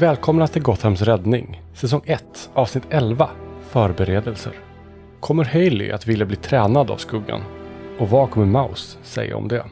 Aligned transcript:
Välkomna 0.00 0.46
till 0.46 0.62
Gothams 0.62 1.02
räddning, 1.02 1.62
säsong 1.74 2.02
1, 2.04 2.50
avsnitt 2.54 2.84
11, 2.90 3.30
Förberedelser. 3.70 4.52
Kommer 5.20 5.44
Hailey 5.44 5.90
att 5.90 6.06
vilja 6.06 6.26
bli 6.26 6.36
tränad 6.36 6.90
av 6.90 6.96
skuggan? 6.96 7.42
Och 7.98 8.10
vad 8.10 8.30
kommer 8.30 8.46
Mouse 8.46 8.98
säga 9.02 9.36
om 9.36 9.48
det? 9.48 9.66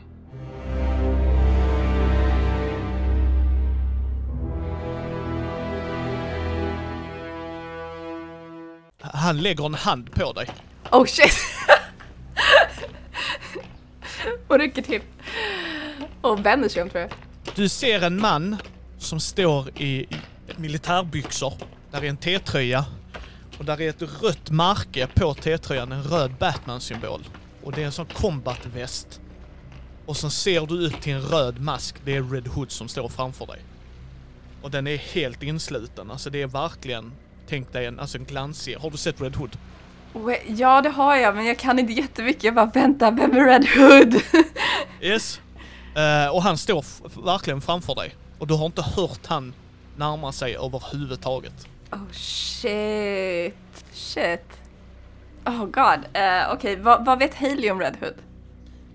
Han 9.00 9.40
lägger 9.40 9.66
en 9.66 9.74
hand 9.74 10.14
på 10.14 10.32
dig. 10.32 10.48
Oh 10.92 11.04
shit! 11.04 11.38
och 14.48 14.58
rycker 14.58 14.82
till. 14.82 15.02
Och 16.20 16.46
vänder 16.46 16.68
sig 16.68 16.82
om 16.82 16.90
tror 16.90 17.00
jag. 17.00 17.10
Du 17.54 17.68
ser 17.68 18.02
en 18.02 18.20
man 18.20 18.56
som 18.98 19.20
står 19.20 19.68
i 19.80 20.06
militärbyxor. 20.56 21.52
Där 21.90 22.04
är 22.04 22.08
en 22.08 22.16
T-tröja. 22.16 22.84
Och 23.58 23.64
där 23.64 23.80
är 23.80 23.88
ett 23.88 24.02
rött 24.22 24.50
märke 24.50 25.06
på 25.14 25.34
T-tröjan, 25.34 25.92
en 25.92 26.02
röd 26.02 26.34
Batman-symbol. 26.38 27.20
Och 27.64 27.72
det 27.72 27.82
är 27.82 27.86
en 27.86 27.92
sån 27.92 28.06
combat-väst. 28.06 29.20
Och 30.06 30.16
så 30.16 30.30
ser 30.30 30.66
du 30.66 30.74
ut 30.74 31.00
till 31.02 31.12
en 31.12 31.22
röd 31.22 31.60
mask, 31.60 31.94
det 32.04 32.16
är 32.16 32.22
Red 32.22 32.46
Hood 32.46 32.70
som 32.70 32.88
står 32.88 33.08
framför 33.08 33.46
dig. 33.46 33.60
Och 34.62 34.70
den 34.70 34.86
är 34.86 34.96
helt 34.96 35.42
insluten, 35.42 36.10
alltså 36.10 36.30
det 36.30 36.42
är 36.42 36.46
verkligen, 36.46 37.12
tänk 37.48 37.72
dig 37.72 37.86
en, 37.86 38.00
alltså 38.00 38.18
en 38.18 38.24
glansig, 38.24 38.76
har 38.76 38.90
du 38.90 38.96
sett 38.96 39.20
Red 39.20 39.36
Hood? 39.36 39.56
Ja, 40.46 40.82
det 40.82 40.88
har 40.88 41.16
jag, 41.16 41.34
men 41.34 41.44
jag 41.44 41.58
kan 41.58 41.78
inte 41.78 41.92
jättemycket. 41.92 42.44
Jag 42.44 42.54
bara, 42.54 42.66
vänta, 42.66 43.10
vem 43.10 43.36
är 43.36 43.44
Red 43.44 43.66
Hood? 43.68 44.22
Yes. 45.00 45.40
Eh, 45.94 46.34
och 46.34 46.42
han 46.42 46.58
står 46.58 46.84
verkligen 47.24 47.60
framför 47.60 47.94
dig. 47.94 48.14
Och 48.38 48.46
du 48.46 48.54
har 48.54 48.66
inte 48.66 48.82
hört 48.82 49.26
han 49.26 49.54
närma 49.96 50.32
sig 50.32 50.56
överhuvudtaget. 50.56 51.66
oh 51.92 52.12
shit. 52.12 53.54
Shit. 53.92 54.44
Oh 55.46 55.64
god. 55.64 55.98
Uh, 56.16 56.52
Okej, 56.52 56.76
vad, 56.76 57.04
vad 57.04 57.18
vet 57.18 57.34
Hailey 57.34 57.70
om 57.70 57.80
Red 57.80 57.96
Hood? 58.00 58.14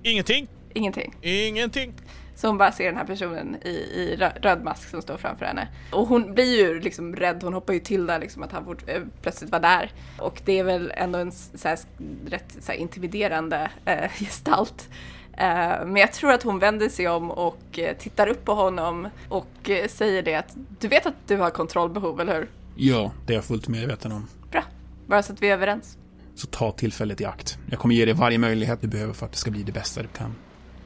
Ingenting, 0.03 0.47
Ingenting. 0.73 1.15
ingenting. 1.21 1.93
Så 2.35 2.47
hon 2.47 2.57
bara 2.57 2.71
ser 2.71 2.85
den 2.85 2.97
här 2.97 3.05
personen 3.05 3.55
i, 3.63 3.69
i 3.69 4.15
rö- 4.19 4.41
röd 4.41 4.63
mask 4.63 4.89
som 4.89 5.01
står 5.01 5.17
framför 5.17 5.45
henne. 5.45 5.67
Och 5.91 6.07
hon 6.07 6.33
blir 6.33 6.57
ju 6.57 6.79
liksom 6.79 7.15
rädd, 7.15 7.43
hon 7.43 7.53
hoppar 7.53 7.73
ju 7.73 7.79
till 7.79 8.05
där 8.05 8.19
liksom 8.19 8.43
att 8.43 8.51
han 8.51 8.65
fort, 8.65 8.83
eh, 8.89 9.01
plötsligt 9.21 9.51
var 9.51 9.59
där. 9.59 9.91
Och 10.19 10.41
det 10.45 10.59
är 10.59 10.63
väl 10.63 10.91
ändå 10.95 11.19
en 11.19 11.31
så 11.31 11.67
här, 11.67 11.79
rätt 12.27 12.55
så 12.61 12.71
här, 12.71 12.79
intimiderande 12.79 13.71
eh, 13.85 14.09
gestalt. 14.19 14.89
Eh, 15.37 15.85
men 15.85 15.95
jag 15.95 16.13
tror 16.13 16.31
att 16.31 16.43
hon 16.43 16.59
vänder 16.59 16.89
sig 16.89 17.07
om 17.07 17.31
och 17.31 17.79
eh, 17.79 17.97
tittar 17.97 18.27
upp 18.27 18.45
på 18.45 18.53
honom 18.53 19.07
och 19.29 19.69
eh, 19.69 19.87
säger 19.87 20.23
det 20.23 20.35
att 20.35 20.57
du 20.79 20.87
vet 20.87 21.05
att 21.05 21.27
du 21.27 21.37
har 21.37 21.49
kontrollbehov, 21.49 22.21
eller 22.21 22.35
hur? 22.35 22.49
Ja, 22.75 23.11
det 23.25 23.33
är 23.33 23.37
jag 23.37 23.45
fullt 23.45 23.67
medveten 23.67 24.11
om. 24.11 24.27
Bra, 24.51 24.63
bara 25.07 25.23
så 25.23 25.33
att 25.33 25.41
vi 25.41 25.49
är 25.49 25.53
överens. 25.53 25.97
Så 26.35 26.47
ta 26.47 26.71
tillfället 26.71 27.21
i 27.21 27.25
akt. 27.25 27.57
Jag 27.69 27.79
kommer 27.79 27.95
ge 27.95 28.05
dig 28.05 28.13
varje 28.13 28.37
möjlighet 28.37 28.81
du 28.81 28.87
behöver 28.87 29.13
för 29.13 29.25
att 29.25 29.31
det 29.31 29.37
ska 29.37 29.51
bli 29.51 29.63
det 29.63 29.71
bästa 29.71 30.01
du 30.01 30.07
kan. 30.07 30.35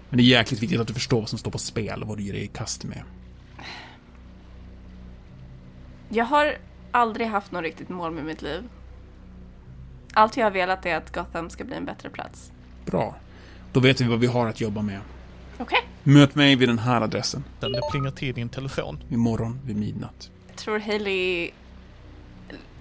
Men 0.10 0.18
det 0.18 0.24
är 0.24 0.26
jäkligt 0.26 0.62
viktigt 0.62 0.80
att 0.80 0.88
du 0.88 0.94
förstår 0.94 1.20
vad 1.20 1.30
som 1.30 1.40
står 1.40 1.52
på 1.52 1.58
spel 1.58 2.02
och 2.02 2.08
vad 2.08 2.18
du 2.18 2.24
ger 2.24 2.34
dig 2.34 2.44
i 2.44 2.48
kast 2.48 2.84
med. 2.84 3.04
Jag 6.10 6.26
har 6.26 6.58
aldrig 6.92 7.28
haft 7.28 7.52
något 7.52 7.64
riktigt 7.64 7.90
mål 7.90 8.12
med 8.12 8.26
mitt 8.26 8.42
liv. 8.42 8.64
Allt 10.14 10.38
jag 10.38 10.46
har 10.46 10.52
velat 10.52 10.86
är 10.86 10.96
att 10.96 11.16
Gotham 11.16 11.50
ska 11.50 11.64
bli 11.64 11.76
en 11.76 11.86
bättre 11.86 12.10
plats. 12.10 12.52
Bra. 12.86 13.16
Då 13.74 13.80
vet 13.80 14.02
vi 14.02 14.06
vad 14.06 14.20
vi 14.20 14.28
har 14.28 14.48
att 14.48 14.62
jobba 14.62 14.82
med. 14.82 15.00
Okej. 15.58 15.80
Möt 16.04 16.36
mig 16.36 16.56
vid 16.56 16.70
den 16.70 16.80
här 16.80 17.02
adressen. 17.02 17.44
Det 17.60 17.82
plingar 17.92 18.12
till 18.12 18.34
din 18.36 18.50
telefon. 18.50 19.04
Imorgon 19.10 19.60
vid 19.66 19.76
midnatt. 19.76 20.30
Jag 20.48 20.58
tror 20.58 20.80
Hailey 20.80 21.52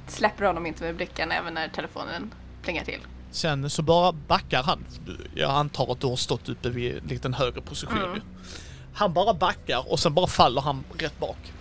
släpper 0.07 0.45
honom 0.45 0.67
inte 0.67 0.85
med 0.85 0.97
blicken 0.97 1.33
även 1.33 1.55
när 1.55 1.69
telefonen 1.69 2.35
plingar 2.63 2.85
till. 2.85 3.01
Sen 3.31 3.71
så 3.71 3.83
bara 3.83 4.13
backar 4.13 4.63
han. 4.63 4.85
Jag 5.35 5.51
antar 5.51 5.93
att 5.93 6.01
du 6.01 6.07
har 6.07 6.17
stått 6.17 6.49
uppe 6.49 6.69
vid 6.69 6.97
en 6.97 7.09
liten 7.09 7.35
högre 7.35 7.61
position 7.61 7.99
Mm. 7.99 8.21
Han 8.95 9.13
bara 9.13 9.35
backar 9.35 9.93
och 9.93 10.01
sen 10.01 10.15
bara 10.15 10.27
faller 10.27 10.61
han 10.61 10.85
rätt 10.99 11.19
bak. 11.19 11.53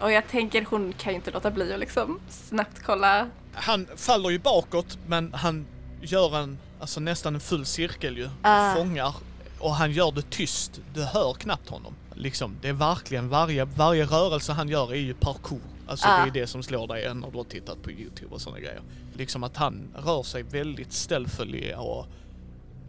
Och 0.00 0.12
jag 0.12 0.28
tänker 0.28 0.66
hon 0.70 0.92
kan 0.92 1.12
ju 1.12 1.16
inte 1.16 1.30
låta 1.30 1.50
bli 1.50 1.72
att 1.72 1.80
liksom 1.80 2.20
snabbt 2.28 2.82
kolla. 2.82 3.28
Han 3.52 3.86
faller 3.96 4.30
ju 4.30 4.38
bakåt 4.38 4.98
men 5.06 5.34
han 5.34 5.66
gör 6.02 6.36
en, 6.36 6.58
alltså 6.82 7.00
nästan 7.00 7.34
en 7.34 7.40
full 7.40 7.66
cirkel 7.66 8.16
ju. 8.18 8.28
Ah. 8.42 8.74
Fångar. 8.74 9.14
Och 9.58 9.74
han 9.74 9.92
gör 9.92 10.12
det 10.12 10.30
tyst. 10.30 10.80
Du 10.94 11.02
hör 11.04 11.32
knappt 11.32 11.68
honom. 11.68 11.94
Liksom, 12.14 12.56
det 12.62 12.68
är 12.68 12.72
verkligen 12.72 13.28
varje, 13.28 13.64
varje 13.64 14.04
rörelse 14.04 14.52
han 14.52 14.68
gör 14.68 14.92
är 14.92 14.96
ju 14.96 15.14
parkour. 15.14 15.60
Alltså 15.86 16.08
Ah. 16.08 16.22
det 16.24 16.28
är 16.28 16.32
det 16.42 16.46
som 16.46 16.62
slår 16.62 16.86
dig 16.86 17.14
när 17.14 17.30
du 17.30 17.36
har 17.36 17.44
tittat 17.44 17.82
på 17.82 17.90
YouTube 17.90 18.34
och 18.34 18.40
sådana 18.40 18.60
grejer. 18.60 18.80
Liksom 19.14 19.44
att 19.44 19.56
han 19.56 19.88
rör 20.04 20.22
sig 20.22 20.42
väldigt 20.42 20.92
ställföljd 20.92 21.74
och 21.74 22.06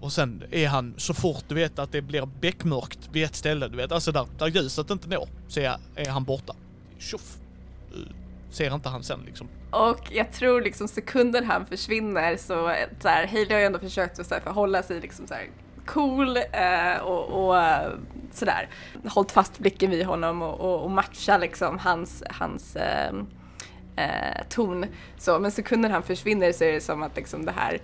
och 0.01 0.13
sen 0.13 0.43
är 0.51 0.67
han, 0.67 0.93
så 0.97 1.13
fort 1.13 1.43
du 1.47 1.55
vet 1.55 1.79
att 1.79 1.91
det 1.91 2.01
blir 2.01 2.25
beckmörkt 2.25 2.99
vid 3.11 3.23
ett 3.23 3.35
ställe, 3.35 3.67
du 3.67 3.77
vet, 3.77 3.91
alltså 3.91 4.11
där, 4.11 4.27
där 4.37 4.47
ljuset 4.47 4.89
inte 4.89 5.07
når, 5.09 5.29
så 5.47 5.59
är, 5.59 5.77
är 5.95 6.09
han 6.09 6.23
borta. 6.23 6.55
Tjoff! 6.99 7.37
Du 7.93 8.07
ser 8.51 8.73
inte 8.75 8.89
han 8.89 9.03
sen 9.03 9.19
liksom. 9.25 9.47
Och 9.73 9.99
jag 10.09 10.31
tror 10.31 10.61
liksom 10.61 10.87
sekunden 10.87 11.45
han 11.45 11.65
försvinner 11.65 12.37
så, 12.37 12.75
så 13.01 13.07
här, 13.07 13.27
Hailey 13.27 13.53
har 13.53 13.59
ju 13.59 13.65
ändå 13.65 13.79
försökt 13.79 14.19
att 14.19 14.27
så 14.27 14.33
här, 14.33 14.41
förhålla 14.41 14.83
sig 14.83 14.99
liksom 14.99 15.27
så 15.27 15.33
här 15.33 15.49
cool 15.85 16.37
eh, 16.37 16.97
och, 17.03 17.45
och 17.45 17.57
eh, 17.57 17.91
sådär. 18.33 18.69
Hållit 19.07 19.31
fast 19.31 19.59
blicken 19.59 19.91
vid 19.91 20.05
honom 20.05 20.41
och, 20.41 20.59
och, 20.59 20.83
och 20.83 20.91
matcha 20.91 21.37
liksom 21.37 21.79
hans, 21.79 22.23
hans 22.29 22.75
eh, 22.75 23.13
eh, 23.95 24.43
ton. 24.49 24.85
Så, 25.17 25.39
men 25.39 25.51
sekunden 25.51 25.91
han 25.91 26.03
försvinner 26.03 26.51
så 26.51 26.63
är 26.63 26.71
det 26.71 26.81
som 26.81 27.03
att 27.03 27.15
liksom 27.15 27.45
det 27.45 27.51
här 27.51 27.79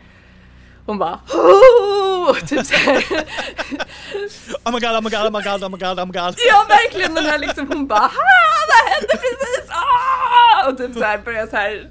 hon 0.86 0.98
bara 0.98 1.20
"Oh!" 1.34 2.34
typ 2.48 2.66
så 2.66 2.74
här. 2.76 3.04
Oh 4.66 4.72
my 4.74 4.80
god, 4.80 4.96
oh 4.96 5.02
my 5.02 5.10
god, 5.10 5.26
oh 5.26 5.32
my 5.32 5.42
god, 5.42 5.64
oh 5.64 5.70
my 5.70 5.78
god, 5.78 6.00
oh 6.00 6.06
my 6.06 6.12
god. 6.12 6.36
Ja 6.50 6.66
verkligen 6.70 7.14
den 7.16 7.26
här 7.26 7.40
liksom 7.40 7.68
hon 7.68 7.88
bara 7.88 8.00
"Ah, 8.00 8.12
vad 8.70 8.94
hände 8.94 9.08
precis? 9.08 9.39
Och 10.68 10.78
typ 10.78 10.94
så 10.94 11.04
här 11.04 11.18
börjar 11.18 11.48
så 11.48 11.56
här 11.56 11.90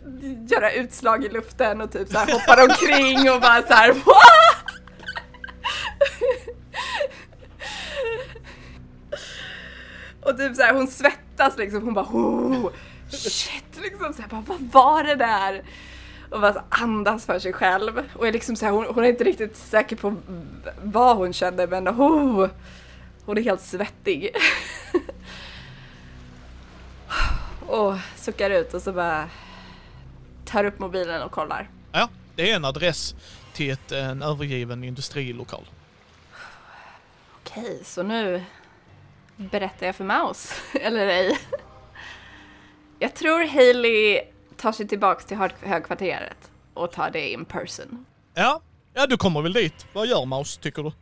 göra 0.49 0.73
utslag 0.73 1.25
i 1.25 1.29
luften 1.29 1.81
och 1.81 1.93
typ 1.93 2.09
så 2.09 2.19
här 2.19 2.33
hoppar 2.33 2.63
omkring 2.63 3.31
och 3.31 3.41
bara 3.41 3.63
så 3.63 3.75
här 3.75 3.93
"Wah!" 3.93 4.59
Och 10.23 10.39
typ 10.39 10.57
så 10.57 10.63
här 10.63 10.75
hon 10.75 10.89
svettas 10.89 11.59
liksom 11.59 11.83
hon 11.83 11.95
bara 11.95 12.05
oh, 12.05 12.71
shit 13.11 13.81
liksom 13.83 14.13
så 14.13 14.23
här, 14.23 14.29
bara, 14.29 14.45
vad 14.47 14.61
var 14.61 15.05
det 15.05 15.15
där? 15.15 15.63
Och 16.31 16.41
bara 16.41 16.53
så 16.53 16.61
andas 16.69 17.27
för 17.27 17.39
sig 17.39 17.53
själv 17.53 18.03
och 18.15 18.27
är 18.29 18.33
liksom 18.33 18.57
så 18.57 18.65
här, 18.65 18.73
hon, 18.73 18.87
hon 18.95 19.05
är 19.05 19.09
inte 19.09 19.25
riktigt 19.25 19.57
säker 19.57 19.97
på 19.97 20.17
vad 20.83 21.17
hon 21.17 21.33
kände 21.33 21.67
men 21.67 21.89
oh, 21.89 22.49
hon 23.25 23.39
är 23.39 23.43
helt 23.43 23.61
svettig 23.63 24.31
och 27.69 27.95
suckar 28.17 28.51
ut 28.51 28.75
och 28.75 28.83
så 28.83 28.93
bara 28.93 29.29
tar 30.45 30.65
upp 30.65 30.79
mobilen 30.79 31.23
och 31.23 31.31
kollar. 31.33 31.71
Ja, 31.93 32.09
det 32.35 32.51
är 32.51 32.57
en 32.57 32.65
adress 32.65 33.15
till 33.53 33.71
ett, 33.71 33.93
en 33.93 34.23
övergiven 34.23 34.85
industrilokal. 34.85 35.65
Okej, 37.45 37.81
så 37.85 38.03
nu 38.03 38.45
berättar 39.37 39.87
jag 39.87 39.97
för 39.97 40.05
Maus, 40.05 40.53
eller 40.81 41.07
ej. 41.07 41.39
Jag 42.99 43.15
tror 43.15 43.45
Hailey 43.49 44.21
tar 44.57 44.73
sig 44.73 44.89
tillbaks 44.89 45.25
till 45.25 45.37
hög- 45.37 45.55
högkvarteret 45.63 46.51
och 46.75 46.93
tar 46.93 47.11
det 47.11 47.29
in 47.33 47.45
person. 47.45 48.05
Ja, 48.35 48.61
ja 48.95 49.07
du 49.07 49.17
kommer 49.17 49.43
väl 49.43 49.53
dit. 49.53 49.87
Vad 49.93 50.07
gör 50.07 50.25
Maus, 50.25 50.57
tycker 50.57 50.83
du? 50.83 50.93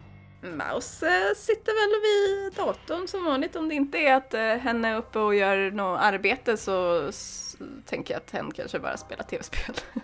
Maus 0.43 1.03
eh, 1.03 1.35
sitter 1.37 1.73
väl 1.73 2.01
vid 2.03 2.53
datorn 2.67 3.09
som 3.09 3.25
vanligt. 3.25 3.57
Om 3.57 3.69
det 3.69 3.75
inte 3.75 3.99
är 3.99 4.15
att 4.15 4.35
eh, 4.35 4.41
henne 4.43 4.89
är 4.89 4.97
uppe 4.97 5.19
och 5.19 5.35
gör 5.35 5.71
något 5.71 6.01
arbete 6.01 6.57
så 6.57 7.07
s- 7.09 7.57
tänker 7.87 8.15
jag 8.15 8.21
att 8.23 8.31
hen 8.31 8.53
kanske 8.53 8.79
bara 8.79 8.97
spelar 8.97 9.25
tv-spel. 9.25 9.75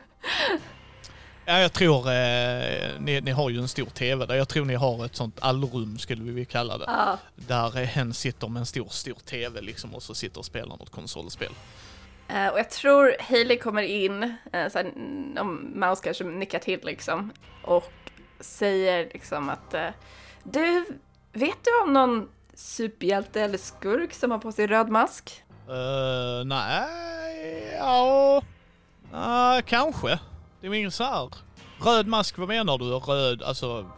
Ja, 1.45 1.59
jag 1.61 1.73
tror, 1.73 1.97
eh, 1.99 2.91
ni, 3.01 3.21
ni 3.21 3.31
har 3.31 3.51
ju 3.51 3.59
en 3.59 3.69
stor 3.69 3.85
TV 3.87 4.27
där. 4.27 4.35
Jag 4.35 4.49
tror 4.49 4.65
ni 4.65 4.75
har 4.75 5.05
ett 5.07 5.17
sånt 5.17 5.39
allrum, 5.41 5.99
skulle 5.99 6.33
vi 6.33 6.45
kalla 6.45 6.79
det. 6.79 6.85
Ja. 6.89 7.19
Där 7.35 7.79
eh, 7.79 7.85
hen 7.87 8.15
sitter 8.15 8.49
med 8.49 8.61
en 8.61 8.67
stor, 8.67 8.89
stor 8.89 9.15
TV 9.15 9.61
liksom 9.61 9.95
och 9.95 10.03
så 10.03 10.15
sitter 10.15 10.39
och 10.39 10.45
spelar 10.45 10.67
något 10.77 10.91
konsolspel. 10.91 11.53
Eh, 12.29 12.47
och 12.49 12.59
jag 12.59 12.71
tror 12.71 13.17
Hailey 13.21 13.57
kommer 13.59 13.83
in, 13.83 14.35
så 14.53 14.59
här, 14.79 14.81
mm, 14.97 15.37
om 15.41 15.73
Maus 15.75 16.01
kanske 16.01 16.25
nickar 16.25 16.59
till 16.59 16.81
liksom, 16.83 17.33
och 17.63 17.93
säger 18.41 19.11
liksom 19.13 19.49
att 19.49 19.75
eh, 19.75 19.89
du, 20.45 20.85
vet 21.33 21.65
du 21.65 21.83
om 21.85 21.93
någon 21.93 22.29
superhjälte 22.55 23.41
eller 23.41 23.59
skurk 23.59 24.15
som 24.15 24.31
har 24.31 24.39
på 24.39 24.53
sig 24.53 24.67
röd 24.67 24.89
mask? 24.89 25.43
Uh, 25.69 26.45
nej, 26.45 27.75
ja, 27.79 28.43
uh, 29.15 29.63
kanske. 29.67 30.19
Det 30.61 30.67
är 30.67 30.75
ingen 30.75 30.91
så 30.91 31.05
här. 31.05 31.31
Röd 31.85 32.07
mask, 32.07 32.39
vad 32.39 32.49
menar 32.49 32.79
du? 32.79 32.85
Röd, 32.85 33.43
alltså, 33.43 33.91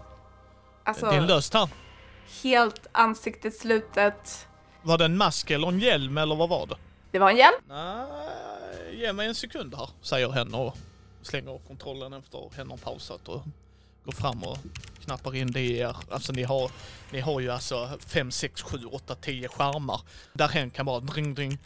Alltså, 0.85 1.06
det 1.06 1.17
är 1.17 1.20
löst 1.20 1.55
här. 1.55 1.69
helt 2.43 2.87
ansiktet 2.93 3.56
slutet. 3.56 4.49
Var 4.82 4.99
det 4.99 5.05
en 5.05 5.17
mask 5.17 5.50
eller 5.50 5.69
en 5.69 5.79
hjälm 5.81 6.19
eller 6.19 6.35
vad 6.35 6.49
var 6.49 6.67
det? 6.67 6.76
Det 7.11 7.19
var 7.19 7.31
en 7.31 7.37
hjälp. 7.37 7.61
Nej, 7.69 8.06
ge 8.93 9.12
mig 9.12 9.26
en 9.29 9.35
sekund 9.35 9.75
här, 9.75 9.88
säger 10.02 10.31
hen 10.31 10.55
och 10.55 10.76
slänger 11.23 11.58
kontrollen 11.67 12.12
efter 12.12 12.56
hen 12.56 12.70
har 12.70 12.76
pausat 12.76 13.29
och 13.29 13.43
går 14.04 14.12
fram 14.12 14.42
och 14.42 14.58
knappar 15.04 15.34
in 15.36 15.52
det 15.52 15.60
i 15.60 15.78
er. 15.78 15.96
Alltså 16.10 16.32
ni 16.32 16.42
har, 16.42 16.70
ni 17.10 17.20
har 17.20 17.40
ju 17.40 17.50
alltså 17.50 17.90
5, 18.06 18.30
6, 18.30 18.62
7, 18.62 18.84
8, 18.84 19.14
10 19.14 19.48
skärmar. 19.48 20.00
Där 20.32 20.48
hen 20.48 20.70
kan 20.70 20.86
bara 20.86 21.00
dring 21.00 21.34
dring. 21.34 21.58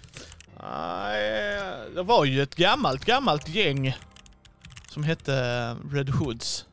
Det 1.94 2.02
var 2.02 2.24
ju 2.24 2.42
ett 2.42 2.54
gammalt, 2.54 3.04
gammalt 3.04 3.48
gäng 3.48 3.96
som 4.90 5.02
hette 5.04 5.32
Red 5.92 6.10
Hoods. 6.10 6.64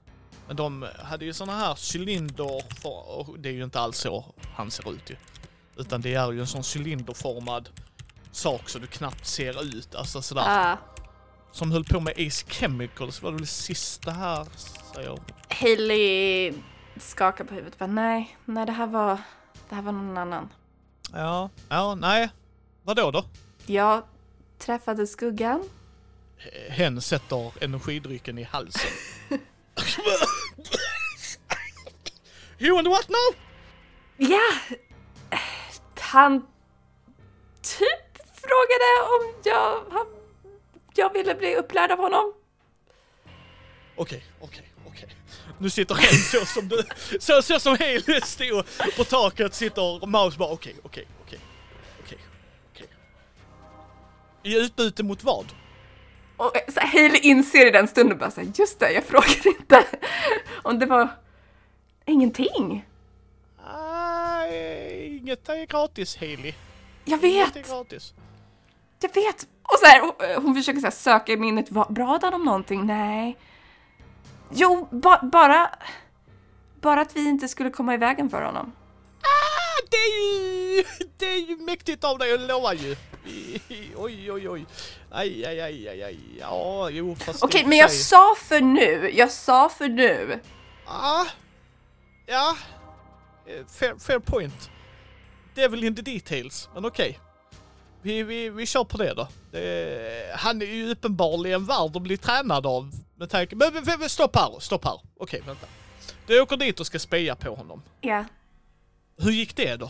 Men 0.47 0.55
de 0.55 0.85
hade 1.03 1.25
ju 1.25 1.33
såna 1.33 1.57
här 1.57 1.77
cylinder, 1.93 2.61
för, 2.81 3.09
och 3.17 3.39
det 3.39 3.49
är 3.49 3.53
ju 3.53 3.63
inte 3.63 3.79
alls 3.79 3.97
så 3.97 4.25
han 4.55 4.71
ser 4.71 4.91
ut 4.93 5.09
ju. 5.09 5.15
Utan 5.77 6.01
det 6.01 6.13
är 6.13 6.31
ju 6.31 6.39
en 6.39 6.47
sån 6.47 6.63
cylinderformad 6.75 7.69
sak 8.31 8.69
så 8.69 8.79
du 8.79 8.87
knappt 8.87 9.25
ser 9.25 9.63
ut, 9.63 9.95
alltså 9.95 10.21
sådär. 10.21 10.43
Ah, 10.47 10.77
Som 11.51 11.71
höll 11.71 11.83
på 11.83 11.99
med 11.99 12.13
Ace 12.27 12.45
Chemicals 12.49 13.21
var 13.21 13.31
det 13.31 13.37
väl 13.37 13.47
sista 13.47 14.11
här, 14.11 14.45
säger 14.93 15.17
Hailey 15.59 16.53
skakar 16.97 17.43
på 17.43 17.53
huvudet. 17.53 17.79
Bara, 17.79 17.87
nej, 17.87 18.37
nej 18.45 18.65
det 18.65 18.71
här 18.71 18.87
var, 18.87 19.19
det 19.69 19.75
här 19.75 19.81
var 19.81 19.91
någon 19.91 20.17
annan. 20.17 20.49
Ja, 21.13 21.49
ja, 21.69 21.95
nej. 21.95 22.29
Vadå 22.83 23.11
då? 23.11 23.25
Jag 23.65 24.03
träffade 24.57 25.07
skuggan. 25.07 25.69
Hen 26.69 27.01
sätter 27.01 27.63
energidrycken 27.63 28.37
i 28.37 28.43
halsen. 28.43 28.91
you 32.59 32.75
want 32.75 32.87
what 32.87 33.09
now? 33.09 33.35
Ja! 34.17 34.51
Han 35.99 36.47
typ 37.61 38.17
frågade 38.33 38.89
om 39.03 39.33
jag, 39.43 39.83
han, 39.91 40.07
jag 40.95 41.13
ville 41.13 41.35
bli 41.35 41.55
upplärd 41.55 41.91
av 41.91 41.97
honom. 41.97 42.33
Okej, 43.95 44.25
okej, 44.41 44.47
okej. 44.59 44.74
Nu 45.59 45.69
sitter 45.69 45.95
hen 45.95 46.13
så 46.19 46.45
som 46.45 46.67
du, 46.67 46.83
så, 47.19 47.41
så 47.41 47.59
som 47.59 47.77
Haley 47.79 48.21
stod 48.23 48.65
på 48.97 49.03
taket 49.03 49.53
sitter 49.55 50.05
Maus 50.07 50.37
bara 50.37 50.49
okej, 50.53 50.75
okej, 50.83 51.07
okej, 51.21 51.39
okej, 52.03 52.17
okej. 52.71 52.87
I 54.43 54.57
utbyte 54.57 55.03
mot 55.03 55.23
vad? 55.23 55.45
Och 56.37 56.51
så 56.73 56.79
här, 56.79 56.87
Hailey 56.87 57.19
inser 57.21 57.67
i 57.67 57.71
den 57.71 57.87
stunden 57.87 58.17
bara 58.17 58.31
såhär, 58.31 58.51
just 58.55 58.79
det, 58.79 58.91
jag 58.91 59.03
frågade 59.03 59.49
inte 59.59 59.85
om 60.63 60.79
det 60.79 60.85
var 60.85 61.07
ingenting. 62.05 62.85
Nej, 63.67 65.17
inget 65.17 65.49
är 65.49 65.65
gratis 65.65 66.15
Haley. 66.17 66.53
Jag 67.05 67.23
Inget 67.25 67.55
är 67.55 67.55
vet, 67.55 67.67
gratis. 67.69 68.13
jag 69.01 69.13
vet. 69.13 69.47
Och 69.63 69.79
så 69.79 69.85
här, 69.85 70.01
hon- 70.01 70.43
hon 70.43 70.55
försöker 70.55 70.79
så 70.79 70.91
söka 70.91 71.31
i 71.33 71.37
minnet, 71.37 71.71
Va- 71.71 71.87
bad 71.89 72.23
han 72.23 72.33
om 72.33 72.43
någonting? 72.43 72.85
Nej. 72.85 73.37
Jo, 74.49 74.87
ba, 74.91 75.19
bara, 75.23 75.69
bara 76.81 77.01
att 77.01 77.15
vi 77.15 77.27
inte 77.27 77.47
skulle 77.47 77.69
komma 77.69 77.93
i 77.93 77.97
vägen 77.97 78.29
för 78.29 78.41
honom. 78.41 78.71
Ah, 79.21 79.87
det 79.91 79.97
är 79.97 80.75
ju, 80.77 80.83
det 81.17 81.25
är 81.25 81.49
ju 81.49 81.57
mäktigt 81.57 82.03
av 82.03 82.17
dig 82.17 82.33
att 82.33 82.41
lova 82.41 82.73
ju. 82.73 82.95
Oj, 83.95 84.31
oj, 84.31 84.49
oj. 84.49 84.65
Aj, 85.11 85.45
aj, 85.45 85.61
aj, 85.61 85.87
aj, 85.89 86.03
aj. 86.03 86.19
Ja, 86.39 86.89
jo, 86.89 87.15
fast 87.15 87.43
Okej, 87.43 87.63
och 87.63 87.69
men 87.69 87.77
jag 87.77 87.91
sa 87.91 88.35
för 88.37 88.61
nu, 88.61 89.11
jag 89.13 89.31
sa 89.31 89.69
för 89.69 89.87
nu. 89.87 90.39
Ah, 90.85 91.25
ja. 92.25 92.55
Eh, 93.47 93.65
Fair, 93.79 93.95
fair 93.99 94.19
point. 94.19 94.69
Devil 95.55 95.83
in 95.83 95.95
the 95.95 96.01
details, 96.01 96.69
men 96.73 96.85
okej. 96.85 97.19
Vi, 98.01 98.23
vi, 98.23 98.49
vi 98.49 98.65
kör 98.65 98.83
på 98.83 98.97
det 98.97 99.13
då. 99.13 99.27
Det, 99.51 100.35
han 100.37 100.61
är 100.61 100.65
ju 100.65 100.91
uppenbarligen 100.91 101.65
värd 101.65 101.95
att 101.95 102.01
bli 102.01 102.17
tränad 102.17 102.65
av 102.65 102.91
med 103.15 103.29
tanke... 103.29 103.55
Men, 103.55 103.73
men, 103.73 103.99
men 103.99 104.09
stopp 104.09 104.35
här, 104.35 104.59
stopp 104.59 104.85
här. 104.85 105.01
Okej, 105.17 105.41
vänta. 105.45 105.67
Du 106.27 106.41
åker 106.41 106.57
dit 106.57 106.79
och 106.79 106.85
ska 106.85 106.99
speja 106.99 107.35
på 107.35 107.55
honom. 107.55 107.81
Ja, 108.01 108.25
Hur 109.17 109.31
gick 109.31 109.55
det 109.55 109.75
då? 109.75 109.89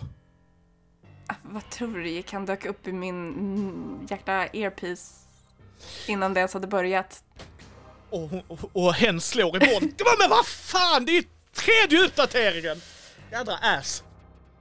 Ah, 1.28 1.34
vad 1.44 1.70
tror 1.70 1.98
du 1.98 2.10
gick? 2.10 2.34
Han 2.34 2.46
dök 2.46 2.66
upp 2.66 2.88
i 2.88 2.92
min 2.92 4.08
jäkla 4.10 4.48
earpiece 4.48 5.26
innan 6.08 6.34
det 6.34 6.40
ens 6.40 6.54
hade 6.54 6.68
börjat. 6.68 7.24
Och, 8.10 8.30
och, 8.48 8.60
och 8.74 8.94
hen 8.94 9.22
slår 9.22 9.48
i 9.56 9.60
bordet. 9.60 10.02
Men 10.20 10.30
vad 10.30 10.46
fan, 10.46 11.06
det 11.06 11.18
är 11.18 11.24
tredje 11.54 12.06
uppdateringen! 12.06 12.82
Jädra 13.32 13.54
ass. 13.58 14.04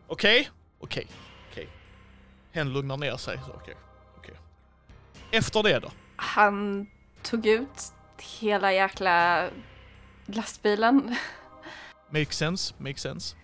Okej? 0.06 0.50
Okej. 0.80 1.06
Okej. 1.50 1.68
Hen 2.52 2.72
lugnar 2.72 2.96
ner 2.96 3.16
sig. 3.16 3.38
Okej. 3.54 3.74
Okej. 4.18 4.34
Efter 5.30 5.62
det 5.62 5.78
då? 5.78 5.90
Han 6.16 6.86
tog 7.22 7.46
ut 7.46 7.92
hela 8.22 8.72
jäkla 8.72 9.48
lastbilen. 10.26 11.16
Make 12.10 12.32
sense? 12.32 12.74
Make 12.78 12.98
sense? 12.98 13.36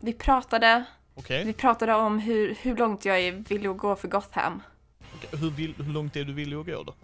Vi 0.00 0.12
pratade, 0.12 0.84
Okej. 1.14 1.44
vi 1.44 1.52
pratade 1.52 1.94
om 1.94 2.18
hur, 2.18 2.54
hur 2.54 2.76
långt 2.76 3.04
jag 3.04 3.20
är 3.20 3.32
villig 3.32 3.68
att 3.68 3.76
gå 3.78 3.96
för 3.96 4.08
Gotham. 4.08 4.62
Okej, 5.16 5.38
Hur, 5.40 5.50
vill, 5.50 5.74
hur 5.74 5.92
långt 5.92 6.16
är 6.16 6.24
du 6.24 6.32
villig 6.32 6.56
att 6.56 6.66
gå 6.66 6.82
då? 6.82 6.94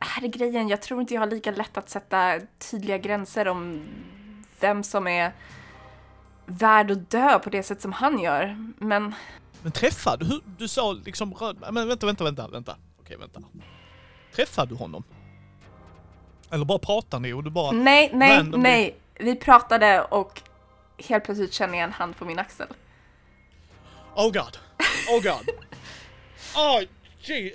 Här 0.00 0.24
är 0.24 0.28
grejen, 0.28 0.68
jag 0.68 0.82
tror 0.82 1.00
inte 1.00 1.14
jag 1.14 1.20
har 1.20 1.26
lika 1.30 1.50
lätt 1.50 1.76
att 1.76 1.90
sätta 1.90 2.40
tydliga 2.70 2.98
gränser 2.98 3.48
om 3.48 3.86
vem 4.60 4.82
som 4.82 5.06
är 5.06 5.32
värd 6.46 6.90
att 6.90 7.10
dö 7.10 7.38
på 7.38 7.50
det 7.50 7.62
sätt 7.62 7.80
som 7.82 7.92
han 7.92 8.18
gör. 8.18 8.72
Men 8.78 9.14
Men 9.62 9.72
träffade 9.72 10.24
du? 10.24 10.40
Du 10.58 10.68
sa 10.68 10.92
liksom 10.92 11.34
röd... 11.34 11.64
Men 11.72 11.88
vänta, 11.88 12.06
vänta, 12.06 12.24
vänta, 12.24 12.48
vänta. 12.48 12.76
Okej, 13.00 13.16
vänta. 13.16 13.42
Träffade 14.34 14.68
du 14.68 14.74
honom? 14.74 15.04
Eller 16.50 16.64
bara 16.64 16.78
pratade 16.78 17.22
ni 17.22 17.32
och 17.32 17.44
du 17.44 17.50
bara... 17.50 17.70
nej, 17.72 18.10
nej, 18.14 18.36
Randomly. 18.36 18.62
nej. 18.62 18.96
Vi 19.18 19.36
pratade 19.36 20.02
och 20.02 20.42
helt 20.98 21.24
plötsligt 21.24 21.52
känner 21.52 21.74
jag 21.78 21.84
en 21.84 21.92
hand 21.92 22.16
på 22.16 22.24
min 22.24 22.38
axel. 22.38 22.66
Oh 24.14 24.32
god. 24.32 24.58
Oh 25.08 25.22
god. 25.22 25.48
Oh, 26.56 26.82
gee. 27.20 27.52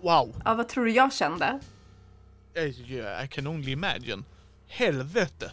Wow. 0.00 0.42
Ja, 0.44 0.54
vad 0.54 0.68
tror 0.68 0.84
du 0.84 0.90
jag 0.90 1.12
kände? 1.12 1.60
Eh, 2.54 2.64
yeah, 2.64 3.24
I 3.24 3.28
can 3.28 3.46
only 3.46 3.72
imagine. 3.72 4.24
Helvete. 4.68 5.52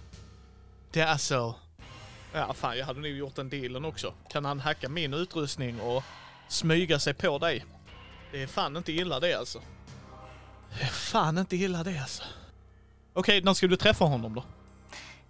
Det 0.92 1.02
är 1.02 1.08
alltså... 1.08 1.56
Ja, 2.34 2.54
fan 2.54 2.78
jag 2.78 2.86
hade 2.86 3.00
nog 3.00 3.12
gjort 3.12 3.36
den 3.36 3.50
dealen 3.50 3.86
också. 3.86 4.14
Kan 4.30 4.46
han 4.46 4.60
hacka 4.60 4.90
min 4.90 5.14
utrustning 5.14 5.82
och 5.82 6.04
smyga 6.48 7.00
sig 7.00 7.14
på 7.14 7.38
dig? 7.38 7.66
Det 8.32 8.44
är 8.44 8.48
fan 8.48 8.78
inte 8.78 8.92
illa 8.92 9.20
det 9.20 9.34
alltså. 9.34 9.62
Fan 11.10 11.38
inte 11.38 11.56
illa 11.56 11.84
det 11.84 12.00
alltså. 12.00 12.24
Okej, 13.14 13.42
när 13.42 13.54
ska 13.54 13.68
du 13.68 13.76
träffa 13.76 14.06
honom 14.06 14.34
då? 14.34 14.44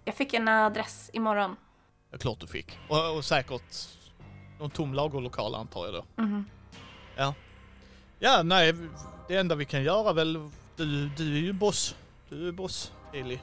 Jag 0.04 0.14
fick 0.14 0.34
en 0.34 0.48
adress 0.48 1.10
imorgon. 1.12 1.56
Ja, 2.10 2.18
klart 2.18 2.40
du 2.40 2.46
fick. 2.46 2.78
Och, 2.88 3.16
och 3.16 3.24
säkert 3.24 3.88
någon 4.58 4.70
tom 4.70 4.94
lagerlokal 4.94 5.54
antar 5.54 5.84
jag 5.84 5.94
då. 5.94 6.22
Mhm. 6.22 6.46
Ja. 7.16 7.34
Ja, 8.18 8.42
nej, 8.42 8.74
det 9.28 9.36
enda 9.36 9.54
vi 9.54 9.64
kan 9.64 9.82
göra 9.82 10.12
väl, 10.12 10.50
du, 10.76 11.08
du 11.08 11.36
är 11.36 11.40
ju 11.40 11.52
boss. 11.52 11.96
Du 12.28 12.48
är 12.48 12.52
boss, 12.52 12.92
Eli. 13.12 13.40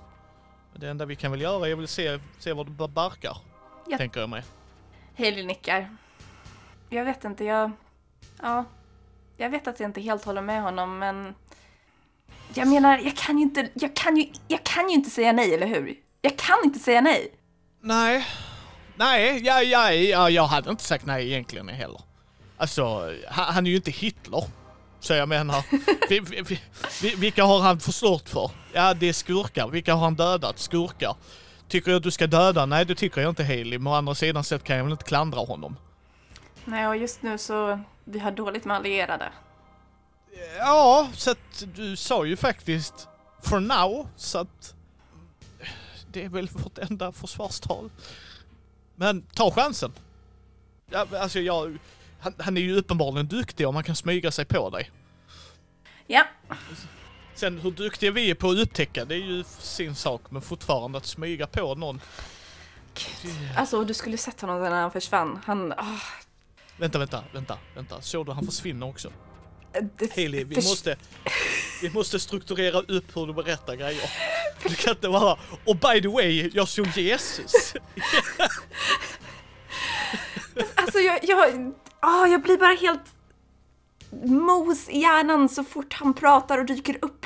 Det 0.75 0.89
enda 0.89 1.05
vi 1.05 1.15
kan 1.15 1.31
väl 1.31 1.41
göra 1.41 1.67
är 1.67 1.75
väl 1.75 1.87
se, 1.87 2.19
se 2.39 2.53
var 2.53 2.63
det 2.63 2.87
barkar. 2.87 3.37
Ja. 3.87 3.97
Tänker 3.97 4.19
jag 4.19 4.29
mig. 4.29 4.43
Hailey 5.17 5.45
nickar. 5.45 5.97
Jag 6.89 7.05
vet 7.05 7.23
inte, 7.23 7.43
jag... 7.43 7.71
Ja. 8.41 8.65
Jag 9.37 9.49
vet 9.49 9.67
att 9.67 9.79
jag 9.79 9.89
inte 9.89 10.01
helt 10.01 10.25
håller 10.25 10.41
med 10.41 10.61
honom, 10.61 10.99
men... 10.99 11.35
Jag 12.53 12.67
menar, 12.67 12.97
jag 12.97 13.15
kan 13.15 13.37
ju 13.37 13.43
inte, 13.43 13.69
jag 13.73 13.95
kan 13.95 14.17
ju, 14.17 14.25
jag 14.47 14.63
kan 14.63 14.89
ju 14.89 14.95
inte 14.95 15.09
säga 15.09 15.31
nej, 15.31 15.53
eller 15.53 15.67
hur? 15.67 15.95
Jag 16.21 16.37
kan 16.37 16.57
inte 16.63 16.79
säga 16.79 17.01
nej. 17.01 17.31
Nej. 17.81 18.25
Nej, 18.95 19.41
ja, 19.43 19.61
ja, 19.61 19.91
ja, 19.91 20.29
jag 20.29 20.47
hade 20.47 20.69
inte 20.69 20.83
sagt 20.83 21.05
nej 21.05 21.27
egentligen 21.27 21.67
heller. 21.69 22.01
Alltså, 22.57 23.13
han, 23.29 23.53
han 23.53 23.65
är 23.65 23.69
ju 23.69 23.75
inte 23.75 23.91
Hitler. 23.91 24.43
Så 24.99 25.13
jag 25.13 25.29
menar, 25.29 25.65
vi, 26.09 26.19
vi, 26.19 26.41
vi, 26.41 26.59
vi, 27.01 27.15
vilka 27.15 27.43
har 27.43 27.59
han 27.59 27.79
förstört 27.79 28.29
för? 28.29 28.51
Ja, 28.73 28.93
det 28.93 29.09
är 29.09 29.13
skurkar. 29.13 29.67
Vilka 29.67 29.93
har 29.93 30.03
han 30.03 30.15
dödat? 30.15 30.59
Skurkar. 30.59 31.15
Tycker 31.67 31.91
jag 31.91 31.97
att 31.97 32.03
du 32.03 32.11
ska 32.11 32.27
döda? 32.27 32.65
Nej, 32.65 32.85
det 32.85 32.95
tycker 32.95 33.21
jag 33.21 33.31
inte 33.31 33.43
Haley. 33.43 33.79
Men 33.79 33.87
å 33.87 33.95
andra 33.95 34.15
sidan 34.15 34.43
sett 34.43 34.63
kan 34.63 34.77
jag 34.77 34.83
väl 34.83 34.91
inte 34.91 35.03
klandra 35.03 35.39
honom. 35.39 35.77
Nej, 36.65 36.87
och 36.87 36.97
just 36.97 37.21
nu 37.21 37.37
så, 37.37 37.79
vi 38.03 38.19
har 38.19 38.31
dåligt 38.31 38.65
med 38.65 38.77
allierade. 38.77 39.29
Ja, 40.57 41.09
så 41.13 41.31
att 41.31 41.63
du 41.75 41.95
sa 41.95 42.25
ju 42.25 42.35
faktiskt 42.37 43.07
for 43.43 43.59
now, 43.59 44.07
så 44.15 44.37
att 44.37 44.75
det 46.11 46.23
är 46.23 46.29
väl 46.29 46.47
vårt 46.47 46.77
enda 46.77 47.11
försvarstal. 47.11 47.89
Men 48.95 49.21
ta 49.21 49.51
chansen. 49.51 49.91
Ja, 50.89 51.07
alltså 51.19 51.39
jag, 51.39 51.77
han, 52.19 52.33
han 52.39 52.57
är 52.57 52.61
ju 52.61 52.75
uppenbarligen 52.75 53.27
duktig 53.27 53.67
om 53.67 53.75
han 53.75 53.83
kan 53.83 53.95
smyga 53.95 54.31
sig 54.31 54.45
på 54.45 54.69
dig. 54.69 54.91
Ja, 56.07 56.23
Sen 57.35 57.59
hur 57.59 57.71
duktiga 57.71 58.11
vi 58.11 58.29
är 58.29 58.35
på 58.35 58.49
att 58.49 58.57
upptäcka, 58.57 59.05
det 59.05 59.15
är 59.15 59.19
ju 59.19 59.43
sin 59.59 59.95
sak, 59.95 60.21
men 60.29 60.41
fortfarande 60.41 60.97
att 60.97 61.05
smyga 61.05 61.47
på 61.47 61.75
någon. 61.75 62.01
alltså 63.55 63.83
du 63.83 63.93
skulle 63.93 64.17
sett 64.17 64.41
honom 64.41 64.61
när 64.61 64.81
han 64.81 64.91
försvann. 64.91 65.39
Han, 65.45 65.71
ah, 65.71 65.99
Vänta, 66.77 66.99
vänta, 66.99 67.23
vänta, 67.33 67.57
vänta. 67.75 68.01
Såg 68.01 68.25
du 68.25 68.31
han 68.31 68.45
försvinner 68.45 68.87
också? 68.87 69.11
Hailey, 70.15 70.43
vi 70.43 70.55
måste, 70.55 70.95
vi 71.81 71.89
måste 71.89 72.19
strukturera 72.19 72.79
upp 72.79 73.17
hur 73.17 73.27
du 73.27 73.33
berättar 73.33 73.75
grejer. 73.75 74.11
Du 74.63 74.75
kan 74.75 74.93
inte 74.93 75.09
bara, 75.09 75.37
och 75.65 75.75
by 75.75 76.01
the 76.01 76.07
way, 76.07 76.49
jag 76.53 76.67
såg 76.67 76.87
Jesus. 76.87 77.73
Alltså 80.75 80.99
jag, 80.99 81.19
jag, 81.23 81.73
ah, 81.99 82.25
jag 82.25 82.41
blir 82.41 82.57
bara 82.57 82.73
helt 82.73 83.13
mos 84.23 84.89
i 84.89 84.99
hjärnan 84.99 85.49
så 85.49 85.63
fort 85.63 85.93
han 85.93 86.13
pratar 86.13 86.57
och 86.57 86.65
dyker 86.65 86.97
upp. 87.01 87.25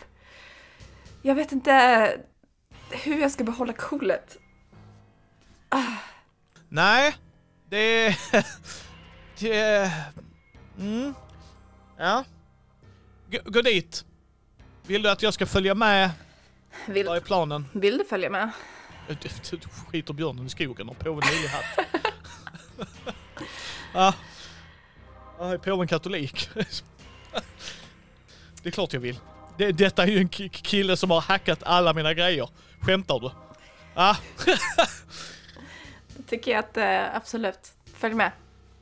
Jag 1.22 1.36
vet 1.36 1.52
inte 1.52 2.18
hur 2.90 3.22
jag 3.22 3.32
ska 3.32 3.44
behålla 3.44 3.74
coolet. 3.74 4.38
Nej, 6.70 7.16
det... 7.70 8.18
det 9.40 9.92
mm. 10.80 11.14
Ja. 12.02 12.24
Gå, 13.32 13.38
gå 13.46 13.62
dit. 13.62 14.06
Vill 14.88 15.02
du 15.04 15.10
att 15.10 15.22
jag 15.24 15.34
ska 15.34 15.46
följa 15.46 15.76
med? 15.76 16.12
Vill, 16.86 17.08
Vad 17.08 17.18
är 17.18 17.22
planen? 17.22 17.66
vill 17.74 17.98
du 17.98 18.06
följa 18.06 18.30
med? 18.30 18.50
Du, 19.08 19.16
du 19.52 19.60
skiter 19.92 20.14
björnen 20.14 20.46
i 20.46 20.50
skogen 20.50 20.90
och 20.90 21.00
påven 21.00 21.30
nylig 21.34 21.48
hatt. 21.48 21.86
ja. 23.94 24.14
Ja, 25.40 25.54
är 25.54 25.58
påven 25.58 25.88
katolik? 25.88 26.50
det 28.64 28.70
är 28.70 28.72
klart 28.72 28.94
jag 28.94 29.00
vill. 29.00 29.20
Det, 29.58 29.72
detta 29.72 30.04
är 30.04 30.08
ju 30.08 30.18
en 30.18 30.30
ki- 30.30 30.50
kille 30.50 30.98
som 30.98 31.12
har 31.12 31.22
hackat 31.22 31.64
alla 31.64 31.94
mina 31.94 32.14
grejer. 32.14 32.50
Skämtar 32.82 33.20
du? 33.20 33.32
Ja. 33.96 34.18
Tycker 36.28 36.52
jag 36.52 36.60
att 36.60 36.78
eh, 36.78 37.16
absolut, 37.16 37.72
följ 37.94 38.14
med. 38.14 38.32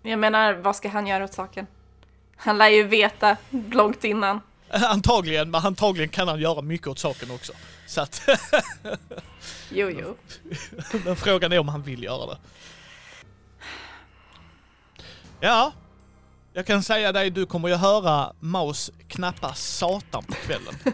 Jag 0.02 0.20
menar, 0.20 0.54
vad 0.54 0.76
ska 0.76 0.90
han 0.90 1.08
göra 1.08 1.24
åt 1.24 1.34
saken? 1.34 1.68
Han 2.42 2.58
lär 2.58 2.70
ju 2.70 2.84
veta 2.84 3.38
långt 3.72 4.04
innan. 4.04 4.42
Antagligen, 4.70 5.52
men 5.52 5.66
antagligen 5.66 6.10
kan 6.10 6.28
han 6.28 6.40
göra 6.40 6.62
mycket 6.62 6.88
åt 6.88 7.00
saken 7.00 7.32
också. 7.32 7.54
Så 7.88 8.02
att, 8.02 8.22
Jo, 9.70 9.90
jo. 9.90 10.18
men 11.06 11.16
frågan 11.16 11.52
är 11.52 11.60
om 11.60 11.68
han 11.68 11.82
vill 11.82 12.04
göra 12.04 12.26
det. 12.26 12.38
Ja, 15.40 15.74
jag 16.54 16.66
kan 16.66 16.84
säga 16.84 17.12
dig, 17.12 17.30
du 17.30 17.46
kommer 17.46 17.68
ju 17.70 17.76
höra 17.76 18.34
Maus 18.40 18.92
knappa 19.08 19.54
satan 19.54 20.24
på 20.24 20.34
kvällen. 20.34 20.76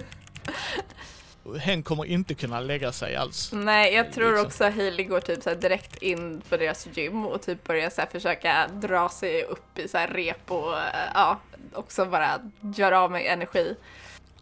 Hen 1.59 1.83
kommer 1.83 2.05
inte 2.05 2.33
kunna 2.33 2.59
lägga 2.59 2.91
sig 2.91 3.15
alls. 3.15 3.51
Nej, 3.53 3.93
jag 3.93 4.13
tror 4.13 4.29
Liksom. 4.31 4.45
också 4.47 4.63
Hailey 4.63 5.05
går 5.05 5.19
typ 5.19 5.43
så 5.43 5.53
direkt 5.53 5.95
in 6.01 6.41
på 6.49 6.57
deras 6.57 6.87
gym 6.93 7.25
och 7.25 7.41
typ 7.41 7.63
börjar 7.63 7.89
så 7.89 8.01
försöka 8.11 8.67
dra 8.67 9.09
sig 9.09 9.43
upp 9.43 9.79
i 9.79 9.87
så 9.87 9.97
rep 9.97 10.51
och 10.51 10.77
eh, 10.77 11.09
ja, 11.13 11.39
också 11.73 12.05
bara 12.05 12.39
göra 12.75 13.01
av 13.01 13.11
med 13.11 13.25
energi. 13.25 13.75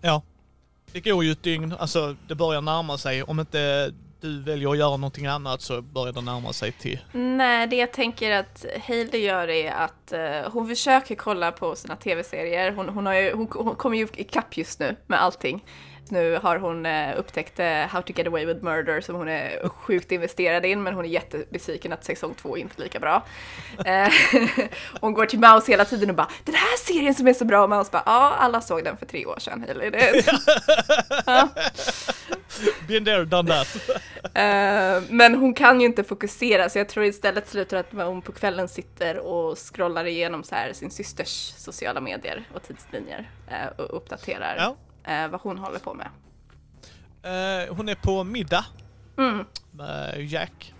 Ja. 0.01 0.21
Det 0.91 1.01
går 1.01 1.23
ju 1.23 1.31
ett 1.31 1.43
dygn, 1.43 1.75
alltså 1.79 2.15
det 2.27 2.35
börjar 2.35 2.61
närma 2.61 2.97
sig. 2.97 3.23
Om 3.23 3.39
inte 3.39 3.91
du 4.21 4.41
väljer 4.41 4.71
att 4.71 4.77
göra 4.77 4.97
någonting 4.97 5.25
annat 5.27 5.61
så 5.61 5.81
börjar 5.81 6.13
det 6.13 6.21
närma 6.21 6.53
sig 6.53 6.71
till... 6.71 6.99
Nej, 7.11 7.67
det 7.67 7.75
jag 7.75 7.91
tänker 7.91 8.31
att 8.31 8.65
Hailey 8.87 9.21
gör 9.21 9.47
är 9.49 9.71
att 9.71 10.11
eh, 10.11 10.51
hon 10.51 10.67
försöker 10.67 11.15
kolla 11.15 11.51
på 11.51 11.75
sina 11.75 11.95
tv-serier. 11.95 12.71
Hon, 12.71 12.89
hon, 12.89 13.05
har 13.05 13.13
ju, 13.13 13.33
hon, 13.33 13.47
hon 13.51 13.75
kommer 13.75 13.97
ju 13.97 14.07
ikapp 14.15 14.57
just 14.57 14.79
nu 14.79 14.95
med 15.07 15.21
allting. 15.21 15.63
Nu 16.09 16.39
har 16.43 16.57
hon 16.57 16.85
eh, 16.85 17.19
upptäckt 17.19 17.59
eh, 17.59 17.67
How 17.67 18.01
to 18.01 18.13
get 18.15 18.27
away 18.27 18.45
with 18.45 18.63
murder 18.63 19.01
som 19.01 19.15
hon 19.15 19.27
är 19.27 19.69
sjukt 19.69 20.11
investerad 20.11 20.65
in 20.65 20.83
men 20.83 20.93
hon 20.93 21.05
är 21.05 21.09
jättebesviken 21.09 21.93
att 21.93 22.03
säsong 22.03 22.33
två 22.33 22.57
inte 22.57 22.81
är 22.81 22.83
lika 22.83 22.99
bra. 22.99 23.25
Eh, 23.85 24.09
hon 25.01 25.13
går 25.13 25.25
till 25.25 25.39
Mouse 25.39 25.71
hela 25.71 25.85
tiden 25.85 26.09
och 26.09 26.15
bara 26.15 26.27
“Den 26.43 26.55
här 26.55 26.77
serien 26.77 27.13
som 27.13 27.27
är 27.27 27.33
så 27.33 27.45
bra” 27.45 27.63
och 27.63 27.69
Mouse 27.69 27.91
bara 27.91 28.03
“Ja, 28.05 28.33
alla 28.39 28.61
såg 28.61 28.83
den 28.83 28.97
för 28.97 29.05
tre 29.05 29.25
år 29.25 29.39
sedan 29.39 29.65
Hailey”. 29.67 29.89
Det, 29.89 30.25
ja. 31.25 31.49
Been 32.87 33.05
there, 33.05 33.25
done 33.25 33.51
that. 33.51 33.67
Men 35.09 35.35
hon 35.35 35.53
kan 35.53 35.79
ju 35.81 35.85
inte 35.85 36.03
fokusera 36.03 36.69
så 36.69 36.77
jag 36.77 36.89
tror 36.89 37.05
istället 37.05 37.49
slutar 37.49 37.77
att 37.77 37.91
hon 37.91 38.21
på 38.21 38.31
kvällen 38.31 38.67
sitter 38.67 39.17
och 39.17 39.57
scrollar 39.57 40.05
igenom 40.05 40.43
så 40.43 40.55
här 40.55 40.73
sin 40.73 40.91
systers 40.91 41.53
sociala 41.57 42.01
medier 42.01 42.43
och 42.53 42.63
tidslinjer 42.63 43.29
och 43.77 43.97
uppdaterar 43.97 44.55
Ja. 44.57 44.75
Eh, 45.03 45.27
vad 45.27 45.41
hon 45.41 45.57
håller 45.57 45.79
på 45.79 45.93
med. 45.93 46.07
Eh, 47.23 47.75
hon 47.75 47.89
är 47.89 47.95
på 47.95 48.23
middag 48.23 48.65
Mm. 49.17 49.45
med 49.71 50.21
Jack. 50.25 50.73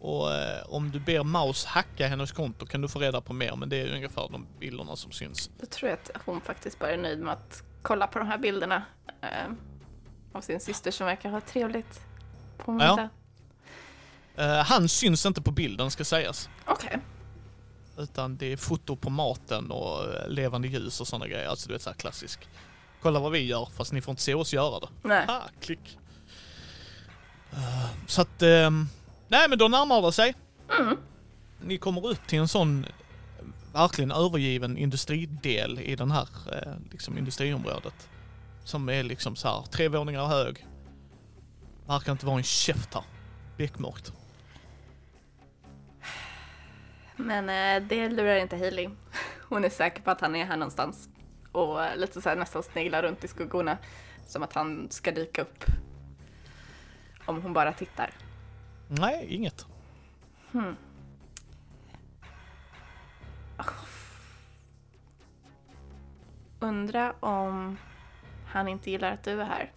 Och 0.00 0.32
eh, 0.34 0.62
om 0.68 0.90
du 0.90 1.00
ber 1.00 1.22
Maus 1.24 1.64
hacka 1.64 2.06
hennes 2.06 2.32
konto 2.32 2.66
kan 2.66 2.80
du 2.80 2.88
få 2.88 2.98
reda 2.98 3.20
på 3.20 3.32
mer, 3.32 3.56
men 3.56 3.68
det 3.68 3.76
är 3.76 3.94
ungefär 3.94 4.28
de 4.32 4.46
bilderna 4.60 4.96
som 4.96 5.12
syns. 5.12 5.50
Då 5.60 5.66
tror 5.66 5.90
jag 5.90 5.98
att 5.98 6.10
hon 6.24 6.40
faktiskt 6.40 6.78
bara 6.78 6.90
är 6.90 6.96
nöjd 6.98 7.18
med 7.18 7.32
att 7.32 7.62
kolla 7.82 8.06
på 8.06 8.18
de 8.18 8.28
här 8.28 8.38
bilderna 8.38 8.82
eh, 9.22 9.52
av 10.32 10.40
sin 10.40 10.60
syster 10.60 10.90
som 10.90 11.06
verkar 11.06 11.30
ha 11.30 11.40
trevligt 11.40 12.00
på 12.58 12.72
Ja. 12.72 12.74
middag. 12.74 13.08
Eh, 14.36 14.64
han 14.64 14.88
syns 14.88 15.26
inte 15.26 15.42
på 15.42 15.50
bilden 15.50 15.90
ska 15.90 16.04
sägas. 16.04 16.48
Okej. 16.66 16.98
Utan 17.98 18.36
det 18.36 18.52
är 18.52 18.56
foto 18.56 18.96
på 18.96 19.10
maten 19.10 19.70
och 19.70 20.14
eh, 20.14 20.28
levande 20.28 20.68
ljus 20.68 21.00
och 21.00 21.06
sådana 21.08 21.26
grejer. 21.28 21.48
Alltså 21.48 21.68
du 21.68 21.72
vet 21.74 21.82
såhär 21.82 21.96
klassisk. 21.96 22.48
Kolla 23.02 23.20
vad 23.20 23.32
vi 23.32 23.46
gör 23.46 23.68
fast 23.76 23.92
ni 23.92 24.00
får 24.00 24.12
inte 24.12 24.22
se 24.22 24.34
oss 24.34 24.52
göra 24.52 24.80
det. 24.80 24.88
Nej. 25.02 25.24
Ah, 25.28 25.42
klick. 25.60 25.98
Eh, 27.52 27.88
så 28.06 28.22
att, 28.22 28.42
ehm, 28.42 28.86
nej 29.28 29.48
men 29.48 29.58
då 29.58 29.68
närmar 29.68 30.02
det 30.02 30.12
sig. 30.12 30.34
Mm. 30.80 30.96
Ni 31.60 31.78
kommer 31.78 32.06
upp 32.06 32.26
till 32.26 32.38
en 32.38 32.48
sån 32.48 32.84
eh, 32.84 32.90
verkligen 33.72 34.10
övergiven 34.10 34.78
industridel 34.78 35.80
i 35.80 35.96
den 35.96 36.10
här 36.10 36.28
eh, 36.52 36.72
liksom 36.90 37.18
industriområdet. 37.18 38.08
Som 38.64 38.88
är 38.88 39.02
liksom 39.02 39.36
så 39.36 39.48
här 39.48 39.62
tre 39.62 39.88
våningar 39.88 40.26
hög. 40.26 40.66
Verkar 41.86 42.12
inte 42.12 42.26
vara 42.26 42.36
en 42.36 42.42
käft 42.42 42.94
här. 42.94 43.04
Beckmörkt. 43.56 44.12
Men 47.16 47.46
det 47.88 48.08
lurar 48.08 48.36
inte 48.36 48.56
Hailey. 48.56 48.88
Hon 49.48 49.64
är 49.64 49.70
säker 49.70 50.02
på 50.02 50.10
att 50.10 50.20
han 50.20 50.36
är 50.36 50.44
här 50.44 50.56
någonstans. 50.56 51.08
Och 51.56 51.98
lite 51.98 52.22
så 52.22 52.28
här 52.28 52.36
nästan 52.36 52.62
sneglar 52.62 53.02
runt 53.02 53.24
i 53.24 53.28
skuggorna. 53.28 53.78
Som 54.26 54.42
att 54.42 54.52
han 54.52 54.90
ska 54.90 55.12
dyka 55.12 55.42
upp. 55.42 55.64
Om 57.24 57.42
hon 57.42 57.52
bara 57.52 57.72
tittar. 57.72 58.10
Nej, 58.88 59.26
inget. 59.28 59.66
Undra 66.60 67.14
om 67.20 67.78
han 68.46 68.68
inte 68.68 68.90
gillar 68.90 69.12
att 69.12 69.24
du 69.24 69.40
är 69.40 69.44
här. 69.44 69.72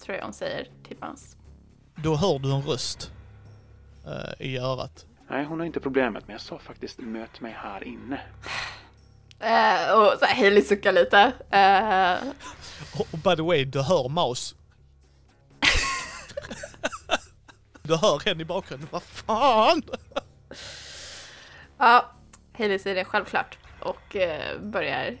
Tror 0.00 0.16
jag 0.16 0.24
hon 0.24 0.32
säger 0.32 0.68
till 0.82 0.96
Mans. 1.00 1.36
Då 1.94 2.16
hör 2.16 2.38
du 2.38 2.54
en 2.54 2.62
röst 2.62 3.12
eh, 4.06 4.46
i 4.46 4.58
örat. 4.58 5.06
Nej, 5.28 5.44
hon 5.44 5.58
har 5.58 5.66
inte 5.66 5.80
problemet, 5.80 6.26
men 6.26 6.32
jag 6.32 6.40
sa 6.40 6.58
faktiskt 6.58 7.00
möt 7.00 7.40
mig 7.40 7.52
här 7.52 7.84
inne. 7.84 8.20
Eh, 9.40 9.90
och 9.92 10.18
så 10.18 10.24
här, 10.26 10.34
Hailey 10.36 10.62
suckar 10.62 10.92
lite. 10.92 11.32
Eh, 11.50 12.28
och 12.98 13.18
by 13.18 13.36
the 13.36 13.42
way, 13.42 13.64
du 13.64 13.82
hör 13.82 14.08
Maus. 14.08 14.54
du 17.82 17.96
hör 17.96 18.24
henne 18.24 18.42
i 18.42 18.44
bakgrunden. 18.44 18.88
Vad 18.92 19.02
fan? 19.02 19.82
ja, 21.78 22.12
Hailey 22.58 22.78
säger 22.78 22.96
det 22.96 23.04
självklart. 23.04 23.58
Och 23.80 24.16
eh, 24.16 24.58
börjar 24.60 25.18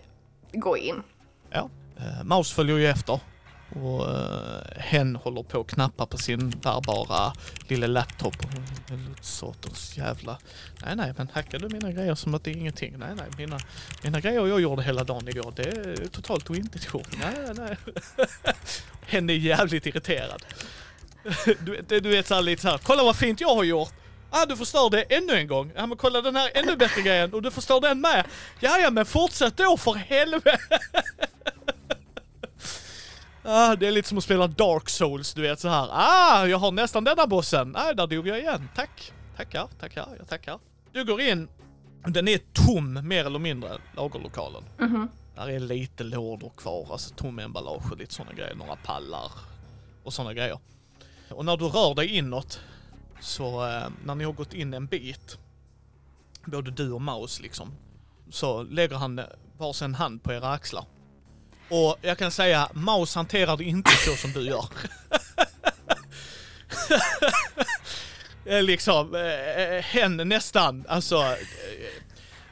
gå 0.52 0.76
in. 0.76 1.02
Ja, 1.50 1.70
eh, 1.98 2.24
Maus 2.24 2.52
följer 2.52 2.76
ju 2.76 2.86
efter. 2.86 3.20
Och 3.68 4.08
uh, 4.08 4.58
hen 4.76 5.16
håller 5.16 5.42
på 5.42 5.60
att 5.60 5.66
knappa 5.66 6.06
på 6.06 6.18
sin 6.18 6.50
bärbara 6.50 7.32
lilla 7.68 7.86
laptop. 7.86 8.34
Och, 8.44 9.52
jävla... 9.96 10.38
Nej, 10.84 10.96
nej, 10.96 11.14
men 11.16 11.28
hackar 11.32 11.58
du 11.58 11.68
mina 11.68 11.92
grejer 11.92 12.14
som 12.14 12.34
att 12.34 12.44
det 12.44 12.50
är 12.50 12.56
ingenting? 12.56 12.94
Nej, 12.98 13.08
nej, 13.16 13.26
mina, 13.38 13.58
mina 14.02 14.20
grejer 14.20 14.46
jag 14.46 14.60
gjorde 14.60 14.82
hela 14.82 15.04
dagen 15.04 15.28
igår, 15.28 15.52
det 15.56 15.62
är 15.62 16.08
totalt 16.08 16.50
ointetgjort. 16.50 17.08
Nej, 17.20 17.54
nej, 17.54 17.76
hen 19.06 19.30
är 19.30 19.34
jävligt 19.34 19.86
irriterad. 19.86 20.42
Du, 21.60 21.70
vet- 21.72 21.88
du 21.88 22.00
vet 22.00 22.26
såhär 22.26 22.42
lite 22.42 22.62
såhär, 22.62 22.78
kolla 22.78 23.02
vad 23.04 23.16
fint 23.16 23.40
jag 23.40 23.54
har 23.54 23.64
gjort! 23.64 23.92
Ah, 24.30 24.46
du 24.46 24.56
förstör 24.56 24.90
det 24.90 25.02
ännu 25.02 25.32
en 25.32 25.46
gång. 25.46 25.72
Ja, 25.76 25.86
men 25.86 25.98
kolla 25.98 26.22
den 26.22 26.36
här 26.36 26.50
ännu 26.54 26.76
bättre 26.76 27.02
grejen 27.02 27.32
och 27.34 27.42
du 27.42 27.50
förstör 27.50 27.80
den 27.80 28.00
med. 28.00 28.24
Ja, 28.60 28.78
ja, 28.78 28.90
men 28.90 29.06
fortsätt 29.06 29.56
då 29.56 29.76
för 29.76 29.94
helvete! 29.94 30.78
Ah, 33.46 33.76
det 33.76 33.86
är 33.86 33.92
lite 33.92 34.08
som 34.08 34.18
att 34.18 34.24
spela 34.24 34.46
Dark 34.46 34.88
Souls, 34.88 35.34
du 35.34 35.42
vet 35.42 35.60
så 35.60 35.68
här. 35.68 35.88
Ah, 35.92 36.46
jag 36.46 36.58
har 36.58 36.72
nästan 36.72 37.04
denna 37.04 37.26
bossen. 37.26 37.76
Ah, 37.76 37.92
där 37.92 38.06
dog 38.06 38.28
jag 38.28 38.38
igen. 38.38 38.68
Tack. 38.74 39.12
Tackar, 39.36 39.68
tackar, 39.80 40.08
jag 40.18 40.28
tackar. 40.28 40.58
Du 40.92 41.04
går 41.04 41.20
in. 41.20 41.48
Den 42.06 42.28
är 42.28 42.40
tom, 42.52 43.08
mer 43.08 43.24
eller 43.24 43.38
mindre, 43.38 43.78
lagerlokalen. 43.96 44.62
Mhm. 44.78 45.08
Där 45.34 45.48
är 45.48 45.60
lite 45.60 46.04
lådor 46.04 46.52
kvar, 46.56 46.88
alltså 46.92 47.14
tom 47.14 47.38
emballage 47.38 47.92
och 47.92 47.98
lite 47.98 48.14
sådana 48.14 48.32
grejer. 48.32 48.54
Några 48.54 48.76
pallar 48.76 49.32
och 50.02 50.12
sådana 50.12 50.34
grejer. 50.34 50.58
Och 51.30 51.44
när 51.44 51.56
du 51.56 51.64
rör 51.64 51.94
dig 51.94 52.16
inåt, 52.16 52.60
så 53.20 53.66
eh, 53.66 53.88
när 54.04 54.14
ni 54.14 54.24
har 54.24 54.32
gått 54.32 54.54
in 54.54 54.74
en 54.74 54.86
bit, 54.86 55.38
både 56.44 56.70
du 56.70 56.92
och 56.92 57.02
Maus 57.02 57.40
liksom, 57.40 57.72
så 58.30 58.62
lägger 58.62 58.96
han 58.96 59.20
varsin 59.58 59.94
hand 59.94 60.22
på 60.22 60.32
era 60.32 60.50
axlar. 60.50 60.84
Och 61.68 61.96
jag 62.02 62.18
kan 62.18 62.30
säga, 62.30 62.68
Maus 62.72 63.14
hanterar 63.14 63.56
det 63.56 63.64
inte 63.64 63.90
så 63.90 64.16
som 64.16 64.32
du 64.32 64.40
gör. 64.40 64.68
Eh, 68.48 68.62
liksom, 68.62 69.14
eh, 69.14 69.82
hen 69.84 70.16
nästan, 70.16 70.84
alltså 70.88 71.16
eh, 71.16 71.36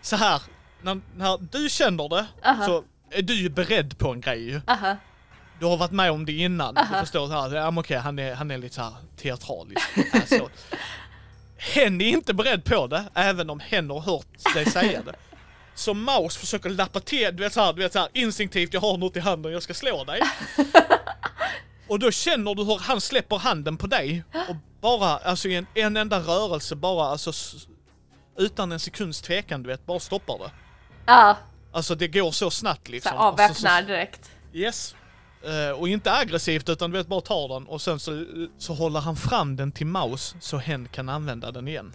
så 0.02 0.16
här. 0.16 0.42
När, 0.82 1.00
när 1.16 1.38
du 1.52 1.68
känner 1.68 2.08
det 2.08 2.26
Aha. 2.44 2.66
så 2.66 2.84
är 3.10 3.22
du 3.22 3.34
ju 3.34 3.48
beredd 3.48 3.98
på 3.98 4.12
en 4.12 4.20
grej. 4.20 4.60
Aha. 4.66 4.96
Du 5.60 5.66
har 5.66 5.76
varit 5.76 5.90
med 5.90 6.10
om 6.10 6.26
det 6.26 6.32
innan. 6.32 6.76
Aha. 6.76 6.94
Du 6.94 7.00
förstår 7.00 7.26
så 7.26 7.32
här, 7.32 7.56
ja 7.56 7.70
men 7.70 7.78
okej 7.78 7.96
han 7.96 8.18
är, 8.18 8.34
han 8.34 8.50
är 8.50 8.58
lite 8.58 8.74
så 8.74 8.82
här 8.82 8.94
teatralisk. 9.16 9.88
Alltså, 10.12 10.48
hen 11.58 12.00
är 12.00 12.08
inte 12.08 12.34
beredd 12.34 12.64
på 12.64 12.86
det, 12.86 13.04
även 13.14 13.50
om 13.50 13.60
hen 13.60 13.90
har 13.90 14.00
hört 14.00 14.54
dig 14.54 14.70
säga 14.70 15.02
det. 15.02 15.14
Så 15.74 15.94
Maus 15.94 16.36
försöker 16.36 16.70
lappa 16.70 17.00
till, 17.00 17.36
du 17.36 17.42
vet 17.42 17.52
såhär, 17.52 17.72
du 17.72 17.82
vet 17.82 17.92
såhär 17.92 18.08
instinktivt, 18.12 18.74
jag 18.74 18.80
har 18.80 18.98
något 18.98 19.16
i 19.16 19.20
handen, 19.20 19.52
jag 19.52 19.62
ska 19.62 19.74
slå 19.74 20.04
dig. 20.04 20.20
Och 21.88 21.98
då 21.98 22.10
känner 22.10 22.54
du 22.54 22.64
hur 22.64 22.78
han 22.78 23.00
släpper 23.00 23.36
handen 23.38 23.76
på 23.76 23.86
dig 23.86 24.24
och 24.48 24.56
bara, 24.80 25.16
alltså 25.16 25.48
i 25.48 25.54
en, 25.54 25.66
en 25.74 25.96
enda 25.96 26.18
rörelse 26.20 26.76
bara, 26.76 27.06
alltså 27.06 27.32
utan 28.38 28.72
en 28.72 28.80
sekunds 28.80 29.22
tvekan 29.22 29.62
du 29.62 29.68
vet, 29.68 29.86
bara 29.86 30.00
stoppar 30.00 30.38
det. 30.38 30.50
Ja, 31.06 31.36
Alltså 31.72 31.94
det 31.94 32.08
går 32.08 32.30
så 32.32 32.50
snabbt 32.50 32.86
så 32.86 32.92
liksom. 32.92 33.12
så- 33.12 33.18
avväpnar 33.18 33.82
direkt. 33.82 34.30
Yes. 34.52 34.94
Eh, 35.42 35.70
och 35.80 35.88
inte 35.88 36.12
aggressivt 36.12 36.68
utan 36.68 36.90
du 36.90 36.98
vet 36.98 37.06
bara 37.06 37.20
tar 37.20 37.48
den 37.48 37.66
och 37.66 37.82
sen 37.82 38.00
så, 38.00 38.24
så 38.58 38.74
håller 38.74 39.00
han 39.00 39.16
fram 39.16 39.56
den 39.56 39.72
till 39.72 39.86
Maus 39.86 40.34
så 40.40 40.56
hen 40.58 40.88
kan 40.88 41.08
använda 41.08 41.50
den 41.50 41.68
igen. 41.68 41.92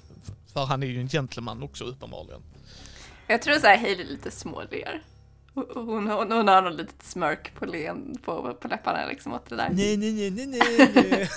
För 0.54 0.66
han 0.66 0.84
är 0.84 0.88
ju 0.88 1.00
en 1.00 1.10
gentleman 1.10 1.64
också 1.64 1.84
uppenbarligen. 1.84 2.42
Jag 3.30 3.42
tror 3.42 3.56
så 3.56 3.68
här 3.68 3.78
Hailey 3.78 4.06
lite 4.06 4.32
småler. 4.32 5.02
Hon, 5.54 5.66
hon, 6.08 6.32
hon, 6.32 6.48
har 6.48 6.62
någon 6.62 6.78
litet 6.78 7.04
smörk 7.04 7.56
på, 7.56 7.66
len, 7.66 8.18
på, 8.26 8.54
på 8.54 8.68
läpparna 8.68 9.06
liksom 9.06 9.34
åt 9.34 9.50
det 9.50 9.56
där. 9.56 9.70
Nej 9.72 9.98
nej 9.98 10.12
nej 10.14 10.32
nej 10.32 10.48
nej. 10.48 10.90
nej. 10.96 11.30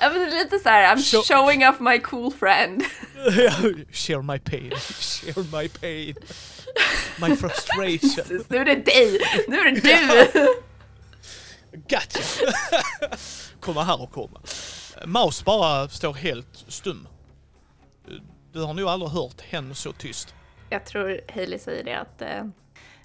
Ja, 0.00 0.10
men 0.10 0.30
lite 0.30 0.58
så 0.58 0.68
här, 0.68 0.96
I'm 0.96 0.98
Så- 0.98 1.22
showing 1.22 1.68
off 1.68 1.80
my 1.80 1.98
cool 1.98 2.32
friend. 2.32 2.82
Share 3.92 4.22
my 4.22 4.38
pain, 4.38 4.70
share 5.00 5.62
my 5.62 5.68
pain. 5.68 6.14
My 7.20 7.36
frustration. 7.36 8.44
Nu 8.48 8.56
är 8.56 8.64
det 8.64 8.74
dig, 8.74 9.20
nu 9.48 9.58
är 9.58 9.70
det 9.70 9.80
du! 10.32 10.62
Gotcha! 11.88 12.20
komma 13.60 13.84
här 13.84 14.02
och 14.02 14.12
komma. 14.12 14.40
Maus 15.04 15.44
bara 15.44 15.88
står 15.88 16.14
helt 16.14 16.64
stum. 16.68 17.08
Du 18.52 18.60
har 18.62 18.74
nog 18.74 18.88
aldrig 18.88 19.10
hört 19.10 19.40
henne 19.40 19.74
så 19.74 19.92
tyst. 19.92 20.34
Jag 20.68 20.84
tror 20.84 21.20
Hailey 21.34 21.58
säger 21.58 21.84
det 21.84 21.94
att 21.94 22.22
eh, 22.22 22.44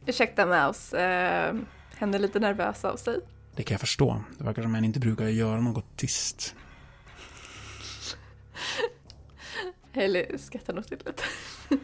ursäkta 0.05 0.45
Mouse, 0.45 0.97
eh, 0.99 1.53
henne 1.97 2.17
är 2.17 2.19
lite 2.19 2.39
nervös 2.39 2.85
av 2.85 2.97
sig. 2.97 3.19
Det 3.55 3.63
kan 3.63 3.73
jag 3.73 3.79
förstå. 3.81 4.23
Det 4.37 4.43
verkar 4.43 4.61
som 4.61 4.71
att 4.71 4.77
han 4.77 4.85
inte 4.85 4.99
brukar 4.99 5.25
göra 5.25 5.61
något 5.61 5.97
tyst. 5.97 6.55
Hailey 9.95 10.37
skrattar 10.37 10.73
nog 10.73 10.87
till 10.87 10.97
lite. 10.97 11.23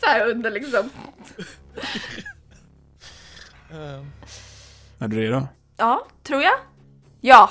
så 0.00 0.06
här 0.06 0.30
under 0.30 0.50
liksom. 0.50 0.90
Eh, 3.70 4.04
Är 4.98 5.08
du 5.08 5.20
redo? 5.20 5.48
Ja, 5.76 6.06
tror 6.22 6.42
jag. 6.42 6.54
Ja! 7.20 7.50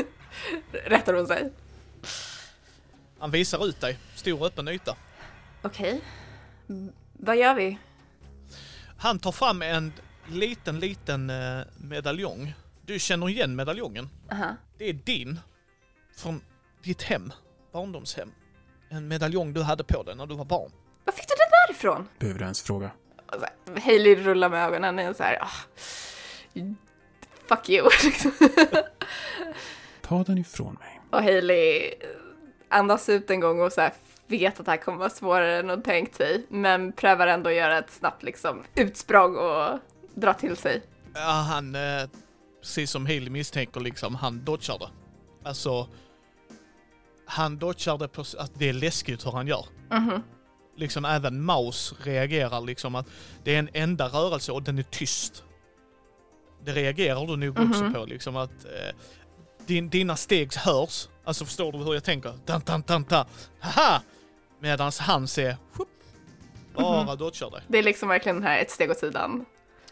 Rättar 0.72 1.14
hon 1.14 1.26
sig. 1.26 1.52
han 3.18 3.30
visar 3.30 3.66
ut 3.66 3.80
dig, 3.80 3.98
stor 4.14 4.46
öppen 4.46 4.68
yta. 4.68 4.96
Okej. 5.62 6.00
Mm, 6.68 6.92
Vad 7.12 7.36
gör 7.36 7.54
vi? 7.54 7.78
Han 8.98 9.18
tar 9.18 9.32
fram 9.32 9.62
en 9.62 9.92
liten, 10.28 10.80
liten 10.80 11.30
eh, 11.30 11.60
medaljong. 11.76 12.54
Du 12.86 12.98
känner 12.98 13.28
igen 13.28 13.56
medaljongen. 13.56 14.08
Aha. 14.32 14.56
Det 14.78 14.84
är 14.88 14.92
din. 14.92 15.40
Från 16.16 16.40
ditt 16.82 17.02
hem. 17.02 17.32
Barndomshem. 17.72 18.32
En 18.88 19.08
medaljong 19.08 19.52
du 19.52 19.62
hade 19.62 19.84
på 19.84 20.02
dig 20.02 20.16
när 20.16 20.26
du 20.26 20.34
var 20.34 20.44
barn. 20.44 20.72
Var 21.04 21.12
fick 21.12 21.28
du 21.28 21.34
det 21.34 21.66
därifrån? 21.72 22.08
Behöver 22.18 22.38
du 22.38 22.44
ens 22.44 22.62
fråga? 22.62 22.90
Hailey 23.84 24.14
rullar 24.16 24.48
med 24.48 24.64
ögonen 24.66 25.08
och 25.08 25.16
så 25.16 25.22
här, 25.22 25.38
ah, 25.42 25.50
fuck 27.48 27.68
you. 27.68 27.88
Ta 30.02 30.24
den 30.24 30.38
ifrån 30.38 30.74
mig. 30.80 31.00
och 31.10 31.22
Hailey 31.22 31.94
andas 32.68 33.08
ut 33.08 33.30
en 33.30 33.40
gång 33.40 33.60
och 33.60 33.72
så 33.72 33.80
här 33.80 33.92
vet 34.28 34.60
att 34.60 34.66
det 34.66 34.72
här 34.72 34.78
kommer 34.78 34.98
vara 34.98 35.10
svårare 35.10 35.58
än 35.58 35.70
hon 35.70 35.82
tänkt 35.82 36.14
sig, 36.14 36.46
men 36.48 36.92
prövar 36.92 37.26
ändå 37.26 37.50
att 37.50 37.56
göra 37.56 37.78
ett 37.78 37.90
snabbt 37.90 38.22
liksom 38.22 38.62
utsprång 38.74 39.36
och 39.36 39.78
dra 40.14 40.34
till 40.34 40.56
sig. 40.56 40.82
Ja, 41.14 41.20
han, 41.50 41.74
eh, 41.74 42.08
precis 42.62 42.90
som 42.90 43.06
Haley 43.06 43.30
misstänker, 43.30 43.80
liksom, 43.80 44.14
han 44.14 44.44
dodgar 44.44 44.78
det. 44.78 44.88
Alltså, 45.48 45.88
han 47.26 47.58
dodgar 47.58 47.98
det 47.98 48.08
på 48.08 48.20
att 48.38 48.52
det 48.54 48.68
är 48.68 48.72
läskigt 48.72 49.26
hur 49.26 49.30
han 49.32 49.46
gör. 49.46 49.66
Mhm. 49.90 50.22
Liksom 50.76 51.04
även 51.04 51.44
Maus 51.44 51.94
reagerar 52.02 52.60
liksom 52.60 52.94
att 52.94 53.06
det 53.44 53.54
är 53.54 53.58
en 53.58 53.68
enda 53.72 54.08
rörelse 54.08 54.52
och 54.52 54.62
den 54.62 54.78
är 54.78 54.82
tyst. 54.82 55.44
Det 56.64 56.72
reagerar 56.72 57.26
du 57.26 57.36
nog 57.36 57.58
också 57.68 57.84
Mhm. 57.84 57.92
på 57.92 58.04
liksom 58.04 58.36
att 58.36 58.64
eh, 58.64 58.96
din, 59.66 59.88
dina 59.88 60.16
steg 60.16 60.54
hörs. 60.56 61.08
Alltså 61.24 61.44
förstår 61.44 61.72
du 61.72 61.78
hur 61.78 61.94
jag 61.94 62.04
tänker? 62.04 62.32
Dan, 62.46 62.62
dan, 62.66 62.82
dan, 62.86 63.04
dan. 63.08 63.26
Haha! 63.60 64.02
Medans 64.60 64.98
han 64.98 65.28
ser, 65.28 65.56
whoop, 65.76 65.88
bara 66.74 67.04
Mhm. 67.04 67.18
dodgar 67.18 67.50
det. 67.50 67.62
Det 67.68 67.78
är 67.78 67.82
liksom 67.82 68.08
verkligen 68.08 68.42
här 68.42 68.58
ett 68.58 68.70
steg 68.70 68.90
åt 68.90 68.98
sidan. 68.98 69.44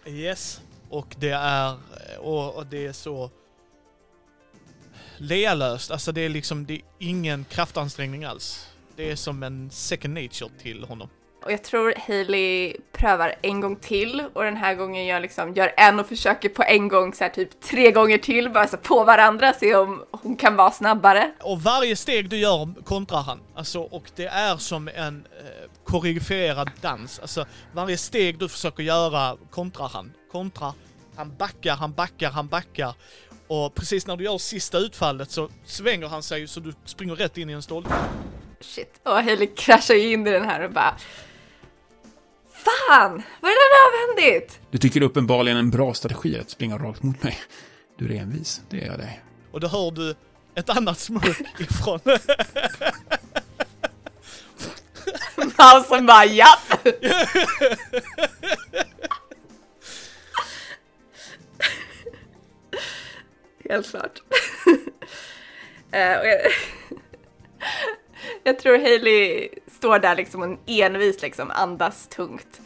Yes. 0.07 0.61
Och 0.91 1.15
det 1.19 1.31
är, 1.31 1.77
och, 2.19 2.55
och 2.57 2.67
det 2.67 2.87
är 2.87 2.93
så 2.93 3.31
lealöst. 5.17 5.91
Alltså 5.91 6.13
det 6.13 6.21
är 6.21 6.29
liksom, 6.29 6.67
det 6.67 6.75
är 6.75 6.83
ingen 6.99 7.45
kraftansträngning 7.45 8.25
alls. 8.25 8.69
Det 8.97 9.11
är 9.11 9.17
som 9.17 9.43
en 9.43 9.71
second 9.71 10.15
nature 10.15 10.51
till 10.63 10.85
honom. 10.85 11.09
Och 11.47 11.53
jag 11.53 11.63
tror 11.63 11.95
Hailey 12.07 12.77
prövar 12.93 13.35
en 13.43 13.61
gång 13.61 13.77
till 13.77 14.25
och 14.33 14.45
den 14.45 14.57
här 14.57 14.75
gången 14.75 15.07
gör, 15.07 15.21
liksom, 15.21 15.55
gör 15.55 15.73
en 15.77 16.01
och 16.01 16.07
försöker 16.07 16.49
på 16.49 16.63
en 16.63 16.89
gång 16.89 17.15
så 17.15 17.25
här 17.25 17.31
typ 17.31 17.61
tre 17.61 17.91
gånger 17.91 18.19
till 18.19 18.51
bara 18.51 18.69
så 18.69 18.77
på 18.77 19.05
varandra 19.05 19.53
se 19.53 19.75
om 19.75 20.05
hon 20.11 20.37
kan 20.37 20.57
vara 20.57 20.71
snabbare. 20.71 21.33
Och 21.43 21.63
varje 21.63 21.97
steg 21.97 22.29
du 22.29 22.37
gör 22.37 22.85
kontrar 22.85 23.23
han. 23.23 23.41
Alltså, 23.55 23.81
och 23.81 24.11
det 24.17 24.27
är 24.27 24.57
som 24.57 24.89
en 24.89 25.27
eh, 25.41 25.71
koreograferad 25.85 26.71
dans. 26.81 27.19
Alltså, 27.19 27.47
varje 27.73 27.97
steg 27.97 28.39
du 28.39 28.49
försöker 28.49 28.83
göra 28.83 29.37
kontrar 29.51 29.89
han. 29.89 30.13
Kontrar. 30.33 30.73
Han 31.17 31.37
backar, 31.37 31.77
han 31.77 31.93
backar, 31.93 32.31
han 32.31 32.49
backar. 32.49 32.95
Och 33.47 33.75
precis 33.75 34.07
när 34.07 34.17
du 34.17 34.25
gör 34.25 34.39
sista 34.39 34.79
utfallet 34.79 35.31
så 35.31 35.49
svänger 35.65 36.07
han 36.07 36.23
sig 36.23 36.49
så 36.49 36.61
du 36.61 36.73
springer 36.85 37.17
rätt 37.17 37.39
in 37.39 37.51
i 37.51 37.53
en 37.53 37.63
stolpe. 37.63 37.95
Shit. 38.61 39.01
Och 39.03 39.23
Hailey 39.23 39.47
kraschar 39.47 39.95
ju 39.95 40.13
in 40.13 40.27
i 40.27 40.31
den 40.31 40.45
här 40.45 40.61
och 40.61 40.71
bara 40.71 40.97
Fan! 42.67 43.23
Var 43.41 43.51
det 43.51 43.55
där 43.55 44.07
nödvändigt? 44.09 44.61
Du 44.71 44.79
tycker 44.79 45.01
uppenbarligen 45.03 45.59
en 45.59 45.71
bra 45.71 45.95
strategi 45.95 46.39
att 46.39 46.51
springa 46.51 46.79
rakt 46.79 47.03
mot 47.03 47.23
mig. 47.23 47.39
Du 47.99 48.17
är 48.17 48.21
envis, 48.21 48.61
det 48.71 48.83
är 48.83 48.87
jag 48.87 48.99
dig. 48.99 49.21
Och 49.53 49.61
då 49.61 49.69
hör 49.69 49.91
du 49.91 50.15
ett 50.55 50.71
annat 50.71 50.99
smurk 50.99 51.61
ifrån... 51.61 52.01
Mausen 55.59 56.07
bara 56.07 56.25
japp! 56.25 56.89
Helt 63.69 63.91
klart. 63.91 64.23
Eh, 65.93 66.01
jag, 66.01 66.41
jag 68.45 68.59
tror 68.59 68.79
Hailey 68.79 69.49
står 69.77 69.99
där 69.99 70.17
liksom 70.17 70.43
och 70.43 70.59
envis 70.67 71.23
liksom 71.23 71.51
andas 71.51 72.09
tungt. 72.09 72.61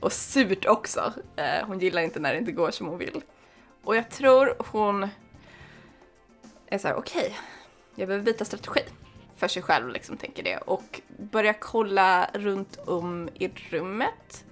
Och 0.00 0.12
surt 0.12 0.66
också. 0.66 1.12
Eh, 1.36 1.66
hon 1.66 1.78
gillar 1.78 2.02
inte 2.02 2.20
när 2.20 2.32
det 2.32 2.38
inte 2.38 2.52
går 2.52 2.70
som 2.70 2.86
hon 2.86 2.98
vill. 2.98 3.22
Och 3.84 3.96
jag 3.96 4.10
tror 4.10 4.54
hon 4.58 5.08
är 6.66 6.78
såhär, 6.78 6.94
okej, 6.94 7.22
okej, 7.22 7.38
jag 7.94 8.08
behöver 8.08 8.24
byta 8.24 8.44
strategi 8.44 8.80
för 9.36 9.48
sig 9.48 9.62
själv, 9.62 9.88
liksom 9.88 10.16
tänker 10.16 10.42
det. 10.42 10.56
Och 10.56 11.00
börjar 11.16 11.56
kolla 11.60 12.30
runt 12.34 12.76
om 12.76 13.28
i 13.34 13.48
rummet. 13.70 14.44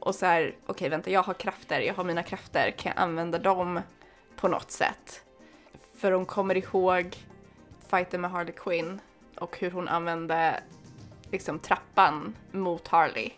Och 0.00 0.14
så 0.14 0.26
här, 0.26 0.54
okej 0.66 0.88
vänta, 0.88 1.10
jag 1.10 1.22
har 1.22 1.34
krafter, 1.34 1.80
jag 1.80 1.94
har 1.94 2.04
mina 2.04 2.22
krafter, 2.22 2.70
kan 2.70 2.92
jag 2.96 3.02
använda 3.02 3.38
dem 3.38 3.80
på 4.36 4.48
något 4.48 4.70
sätt? 4.70 5.24
För 5.96 6.12
hon 6.12 6.26
kommer 6.26 6.56
ihåg 6.56 7.16
fighten 7.90 8.20
med 8.20 8.30
Harley 8.30 8.52
Quinn 8.52 9.00
och 9.40 9.56
hur 9.58 9.70
hon 9.70 9.88
använde 9.88 10.62
liksom 11.32 11.58
trappan 11.58 12.36
mot 12.52 12.88
Harley. 12.88 13.30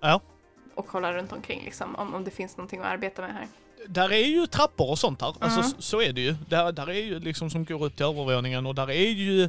ja. 0.00 0.20
Och 0.74 0.86
kolla 0.86 1.12
runt 1.12 1.32
omkring 1.32 1.64
liksom, 1.64 1.96
om, 1.96 2.14
om 2.14 2.24
det 2.24 2.30
finns 2.30 2.56
någonting 2.56 2.80
att 2.80 2.86
arbeta 2.86 3.22
med 3.22 3.32
här. 3.32 3.46
där 3.88 4.12
är 4.12 4.26
ju 4.26 4.46
trappor 4.46 4.90
och 4.90 4.98
sånt 4.98 5.20
här. 5.22 5.28
Alltså 5.40 5.60
Mm. 5.60 5.70
så, 5.70 5.82
så 5.82 6.00
är 6.02 6.12
det 6.12 6.20
ju. 6.20 6.32
Där, 6.48 6.72
där 6.72 6.90
är 6.90 7.02
ju 7.02 7.18
liksom 7.20 7.50
som 7.50 7.64
går 7.64 7.84
upp 7.84 7.96
till 7.96 8.06
övervåningen 8.06 8.66
och 8.66 8.74
där 8.74 8.90
är 8.90 9.10
ju 9.10 9.42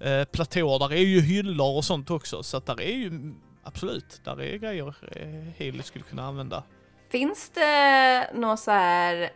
eh, 0.00 0.24
platåer, 0.24 0.78
där 0.78 0.92
är 0.92 1.04
ju 1.04 1.20
hyllor 1.20 1.76
och 1.76 1.84
sånt 1.84 2.10
också. 2.10 2.42
Så 2.42 2.56
att 2.56 2.66
där 2.66 2.80
är 2.80 2.94
ju 2.94 3.34
absolut, 3.62 4.20
där 4.24 4.40
är 4.40 4.56
grejer 4.58 4.94
eh, 5.16 5.52
Haley 5.58 5.82
skulle 5.82 6.04
kunna 6.04 6.26
använda. 6.26 6.62
Finns 7.10 7.50
det 7.50 8.30
något 8.34 8.60
så 8.60 8.70
här... 8.70 9.30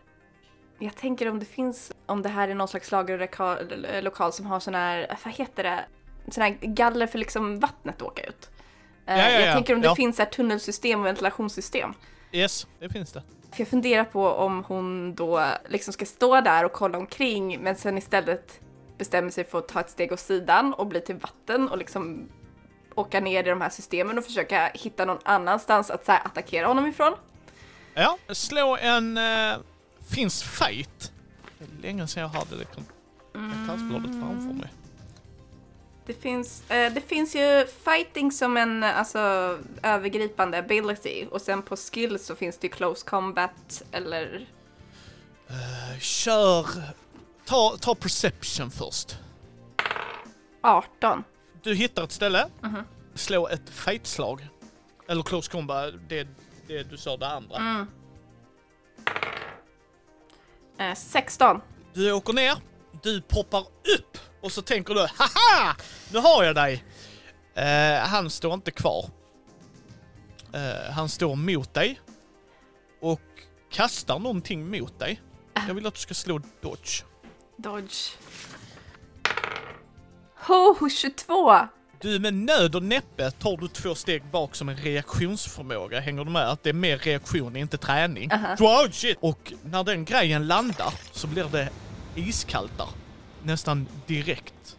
Jag 0.79 0.97
tänker 0.97 1.29
om 1.31 1.39
det 1.39 1.45
finns, 1.45 1.93
om 2.07 2.23
det 2.23 2.29
här 2.29 2.49
är 2.49 2.55
någon 2.55 2.69
slags 2.69 2.91
lagerlokal 2.93 4.33
som 4.33 4.47
har 4.47 4.61
sån 4.61 4.75
här, 4.75 5.19
vad 5.25 5.35
heter 5.35 5.63
det, 5.63 5.85
sån 6.33 6.43
här 6.43 6.51
galler 6.61 7.07
för 7.07 7.19
liksom 7.19 7.61
vattnet 7.61 7.97
att 7.97 8.03
åka 8.03 8.23
ut. 8.23 8.51
Eh, 9.07 9.19
Ja, 9.19 9.25
ja, 9.25 9.31
Jag 9.31 9.49
ja. 9.49 9.53
tänker 9.53 9.75
om 9.75 9.81
det 9.81 9.87
Ja. 9.89 9.95
finns 9.95 10.19
här 10.19 10.27
tunnelsystem 10.27 11.01
och 11.01 11.07
ventilationssystem. 11.07 11.95
Yes, 12.33 12.67
det 12.79 12.89
finns 12.89 13.13
det. 13.13 13.23
För 13.53 13.61
jag 13.61 13.69
funderar 13.69 14.05
på 14.05 14.29
om 14.29 14.65
hon 14.69 15.15
då 15.15 15.45
liksom 15.69 15.93
ska 15.93 16.05
stå 16.05 16.41
där 16.41 16.65
och 16.65 16.73
kolla 16.73 16.99
omkring 16.99 17.61
men 17.63 17.77
sen 17.77 17.99
istället 17.99 18.61
bestämmer 18.99 19.31
sig 19.31 19.45
för 19.45 19.59
att 19.59 19.69
ta 19.69 19.81
ett 19.81 19.91
steg 19.91 20.13
åt 20.13 20.21
sidan 20.21 20.75
och 20.75 20.87
bli 20.87 21.01
till 21.01 21.15
vatten 21.17 21.69
och 21.69 21.79
liksom 21.79 22.29
åka 22.95 23.21
ner 23.21 23.47
i 23.47 23.51
de 23.51 23.61
här 23.61 23.69
systemen 23.71 24.19
och 24.19 24.25
försöka 24.25 24.67
hitta 24.75 25.05
någon 25.05 25.19
annanstans 25.23 25.91
att 25.91 26.09
attackera 26.09 26.67
honom 26.67 26.87
ifrån. 26.87 27.13
Ja, 27.95 28.19
slå 28.29 28.77
en... 28.81 29.17
Eh, 29.17 29.57
finns 30.09 30.43
fight. 30.43 31.13
Det 31.59 31.65
är 31.65 31.83
länge 31.83 32.07
sedan 32.07 32.23
jag 32.23 32.29
hade 32.29 32.57
det 32.57 32.65
karaktärsbladet 32.65 34.11
framför 34.11 34.55
mig. 34.55 34.73
Det 36.07 36.15
finns, 36.15 36.71
eh, 36.71 36.93
det 36.93 37.01
finns 37.01 37.35
ju 37.35 37.67
fighting 37.85 38.33
som 38.33 38.57
en 38.57 38.83
alltså, 38.83 39.19
övergripande 39.83 40.59
ability 40.59 41.27
och 41.31 41.41
sen 41.41 41.63
på 41.63 41.77
skills 41.77 42.27
så 42.27 42.37
finns 42.37 42.59
det 42.59 42.67
ju 42.67 42.73
close 42.73 43.07
combat 43.07 43.83
eller 43.93 44.47
Eh, 45.49 45.99
kör... 46.01 46.67
Ta, 47.45 47.77
ta 47.81 47.95
perception 47.95 48.71
först. 48.71 49.17
18. 50.63 51.25
Du 51.63 51.75
hittar 51.75 52.05
ett 52.05 52.13
ställe. 52.13 52.49
Mhm. 52.61 52.85
Slå 53.15 53.49
ett 53.49 53.71
fight-slag. 53.71 54.49
Eller 55.09 55.23
close 55.23 55.51
combat, 55.51 55.95
det, 56.09 56.29
det 56.69 56.83
du 56.83 56.97
sa 56.97 57.17
det 57.17 57.29
andra. 57.29 57.57
Mm. 57.57 57.87
Eh, 60.79 60.95
16. 60.95 61.61
Du 61.95 62.13
åker 62.13 62.33
ner, 62.33 62.55
du 63.03 63.21
poppar 63.21 63.61
upp 63.99 64.19
och 64.43 64.53
så 64.53 64.63
tänker 64.63 64.95
du 64.95 65.01
haha! 65.01 65.77
Nu 66.13 66.19
har 66.19 66.45
jag 66.45 66.55
dig! 66.55 66.85
Eh, 67.55 67.99
han 68.09 68.31
står 68.31 68.55
inte 68.55 68.71
kvar. 68.71 69.11
Eh, 70.55 70.93
han 70.93 71.09
står 71.09 71.37
mot 71.37 71.75
dig 71.75 72.01
och 73.01 73.21
kastar 73.71 74.19
någonting 74.19 74.71
mot 74.71 74.99
dig. 74.99 75.23
Jag 75.69 75.75
vill 75.75 75.87
att 75.87 75.95
du 75.95 76.01
ska 76.01 76.15
slå 76.15 76.41
dodge. 76.61 77.05
Dodge. 77.57 78.17
Ho, 80.47 80.89
22! 80.89 81.69
Du 82.01 82.19
med 82.19 82.35
nöd 82.35 82.75
och 82.75 82.83
näppe 82.83 83.31
tar 83.31 83.57
du 83.57 83.69
två 83.69 83.95
steg 83.95 84.23
bak 84.33 84.55
som 84.55 84.69
en 84.69 84.77
reaktionsförmåga. 84.77 86.01
Hänger 86.01 86.25
du 86.25 86.31
med? 86.31 86.51
Att 86.51 86.63
det 86.63 86.69
är 86.69 86.75
mer 86.75 86.99
reaktion, 86.99 87.57
inte 87.57 87.77
träning. 87.77 88.33
Aha. 88.33 88.57
Wow, 88.59 88.91
shit! 88.91 89.19
Och 89.21 89.53
när 89.65 89.85
den 89.85 90.05
grejen 90.05 90.47
landar 90.47 90.95
så 91.13 91.27
blir 91.27 91.45
det 91.53 91.69
iskallt 92.15 92.79
där. 92.79 92.89
Nästan 93.43 93.87
direkt. 94.07 94.77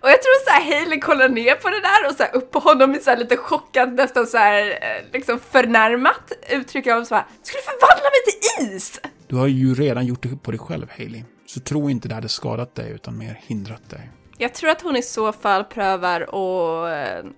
Och 0.00 0.08
jag 0.10 0.22
tror 0.22 0.44
så 0.44 0.50
här 0.50 0.64
Hailey 0.64 1.00
kollar 1.00 1.28
ner 1.28 1.54
på 1.54 1.70
det 1.70 1.80
där 1.80 2.08
och 2.10 2.16
så 2.16 2.22
här 2.22 2.36
upp 2.36 2.50
på 2.50 2.58
honom 2.58 2.90
med 2.90 3.02
så 3.02 3.16
lite 3.16 3.36
chockad, 3.36 3.92
nästan 3.92 4.26
så 4.26 4.38
här 4.38 4.70
eh, 4.70 5.12
liksom 5.12 5.40
förnärmat 5.50 6.32
uttryck 6.50 6.86
av 6.86 7.04
så 7.04 7.14
här 7.14 7.24
Ska 7.42 7.56
du 7.58 7.62
förvandla 7.62 8.10
mig 8.10 8.20
till 8.26 8.76
is? 8.76 9.00
Du 9.28 9.36
har 9.36 9.46
ju 9.46 9.74
redan 9.74 10.06
gjort 10.06 10.22
det 10.22 10.36
på 10.42 10.50
dig 10.50 10.60
själv, 10.60 10.86
Haley. 10.90 11.22
Så 11.46 11.60
tro 11.60 11.90
inte 11.90 12.08
det 12.08 12.14
hade 12.14 12.28
skadat 12.28 12.74
dig, 12.74 12.90
utan 12.90 13.18
mer 13.18 13.40
hindrat 13.46 13.90
dig. 13.90 14.10
Jag 14.38 14.54
tror 14.54 14.70
att 14.70 14.82
hon 14.82 14.96
i 14.96 15.02
så 15.02 15.32
fall 15.32 15.64
prövar 15.64 16.20
att 16.20 17.24
eh, 17.24 17.30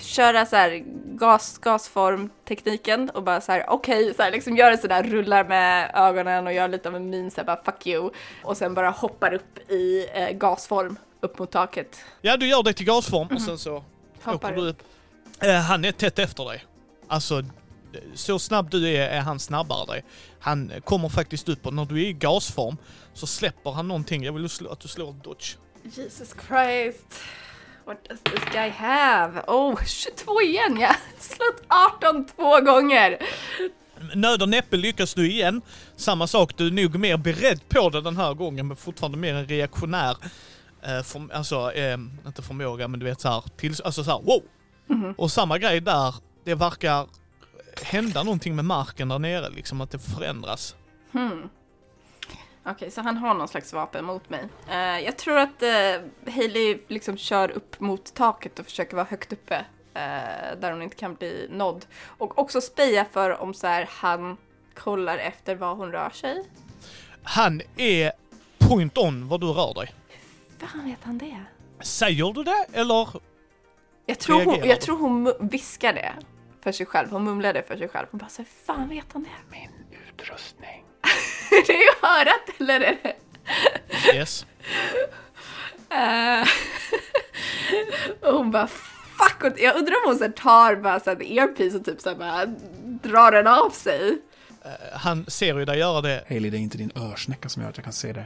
köra 0.00 0.46
så 0.46 0.56
här 0.56 0.82
gas, 1.16 1.58
gasformtekniken 1.58 3.10
och 3.10 3.22
bara 3.22 3.40
så 3.40 3.52
här 3.52 3.64
okej, 3.68 4.14
så 4.16 4.22
här 4.22 4.30
liksom 4.30 4.56
gör 4.56 4.72
en 4.72 4.78
sån 4.78 4.88
där 4.88 5.02
rullar 5.02 5.44
med 5.44 5.90
ögonen 5.94 6.46
och 6.46 6.52
gör 6.52 6.68
lite 6.68 6.88
av 6.88 6.96
en 6.96 7.10
min 7.10 7.30
så 7.30 7.36
här 7.36 7.44
bara 7.44 7.62
fuck 7.64 7.86
you 7.86 8.10
och 8.42 8.56
sen 8.56 8.74
bara 8.74 8.90
hoppar 8.90 9.34
upp 9.34 9.70
i 9.70 10.06
eh, 10.14 10.30
gasform 10.30 10.98
upp 11.20 11.38
mot 11.38 11.50
taket. 11.50 11.96
Ja, 12.20 12.36
du 12.36 12.48
gör 12.48 12.62
det 12.62 12.72
till 12.72 12.86
gasform 12.86 13.28
och 13.34 13.42
sen 13.42 13.58
så 13.58 13.84
Hoppar 14.22 14.52
åker 14.52 14.62
du 14.62 14.68
upp. 14.68 14.82
Eh, 15.42 15.54
han 15.54 15.84
är 15.84 15.92
tätt 15.92 16.18
efter 16.18 16.44
dig. 16.44 16.64
Alltså, 17.08 17.42
så 18.14 18.38
snabb 18.38 18.70
du 18.70 18.88
är, 18.88 19.08
är 19.08 19.20
han 19.20 19.38
snabbare 19.38 19.86
dig. 19.86 20.04
Han 20.40 20.72
kommer 20.84 21.08
faktiskt 21.08 21.48
upp 21.48 21.66
och 21.66 21.74
när 21.74 21.84
du 21.84 22.02
är 22.02 22.06
i 22.06 22.12
gasform 22.12 22.76
så 23.14 23.26
släpper 23.26 23.70
han 23.70 23.88
någonting. 23.88 24.24
Jag 24.24 24.32
vill 24.32 24.48
att 24.70 24.80
du 24.80 24.88
slår 24.88 25.12
dodge. 25.12 25.56
Jesus 25.84 26.34
Christ. 26.48 27.20
What 27.84 28.08
does 28.08 28.20
this 28.20 28.44
guy 28.52 28.68
have? 28.68 29.42
Oh, 29.46 29.76
22 29.84 30.40
igen! 30.42 30.76
Har 30.76 30.96
slått 31.18 31.62
18 32.02 32.24
två 32.36 32.60
gånger. 32.60 33.18
Nöd 34.14 34.42
och 34.42 34.48
näppe 34.48 34.76
lyckas 34.76 35.14
du 35.14 35.30
igen. 35.30 35.62
Samma 35.96 36.26
sak, 36.26 36.56
du 36.56 36.66
är 36.66 36.70
nog 36.70 36.98
mer 36.98 37.16
beredd 37.16 37.68
på 37.68 37.90
det 37.90 38.00
den 38.00 38.16
här 38.16 38.34
gången 38.34 38.68
men 38.68 38.76
fortfarande 38.76 39.18
mer 39.18 39.34
en 39.34 39.46
reaktionär, 39.46 40.16
eh, 40.82 40.88
förm- 41.02 41.30
alltså, 41.32 41.72
eh, 41.72 41.98
inte 42.26 42.42
förmåga 42.42 42.88
men 42.88 43.00
du 43.00 43.06
vet 43.06 43.20
så 43.20 43.28
här, 43.28 43.42
till, 43.56 43.74
alltså 43.84 44.04
så 44.04 44.10
här, 44.10 44.20
wow! 44.22 44.42
Och 45.16 45.30
samma 45.32 45.58
grej 45.58 45.80
där, 45.80 46.14
det 46.44 46.54
verkar 46.54 47.06
hända 47.82 48.22
någonting 48.22 48.56
med 48.56 48.64
marken 48.64 49.08
där 49.08 49.18
nere, 49.18 49.50
liksom 49.50 49.80
att 49.80 49.90
det 49.90 49.98
förändras. 49.98 50.76
Hmm. 51.12 51.48
Okej, 52.64 52.90
så 52.90 53.00
han 53.00 53.16
har 53.16 53.34
någon 53.34 53.48
slags 53.48 53.72
vapen 53.72 54.04
mot 54.04 54.30
mig. 54.30 54.48
Eh, 54.70 55.00
jag 55.00 55.16
tror 55.16 55.38
att 55.38 55.62
uh, 55.62 56.32
Hailey 56.32 56.78
liksom 56.88 57.16
kör 57.16 57.50
upp 57.50 57.80
mot 57.80 58.14
taket 58.14 58.58
och 58.58 58.64
försöker 58.64 58.96
vara 58.96 59.06
högt 59.10 59.32
uppe. 59.32 59.54
eh, 59.94 60.58
där 60.60 60.70
hon 60.70 60.82
inte 60.82 60.96
kan 60.96 61.14
bli 61.14 61.46
nådd. 61.50 61.86
Och 62.04 62.38
också 62.38 62.60
speja 62.60 63.04
för 63.04 63.40
om 63.42 63.54
så 63.54 63.66
här, 63.66 63.88
han 63.90 64.36
kollar 64.74 65.18
efter 65.18 65.54
var 65.54 65.74
hon 65.74 65.92
rör 65.92 66.10
sig. 66.10 66.44
Han 67.22 67.62
är 67.76 68.12
point 68.58 68.98
on 68.98 69.28
vad 69.28 69.40
du 69.40 69.46
rör 69.46 69.74
dig. 69.74 69.94
Fan 70.58 70.84
vet 70.84 70.98
han 71.04 71.18
det? 71.18 71.44
Säger 71.80 72.32
du 72.32 72.44
det 72.44 72.66
eller? 72.72 73.08
Jag 74.06 74.18
tror, 74.18 74.44
hon, 74.44 74.68
jag 74.68 74.80
tror 74.80 74.98
hon 74.98 75.32
viskar 75.40 75.92
det 75.92 76.12
för 76.60 76.72
sig 76.72 76.86
själv. 76.86 77.10
Hon 77.10 77.24
mumlar 77.24 77.52
det 77.52 77.62
för 77.62 77.76
sig 77.76 77.88
själv. 77.88 78.06
Hon 78.10 78.18
bara 78.18 78.28
så 78.28 78.42
här, 78.42 78.48
fan 78.66 78.88
vet 78.88 79.06
han 79.12 79.22
det? 79.22 79.56
Min 79.58 79.70
utrustning. 80.08 80.81
Är 81.58 81.66
det 81.66 81.72
ju 81.72 82.08
örat 82.08 82.60
eller 82.60 82.80
är 82.80 82.98
det... 83.02 83.16
Yes. 84.16 84.46
Eh, 85.90 86.48
och 88.28 88.34
hon 88.38 88.50
bara 88.50 88.66
fuck, 88.66 89.44
och 89.44 89.60
jag 89.60 89.76
undrar 89.76 89.94
om 89.94 90.02
hon 90.06 90.18
så 90.18 90.28
tar 90.28 90.76
bara 90.76 91.00
så 91.00 91.10
en 91.10 91.22
earpiece 91.22 91.74
och 91.74 91.84
typ 91.84 92.00
så 92.00 92.08
här 92.08 92.16
bara 92.16 92.46
drar 93.02 93.32
den 93.32 93.46
av 93.46 93.70
sig. 93.70 94.18
Eh, 94.64 94.70
Han 94.98 95.24
ser 95.28 95.58
ju 95.58 95.64
dig 95.64 95.78
göra 95.78 96.00
det. 96.00 96.24
Haley, 96.28 96.50
det 96.50 96.56
är 96.56 96.60
inte 96.60 96.78
din 96.78 96.92
örsnäcka 96.96 97.48
som 97.48 97.62
gör 97.62 97.70
att 97.70 97.76
jag 97.76 97.84
kan 97.84 97.92
se 97.92 98.12
dig. 98.12 98.24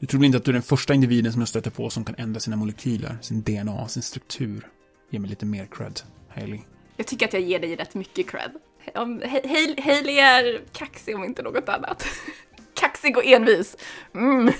Du 0.00 0.06
tror 0.06 0.24
inte 0.24 0.38
att 0.38 0.44
du 0.44 0.50
är 0.50 0.52
den 0.52 0.62
första 0.62 0.94
individen 0.94 1.32
som 1.32 1.40
jag 1.40 1.48
stöter 1.48 1.70
på 1.70 1.90
som 1.90 2.04
kan 2.04 2.14
ändra 2.18 2.40
sina 2.40 2.56
molekyler, 2.56 3.16
sin 3.20 3.42
DNA, 3.42 3.88
sin 3.88 4.02
struktur. 4.02 4.68
Ge 5.10 5.18
mig 5.18 5.30
lite 5.30 5.46
mer 5.46 5.66
cred, 5.66 6.00
Haley. 6.34 6.60
Jag 6.96 7.06
tycker 7.06 7.26
att 7.26 7.32
jag 7.32 7.42
ger 7.42 7.60
dig 7.60 7.76
rätt 7.76 7.94
mycket 7.94 8.30
cred. 8.30 8.50
Om 8.94 9.22
He- 9.22 9.44
He- 9.46 9.82
Hailey 9.82 10.18
är 10.18 10.60
kaxig 10.72 11.16
om 11.16 11.24
inte 11.24 11.42
något 11.42 11.68
annat. 11.68 12.06
kaxig 12.74 13.16
och 13.16 13.24
envis. 13.24 13.76
Mm. 14.14 14.52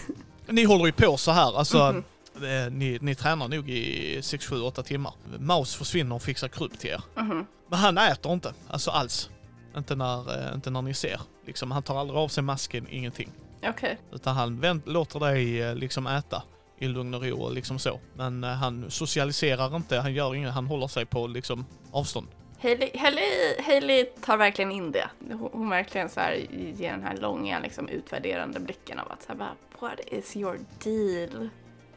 Ni 0.47 0.65
håller 0.65 0.87
ju 0.87 0.93
på 0.93 1.17
så 1.17 1.31
här, 1.31 1.59
alltså. 1.59 2.03
eh, 2.37 2.71
Ni, 2.73 2.99
ni 3.01 3.15
tränar 3.15 3.49
nog 3.49 3.71
i 3.71 4.19
6, 4.23 4.47
7, 4.47 4.61
8 4.61 4.83
timmar. 4.83 5.13
Maus 5.39 5.75
försvinner 5.75 6.15
och 6.15 6.23
fixar 6.23 6.49
kryp 6.49 6.79
till 6.79 6.91
er. 6.91 7.03
Mhm. 7.17 7.47
Men 7.69 7.79
han 7.79 7.99
äter 7.99 8.33
inte, 8.33 8.55
alltså 8.69 8.91
alls. 8.91 9.31
Inte 9.77 9.95
när, 9.97 10.49
eh, 10.49 10.55
inte 10.55 10.71
när 10.71 10.83
ni 10.83 10.95
ser. 10.95 11.21
Liksom, 11.47 11.71
han 11.71 11.83
tar 11.83 12.01
aldrig 12.01 12.19
av 12.19 12.29
sig 12.29 12.43
masken, 12.43 12.87
ingenting. 12.91 13.31
Okej. 13.69 13.99
Utan 14.13 14.37
han 14.37 14.61
vänt, 14.61 14.89
låter 14.89 15.21
dig 15.21 15.63
eh, 15.63 15.75
liksom 15.75 16.07
äta 16.07 16.43
i 16.79 16.87
lugn 16.89 17.15
och 17.15 17.23
ro 17.25 17.43
och 17.43 17.53
liksom 17.55 17.79
så. 17.79 18.01
Men 18.17 18.45
eh, 18.45 18.51
han 18.51 18.91
socialiserar 18.91 19.77
inte, 19.77 19.99
han 19.99 20.15
gör 20.15 20.35
inget, 20.35 20.53
han 20.55 20.67
håller 20.67 20.87
sig 20.87 21.07
på 21.07 21.27
liksom 21.27 21.65
avstånd. 21.93 22.27
Hailey, 22.64 22.90
Hailey, 22.98 23.61
Hailey 23.62 24.05
tar 24.05 24.37
verkligen 24.37 24.72
in 24.72 24.92
det. 24.92 25.09
Hon, 25.31 25.50
hon 25.53 25.70
verkligen 25.70 26.09
så 26.09 26.20
här 26.20 26.33
ger 26.77 26.90
den 26.92 27.03
här 27.03 27.16
långa 27.16 27.59
liksom 27.59 27.88
utvärderande 27.88 28.61
blicken 28.61 28.98
av 28.98 29.12
att 29.12 29.22
så 29.22 29.29
här 29.29 29.37
bara 29.38 29.55
What 29.81 30.00
is 30.07 30.37
your 30.37 30.59
deal? 30.85 31.48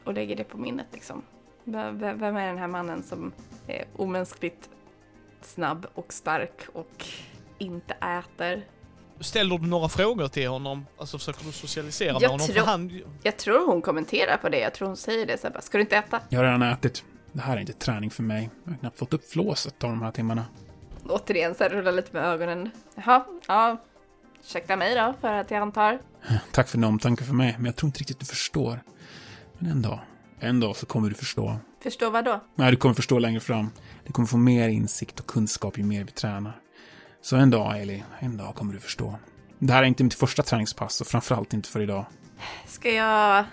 Och 0.04 0.14
lägger 0.14 0.36
det 0.36 0.44
på 0.44 0.58
minnet 0.58 0.86
liksom. 0.94 1.22
Vem 1.64 2.36
är 2.38 2.48
den 2.48 2.58
här 2.58 2.68
mannen 2.68 3.04
som 3.04 3.32
är 3.68 3.86
omänskligt 3.96 4.70
snabb 5.42 5.88
och 5.94 6.14
stark 6.14 6.62
och 6.74 7.06
inte 7.58 7.94
äter? 7.94 8.66
Ställer 9.20 9.58
du 9.58 9.68
några 9.68 9.90
frågor 9.90 10.28
till 10.28 10.48
honom? 10.48 10.86
Alltså 10.98 11.18
försöker 11.18 11.46
du 11.46 11.52
socialisera 11.52 12.14
med 12.14 12.22
Jag 12.22 12.30
honom? 12.30 12.48
tror- 12.48 12.56
För 12.56 12.66
han, 12.66 13.02
Jag 13.24 13.38
tror 13.38 13.68
hon 13.68 13.82
kommenterar 13.82 14.38
på 14.38 14.50
det. 14.50 14.60
Jag 14.60 14.74
tror 14.74 14.88
hon 14.88 14.98
säger 14.98 15.26
det 15.26 15.38
så 15.38 15.48
här 15.48 15.54
bara, 15.54 15.62
ska 15.62 15.78
du 15.78 15.82
inte 15.82 15.98
äta? 15.98 16.22
Jag 16.30 16.40
har 16.40 16.44
redan 16.46 16.62
ätit. 16.64 17.04
Det 17.32 17.42
här 17.42 17.56
är 17.56 17.60
inte 17.62 17.74
träning 17.74 18.12
för 18.12 18.24
mig. 18.24 18.50
Jag 18.64 18.72
har 18.72 18.78
knappt 18.80 19.00
fått 19.00 19.14
upp 19.14 19.30
flåset 19.32 19.84
av 19.84 19.90
de 19.90 20.02
här 20.02 20.12
timmarna. 20.12 20.46
Återigen 21.10 21.56
så 21.56 21.64
här 21.64 21.70
rullar 21.70 21.92
lite 21.92 22.10
med 22.14 22.24
ögonen. 22.24 22.70
Jaha, 22.96 23.26
ja. 23.48 23.78
Ursäkta 24.44 24.76
mig 24.76 24.96
då, 24.96 25.14
för 25.22 25.34
att 25.34 25.52
jag 25.52 25.62
antar. 25.62 26.00
Tack 26.52 26.68
för 26.68 26.78
din 26.78 26.84
omtanke 26.84 27.24
för 27.24 27.34
mig, 27.34 27.56
men 27.58 27.66
jag 27.66 27.76
tror 27.76 27.88
inte 27.88 28.00
riktigt 28.00 28.20
du 28.20 28.26
förstår. 28.26 28.80
Men 29.58 29.72
en 29.72 29.82
dag, 29.82 30.00
en 30.40 30.60
dag 30.60 30.76
så 30.76 30.86
kommer 30.86 31.10
du 31.10 31.16
förstå. 31.16 31.58
Förstå 31.84 32.10
vad 32.10 32.26
då? 32.26 32.42
Nej, 32.56 32.72
du 32.72 32.78
kommer 32.78 32.96
förstå 32.96 33.20
längre 33.20 33.40
fram. 33.40 33.70
Du 34.06 34.14
kommer 34.14 34.28
få 34.28 34.38
mer 34.38 34.70
insikt 34.70 35.20
och 35.20 35.28
kunskap 35.28 35.78
ju 35.78 35.84
mer 35.84 36.04
vi 36.04 36.12
tränar. 36.12 36.60
Så 37.22 37.36
en 37.36 37.50
dag, 37.50 37.82
Eli, 37.82 38.04
en 38.20 38.38
dag 38.38 38.56
kommer 38.56 38.74
du 38.74 38.80
förstå. 38.80 39.20
Det 39.60 39.74
här 39.74 39.84
är 39.84 39.88
inte 39.88 40.04
mitt 40.04 40.14
första 40.14 40.44
träningspass 40.44 41.02
och 41.02 41.08
framförallt 41.08 41.54
inte 41.54 41.70
för 41.70 41.82
idag. 41.82 42.06
Ska 42.66 42.92
jag 42.92 43.46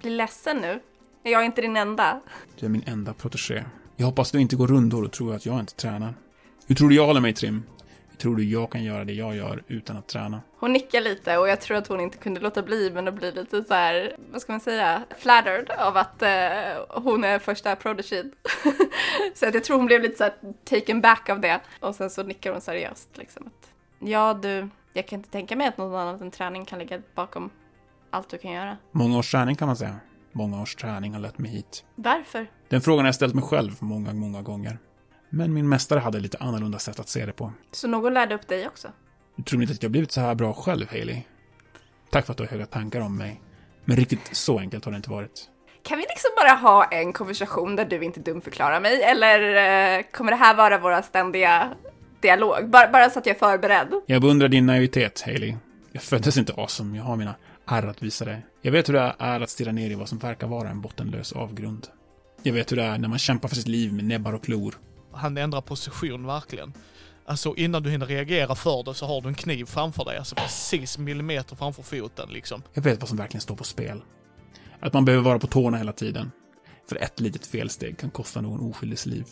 bli 0.00 0.10
ledsen 0.10 0.56
nu? 0.56 0.80
Är 1.22 1.30
jag 1.30 1.44
inte 1.44 1.60
din 1.60 1.76
enda? 1.76 2.20
Du 2.58 2.66
är 2.66 2.70
min 2.70 2.82
enda 2.86 3.14
protegé. 3.14 3.64
Jag 3.96 4.06
hoppas 4.06 4.30
du 4.30 4.40
inte 4.40 4.56
går 4.56 4.66
rundor 4.66 5.04
och 5.04 5.12
tror 5.12 5.34
att 5.34 5.46
jag 5.46 5.60
inte 5.60 5.74
tränar. 5.74 6.14
Hur 6.66 6.74
tror 6.74 6.88
du 6.88 6.94
jag 6.94 7.06
håller 7.06 7.20
mig, 7.20 7.34
Trim? 7.34 7.62
Hur 8.10 8.16
tror 8.16 8.36
du 8.36 8.44
jag 8.44 8.70
kan 8.70 8.84
göra 8.84 9.04
det 9.04 9.12
jag 9.12 9.36
gör 9.36 9.62
utan 9.68 9.96
att 9.96 10.08
träna? 10.08 10.40
Hon 10.58 10.72
nickar 10.72 11.00
lite 11.00 11.38
och 11.38 11.48
jag 11.48 11.60
tror 11.60 11.76
att 11.76 11.86
hon 11.86 12.00
inte 12.00 12.18
kunde 12.18 12.40
låta 12.40 12.62
bli 12.62 12.90
men 12.94 13.08
att 13.08 13.14
bli 13.14 13.32
lite 13.32 13.64
så 13.64 13.74
här, 13.74 14.16
vad 14.32 14.42
ska 14.42 14.52
man 14.52 14.60
säga, 14.60 15.02
flattered 15.18 15.70
av 15.70 15.96
att 15.96 16.22
eh, 16.22 16.30
hon 16.88 17.24
är 17.24 17.38
första 17.38 17.76
prodigy. 17.76 18.22
så 19.34 19.46
att 19.48 19.54
jag 19.54 19.64
tror 19.64 19.76
hon 19.76 19.86
blev 19.86 20.02
lite 20.02 20.16
så 20.16 20.24
här 20.24 20.34
taken 20.64 21.00
back 21.00 21.28
av 21.28 21.40
det. 21.40 21.60
Och 21.80 21.94
sen 21.94 22.10
så 22.10 22.22
nickar 22.22 22.52
hon 22.52 22.60
seriöst 22.60 23.08
liksom 23.14 23.46
att 23.46 23.70
ja 23.98 24.34
du, 24.42 24.68
jag 24.92 25.06
kan 25.06 25.18
inte 25.18 25.30
tänka 25.30 25.56
mig 25.56 25.66
att 25.66 25.78
något 25.78 25.98
annat 25.98 26.20
än 26.20 26.30
träning 26.30 26.64
kan 26.64 26.78
ligga 26.78 27.02
bakom 27.14 27.50
allt 28.10 28.28
du 28.28 28.38
kan 28.38 28.50
göra. 28.50 28.76
Många 28.90 29.18
års 29.18 29.30
träning 29.30 29.56
kan 29.56 29.66
man 29.66 29.76
säga. 29.76 29.96
Många 30.32 30.62
års 30.62 30.74
träning 30.74 31.12
har 31.12 31.20
lett 31.20 31.38
mig 31.38 31.50
hit. 31.50 31.84
Varför? 31.94 32.46
Den 32.68 32.80
frågan 32.80 32.98
har 32.98 33.08
jag 33.08 33.14
ställt 33.14 33.34
mig 33.34 33.44
själv 33.44 33.76
många, 33.80 34.12
många 34.12 34.42
gånger. 34.42 34.78
Men 35.30 35.52
min 35.54 35.68
mästare 35.68 36.00
hade 36.00 36.20
lite 36.20 36.38
annorlunda 36.40 36.78
sätt 36.78 37.00
att 37.00 37.08
se 37.08 37.26
det 37.26 37.32
på. 37.32 37.52
Så 37.72 37.88
någon 37.88 38.14
lärde 38.14 38.34
upp 38.34 38.48
dig 38.48 38.66
också? 38.66 38.88
Du 39.36 39.42
tror 39.42 39.62
inte 39.62 39.74
att 39.74 39.82
jag 39.82 39.92
blivit 39.92 40.12
så 40.12 40.20
här 40.20 40.34
bra 40.34 40.52
själv, 40.52 40.90
Hailey? 40.90 41.22
Tack 42.10 42.26
för 42.26 42.32
att 42.32 42.36
du 42.36 42.42
har 42.42 42.48
höga 42.48 42.66
tankar 42.66 43.00
om 43.00 43.16
mig. 43.16 43.40
Men 43.84 43.96
riktigt 43.96 44.36
så 44.36 44.58
enkelt 44.58 44.84
har 44.84 44.92
det 44.92 44.96
inte 44.96 45.10
varit. 45.10 45.48
Kan 45.82 45.98
vi 45.98 46.04
liksom 46.08 46.30
bara 46.36 46.54
ha 46.54 46.84
en 46.84 47.12
konversation 47.12 47.76
där 47.76 47.84
du 47.84 48.04
inte 48.04 48.20
dumförklarar 48.20 48.80
mig? 48.80 49.02
Eller 49.02 49.38
eh, 49.98 50.02
kommer 50.12 50.32
det 50.32 50.36
här 50.38 50.54
vara 50.54 50.78
våra 50.78 51.02
ständiga 51.02 51.70
dialog? 52.20 52.70
Bara, 52.70 52.90
bara 52.90 53.10
så 53.10 53.18
att 53.18 53.26
jag 53.26 53.34
är 53.34 53.38
förberedd. 53.38 53.88
Jag 54.06 54.22
beundrar 54.22 54.48
din 54.48 54.66
naivitet, 54.66 55.20
Hailey. 55.20 55.56
Jag 55.92 56.02
föddes 56.02 56.36
inte 56.36 56.52
awesome, 56.52 56.96
jag 56.96 57.04
har 57.04 57.16
mina 57.16 57.34
ärr 57.66 57.86
att 57.86 58.02
visa 58.02 58.24
dig. 58.24 58.46
Jag 58.62 58.72
vet 58.72 58.88
hur 58.88 58.94
det 58.94 59.14
är 59.18 59.40
att 59.40 59.50
stirra 59.50 59.72
ner 59.72 59.90
i 59.90 59.94
vad 59.94 60.08
som 60.08 60.18
verkar 60.18 60.46
vara 60.46 60.68
en 60.68 60.80
bottenlös 60.80 61.32
avgrund. 61.32 61.86
Jag 62.42 62.52
vet 62.52 62.72
hur 62.72 62.76
det 62.76 62.82
är 62.82 62.98
när 62.98 63.08
man 63.08 63.18
kämpar 63.18 63.48
för 63.48 63.56
sitt 63.56 63.68
liv 63.68 63.92
med 63.92 64.04
näbbar 64.04 64.32
och 64.32 64.44
klor. 64.44 64.74
Han 65.12 65.36
ändrar 65.36 65.60
position 65.60 66.26
verkligen. 66.26 66.72
Alltså 67.26 67.54
innan 67.56 67.82
du 67.82 67.90
hinner 67.90 68.06
reagera 68.06 68.54
för 68.54 68.82
det 68.82 68.94
så 68.94 69.06
har 69.06 69.20
du 69.20 69.28
en 69.28 69.34
kniv 69.34 69.64
framför 69.64 70.04
dig, 70.04 70.18
alltså 70.18 70.34
precis 70.34 70.98
millimeter 70.98 71.56
framför 71.56 71.82
foten 71.82 72.28
liksom. 72.28 72.62
Jag 72.74 72.82
vet 72.82 73.00
vad 73.00 73.08
som 73.08 73.18
verkligen 73.18 73.40
står 73.40 73.56
på 73.56 73.64
spel. 73.64 74.02
Att 74.80 74.92
man 74.92 75.04
behöver 75.04 75.24
vara 75.24 75.38
på 75.38 75.46
tårna 75.46 75.76
hela 75.76 75.92
tiden. 75.92 76.30
För 76.88 76.96
ett 76.96 77.20
litet 77.20 77.46
felsteg 77.46 77.98
kan 77.98 78.10
kosta 78.10 78.40
någon 78.40 78.60
oskyldigs 78.60 79.06
liv. 79.06 79.26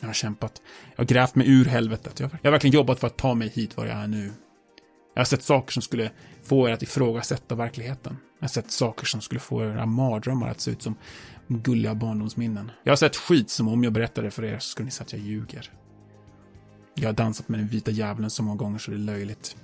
Jag 0.00 0.06
har 0.06 0.14
kämpat. 0.14 0.62
Jag 0.96 1.04
har 1.04 1.08
grävt 1.08 1.34
mig 1.34 1.50
ur 1.50 1.64
helvetet. 1.64 2.20
Jag 2.20 2.30
har, 2.42 2.50
verkligen 2.50 2.74
jobbat 2.74 3.00
för 3.00 3.06
att 3.06 3.16
ta 3.16 3.34
mig 3.34 3.48
hit 3.48 3.76
var 3.76 3.86
jag 3.86 3.96
är 3.96 4.06
nu. 4.06 4.32
Jag 5.14 5.20
har 5.20 5.24
sett 5.24 5.42
saker 5.42 5.72
som 5.72 5.82
skulle 5.82 6.10
få 6.42 6.68
er 6.68 6.72
att 6.72 6.82
ifrågasätta 6.82 7.54
verkligheten. 7.54 8.16
Jag 8.38 8.44
har 8.44 8.48
sett 8.48 8.70
saker 8.70 9.06
som 9.06 9.20
skulle 9.20 9.40
få 9.40 9.64
era 9.64 9.86
mardrömmar 9.86 10.48
att 10.50 10.60
se 10.60 10.70
ut 10.70 10.82
som 10.82 10.94
gulliga 11.48 11.94
barndomsminnen. 11.94 12.70
Jag 12.84 12.92
har 12.92 12.96
sett 12.96 13.16
skit 13.16 13.50
som 13.50 13.68
om 13.68 13.84
jag 13.84 13.92
berättade 13.92 14.30
för 14.30 14.44
er 14.44 14.58
så 14.58 14.68
skulle 14.68 14.84
ni 14.84 14.90
säga 14.90 15.04
att 15.04 15.12
jag 15.12 15.22
ljuger. 15.22 15.70
Jag 16.94 17.08
har 17.08 17.12
dansat 17.12 17.48
med 17.48 17.60
den 17.60 17.68
vita 17.68 17.90
djävulen 17.90 18.30
så 18.30 18.42
många 18.42 18.56
gånger 18.56 18.78
så 18.78 18.90
det 18.90 18.96
är 18.96 18.98
löjligt. 18.98 19.56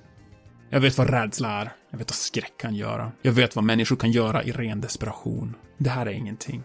Jag 0.70 0.80
vet 0.80 0.98
vad 0.98 1.10
rädsla 1.10 1.60
är. 1.60 1.72
Jag 1.90 1.98
vet 1.98 2.10
vad 2.10 2.14
skräck 2.14 2.52
kan 2.58 2.74
göra. 2.74 3.12
Jag 3.22 3.32
vet 3.32 3.56
vad 3.56 3.64
människor 3.64 3.96
kan 3.96 4.12
göra 4.12 4.42
i 4.42 4.52
ren 4.52 4.80
desperation. 4.80 5.54
Det 5.78 5.90
här 5.90 6.06
är 6.06 6.10
ingenting. 6.10 6.62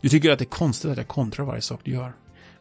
Du 0.00 0.08
tycker 0.08 0.30
att 0.30 0.38
det 0.38 0.44
är 0.44 0.46
konstigt 0.46 0.90
att 0.90 0.96
jag 0.96 1.08
kontrar 1.08 1.46
varje 1.46 1.60
sak 1.60 1.80
du 1.84 1.90
gör. 1.90 2.12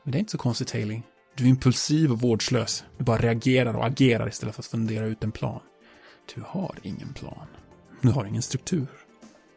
Men 0.03 0.11
det 0.11 0.17
är 0.17 0.19
inte 0.19 0.31
så 0.31 0.37
konstigt, 0.37 0.71
Haley. 0.71 1.01
Du 1.35 1.43
är 1.43 1.47
impulsiv 1.47 2.11
och 2.11 2.21
vårdslös. 2.21 2.83
Du 2.97 3.03
bara 3.03 3.17
reagerar 3.17 3.73
och 3.73 3.85
agerar 3.85 4.27
istället 4.27 4.55
för 4.55 4.61
att 4.61 4.65
fundera 4.65 5.05
ut 5.05 5.23
en 5.23 5.31
plan. 5.31 5.59
Du 6.35 6.41
har 6.45 6.75
ingen 6.81 7.13
plan. 7.13 7.47
Du 8.01 8.09
har 8.09 8.25
ingen 8.25 8.41
struktur. 8.41 8.87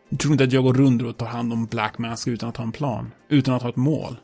Du 0.09 0.17
tror 0.17 0.33
inte 0.33 0.45
att 0.45 0.53
jag 0.53 0.65
går 0.65 0.75
runt 0.75 1.03
och 1.03 1.17
tar 1.17 1.27
hand 1.27 1.53
om 1.53 1.67
Black 1.67 1.99
Mask 1.99 2.29
utan 2.29 2.49
att 2.49 2.57
ha 2.57 2.65
en 2.65 2.73
plan. 2.73 3.13
Utan 3.29 3.55
att 3.55 3.63
ha 3.63 3.69
ett 3.69 3.77
mål. 3.77 4.17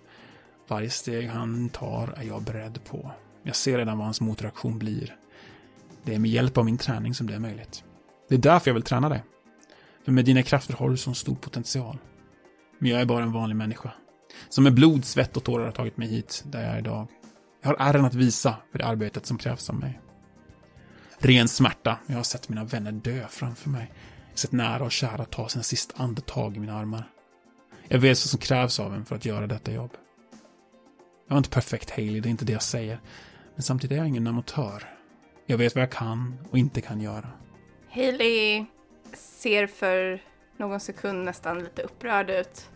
Varje 0.69 0.91
steg 0.91 1.29
han 1.29 1.69
tar 1.69 2.15
är 2.17 2.23
jag 2.23 2.43
beredd 2.43 2.85
på. 2.85 3.11
Jag 3.43 3.57
ser 3.57 3.79
redan 3.79 3.99
vad 3.99 4.07
hans 4.07 4.21
motreaktion 4.21 4.79
blir. 4.79 5.17
Det 6.05 6.15
är 6.15 6.19
med 6.19 6.31
hjälp 6.31 6.59
av 6.59 6.65
min 6.65 6.79
träning 6.79 7.15
som 7.15 7.27
det 7.27 7.35
är 7.35 7.39
möjligt. 7.39 7.85
Det 8.29 8.35
är 8.35 8.39
därför 8.39 8.71
jag 8.71 8.75
vill 8.75 8.83
träna 8.83 9.09
dig. 9.09 9.25
För 10.05 10.13
med 10.13 10.25
dina 10.25 10.43
krafter 10.43 10.75
har 10.75 10.91
du 10.91 10.97
sån 10.97 11.15
stor 11.15 11.35
potential. 11.35 11.99
Men 12.79 12.91
jag 12.91 13.01
är 13.01 13.05
bara 13.05 13.23
en 13.23 13.33
vanlig 13.33 13.57
människa. 13.57 13.93
Som 14.49 14.65
med 14.65 14.75
blod, 14.75 15.05
svett 15.05 15.37
och 15.37 15.45
tårar 15.45 15.65
har 15.65 15.73
tagit 15.73 15.97
mig 15.97 16.09
hit 16.09 16.45
där 16.47 16.63
jag 16.63 16.71
är 16.71 16.79
idag. 16.79 17.09
Jag 17.63 17.69
har 17.69 17.77
äran 17.89 18.05
att 18.05 18.15
visa 18.15 18.57
för 18.73 18.79
det 18.79 18.87
arbetet 18.87 19.27
som 19.27 19.39
krävs 19.39 19.71
av 19.71 19.77
mig. 19.77 20.01
Ren 21.19 21.49
smärta. 21.49 21.99
Jag 22.07 22.17
har 22.17 22.23
sett 22.23 22.49
mina 22.49 22.65
vänner 22.65 22.93
dö 22.93 23.27
framför 23.29 23.71
mig. 23.71 23.93
Jag 24.31 24.39
sett 24.39 24.53
nära 24.53 24.85
och 24.85 24.93
kära 24.93 25.25
ta 25.25 25.49
sina 25.49 25.63
sista 25.63 26.03
andetag 26.03 26.57
i 26.57 26.61
mina 26.61 26.79
armar. 26.79 27.11
Jag 27.89 27.99
vet 27.99 28.09
vad 28.09 28.17
som 28.17 28.41
krävs 28.41 28.81
av 28.81 28.95
en 28.95 29.05
för 29.05 29.17
att 29.17 29.25
göra 29.25 29.47
detta 29.47 29.73
jobb. 29.73 29.91
Jag 31.29 31.35
är 31.35 31.39
inte 31.39 31.51
perfekt, 31.51 31.91
Haley, 31.91 32.21
det 32.21 32.29
är 32.29 32.31
inte 32.31 32.45
det 32.45 32.53
jag 32.53 32.63
säger. 32.63 33.01
Men 33.55 33.63
samtidigt 33.63 33.93
är 33.93 33.97
jag 33.97 34.09
ingen 34.09 34.27
amatör. 34.27 34.85
Jag 35.47 35.59
vet 35.59 35.75
vad 35.75 35.83
jag 35.83 35.91
kan 35.91 36.39
och 36.51 36.59
inte 36.59 36.81
kan 36.81 37.01
göra. 37.01 37.29
Hailey 37.91 38.65
ser 39.15 39.67
för 39.67 40.23
någon 40.57 40.81
sekund 40.81 41.25
nästan 41.25 41.59
lite 41.59 41.83
upprörd 41.83 42.31
ut 42.31 42.71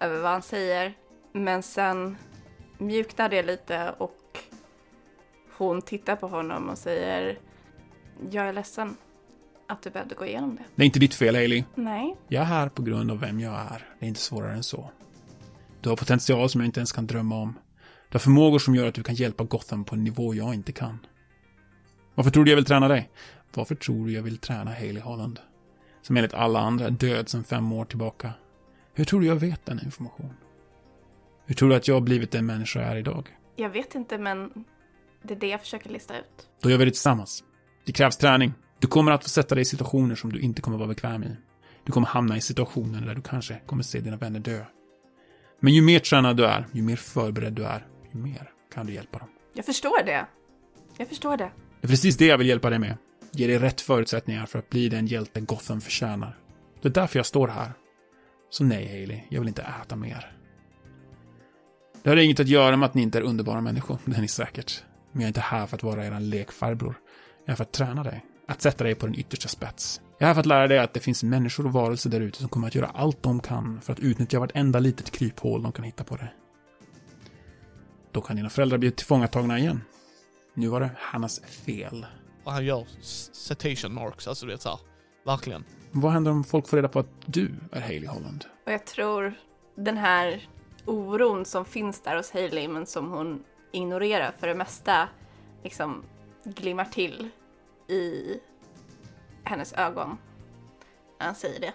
över 0.00 0.20
vad 0.20 0.30
han 0.30 0.42
säger. 0.42 0.94
Men 1.32 1.62
sen 1.62 2.16
mjuknar 2.78 3.28
det 3.28 3.42
lite 3.42 3.94
och 3.98 4.38
hon 5.56 5.82
tittar 5.82 6.16
på 6.16 6.26
honom 6.26 6.68
och 6.68 6.78
säger 6.78 7.38
Jag 8.30 8.48
är 8.48 8.52
ledsen 8.52 8.96
att 9.68 9.82
du 9.82 9.90
behövde 9.90 10.14
gå 10.14 10.26
igenom 10.26 10.56
det. 10.56 10.62
Det 10.74 10.82
är 10.82 10.86
inte 10.86 10.98
ditt 10.98 11.14
fel, 11.14 11.34
Haley. 11.34 11.64
Nej, 11.74 12.16
Jag 12.28 12.40
är 12.42 12.46
här 12.46 12.68
på 12.68 12.82
grund 12.82 13.10
av 13.10 13.20
vem 13.20 13.40
jag 13.40 13.54
är. 13.54 13.88
Det 13.98 14.06
är 14.06 14.08
inte 14.08 14.20
svårare 14.20 14.52
än 14.52 14.62
så. 14.62 14.90
Du 15.80 15.88
har 15.88 15.96
potential 15.96 16.48
som 16.48 16.60
jag 16.60 16.68
inte 16.68 16.80
ens 16.80 16.92
kan 16.92 17.06
drömma 17.06 17.36
om. 17.36 17.58
Du 18.08 18.14
har 18.14 18.20
förmågor 18.20 18.58
som 18.58 18.74
gör 18.74 18.86
att 18.88 18.94
du 18.94 19.02
kan 19.02 19.14
hjälpa 19.14 19.44
Gotham 19.44 19.84
på 19.84 19.94
en 19.94 20.04
nivå 20.04 20.34
jag 20.34 20.54
inte 20.54 20.72
kan. 20.72 20.98
Varför 22.14 22.30
tror 22.30 22.44
du 22.44 22.50
jag 22.50 22.56
vill 22.56 22.64
träna 22.64 22.88
dig? 22.88 23.10
Varför 23.54 23.74
tror 23.74 24.06
du 24.06 24.12
jag 24.12 24.22
vill 24.22 24.38
träna 24.38 24.70
Haley 24.70 25.00
Holland? 25.00 25.40
Som 26.02 26.16
enligt 26.16 26.34
alla 26.34 26.60
andra 26.60 26.86
är 26.86 26.90
död 26.90 27.28
sedan 27.28 27.44
fem 27.44 27.72
år 27.72 27.84
tillbaka. 27.84 28.32
Hur 28.94 29.04
tror 29.04 29.20
du 29.20 29.26
jag 29.26 29.36
vet 29.36 29.66
den 29.66 29.80
information? 29.84 30.32
Hur 31.46 31.54
tror 31.54 31.68
du 31.68 31.74
att 31.74 31.88
jag 31.88 31.94
har 31.94 32.00
blivit 32.00 32.30
den 32.30 32.46
människa 32.46 32.80
jag 32.80 32.90
är 32.90 32.96
idag? 32.96 33.28
jag 33.56 33.70
vet 33.70 33.94
inte 33.94 34.18
men 34.18 34.64
det 35.22 35.34
är 35.34 35.38
det 35.38 35.48
jag 35.48 35.60
försöker 35.60 35.90
lista 35.90 36.18
ut. 36.18 36.48
Då 36.62 36.70
gör 36.70 36.78
vi 36.78 36.84
det 36.84 36.90
tillsammans. 36.90 37.44
Det 37.86 37.92
krävs 37.92 38.16
träning. 38.16 38.52
Du 38.84 38.88
kommer 38.88 39.12
att 39.12 39.22
få 39.22 39.28
sätta 39.28 39.54
dig 39.54 39.62
i 39.62 39.64
situationer 39.64 40.14
som 40.14 40.32
du 40.32 40.40
inte 40.40 40.62
kommer 40.62 40.78
vara 40.78 40.88
bekväm 40.88 41.22
i. 41.22 41.36
Du 41.84 41.92
kommer 41.92 42.06
hamna 42.06 42.36
i 42.36 42.40
situationer 42.40 43.00
där 43.06 43.14
du 43.14 43.22
kanske 43.22 43.60
kommer 43.66 43.82
se 43.82 44.00
dina 44.00 44.16
vänner 44.16 44.40
dö. 44.40 44.64
Men 45.60 45.74
ju 45.74 45.82
mer 45.82 45.98
tränad 45.98 46.36
du 46.36 46.46
är, 46.46 46.66
ju 46.72 46.82
mer 46.82 46.96
förberedd 46.96 47.52
du 47.52 47.64
är, 47.64 47.86
ju 48.12 48.20
mer 48.20 48.50
kan 48.74 48.86
du 48.86 48.92
hjälpa 48.92 49.18
dem. 49.18 49.28
Jag 49.54 49.64
förstår 49.66 50.04
det. 50.04 50.26
Jag 50.96 51.08
förstår 51.08 51.36
det. 51.36 51.50
Det 51.80 51.86
är 51.86 51.88
precis 51.88 52.16
det 52.16 52.26
jag 52.26 52.38
vill 52.38 52.46
hjälpa 52.46 52.70
dig 52.70 52.78
med. 52.78 52.96
Ge 53.32 53.46
dig 53.46 53.58
rätt 53.58 53.80
förutsättningar 53.80 54.46
för 54.46 54.58
att 54.58 54.70
bli 54.70 54.88
den 54.88 55.06
hjälte 55.06 55.40
Gotham 55.40 55.80
förtjänar. 55.80 56.38
Det 56.82 56.88
är 56.88 56.92
därför 56.92 57.18
jag 57.18 57.26
står 57.26 57.48
här. 57.48 57.72
Så 58.50 58.64
nej, 58.64 58.88
Hailey, 58.88 59.20
jag 59.28 59.40
vill 59.40 59.48
inte 59.48 59.66
äta 59.82 59.96
mer. 59.96 60.36
Det 62.02 62.10
har 62.10 62.16
inget 62.16 62.40
att 62.40 62.48
göra 62.48 62.76
med 62.76 62.86
att 62.86 62.94
ni 62.94 63.02
inte 63.02 63.18
är 63.18 63.22
underbara 63.22 63.60
människor, 63.60 63.98
det 64.04 64.16
är 64.16 64.20
ni 64.20 64.28
säkert. 64.28 64.84
Men 65.12 65.20
jag 65.20 65.26
är 65.26 65.28
inte 65.28 65.40
här 65.40 65.66
för 65.66 65.76
att 65.76 65.82
vara 65.82 66.06
er 66.06 66.20
lekfarbror. 66.20 66.94
Jag 67.44 67.52
är 67.52 67.56
för 67.56 67.64
att 67.64 67.72
träna 67.72 68.02
dig. 68.02 68.24
Att 68.48 68.62
sätta 68.62 68.84
dig 68.84 68.94
på 68.94 69.06
den 69.06 69.18
yttersta 69.18 69.48
spets. 69.48 70.00
Jag 70.18 70.22
är 70.22 70.26
här 70.26 70.34
för 70.34 70.40
att 70.40 70.46
lära 70.46 70.68
dig 70.68 70.78
att 70.78 70.94
det 70.94 71.00
finns 71.00 71.22
människor 71.22 71.66
och 71.66 71.72
varelser 71.72 72.10
där 72.10 72.20
ute 72.20 72.38
som 72.38 72.48
kommer 72.48 72.66
att 72.66 72.74
göra 72.74 72.86
allt 72.86 73.22
de 73.22 73.40
kan 73.40 73.80
för 73.80 73.92
att 73.92 74.00
utnyttja 74.00 74.40
vartenda 74.40 74.78
litet 74.78 75.10
kryphål 75.10 75.62
de 75.62 75.72
kan 75.72 75.84
hitta 75.84 76.04
på 76.04 76.16
dig. 76.16 76.34
Då 78.12 78.20
kan 78.20 78.36
dina 78.36 78.50
föräldrar 78.50 78.78
bli 78.78 78.90
tillfångatagna 78.90 79.58
igen. 79.58 79.80
Nu 80.54 80.68
var 80.68 80.80
det 80.80 80.90
Hannas 80.96 81.40
fel. 81.40 82.06
Och 82.44 82.52
han 82.52 82.64
gör 82.64 82.86
citation 83.32 83.94
marks, 83.94 84.28
alltså 84.28 84.46
du 84.46 84.52
vet 84.52 84.62
såhär. 84.62 84.78
Verkligen. 85.26 85.64
Vad 85.92 86.12
händer 86.12 86.30
om 86.30 86.44
folk 86.44 86.68
får 86.68 86.76
reda 86.76 86.88
på 86.88 86.98
att 86.98 87.10
du 87.26 87.54
är 87.72 87.80
Hailey 87.80 88.08
Holland? 88.08 88.44
Och 88.66 88.72
jag 88.72 88.84
tror 88.84 89.34
den 89.76 89.96
här 89.96 90.48
oron 90.84 91.44
som 91.44 91.64
finns 91.64 92.02
där 92.02 92.16
hos 92.16 92.30
Hailey 92.30 92.68
men 92.68 92.86
som 92.86 93.10
hon 93.10 93.44
ignorerar 93.72 94.32
för 94.38 94.46
det 94.46 94.54
mesta 94.54 95.08
liksom 95.62 96.02
glimmar 96.44 96.84
till 96.84 97.30
i 97.88 98.38
hennes 99.44 99.72
ögon 99.72 100.18
när 101.18 101.26
han 101.26 101.34
säger 101.34 101.60
det. 101.60 101.72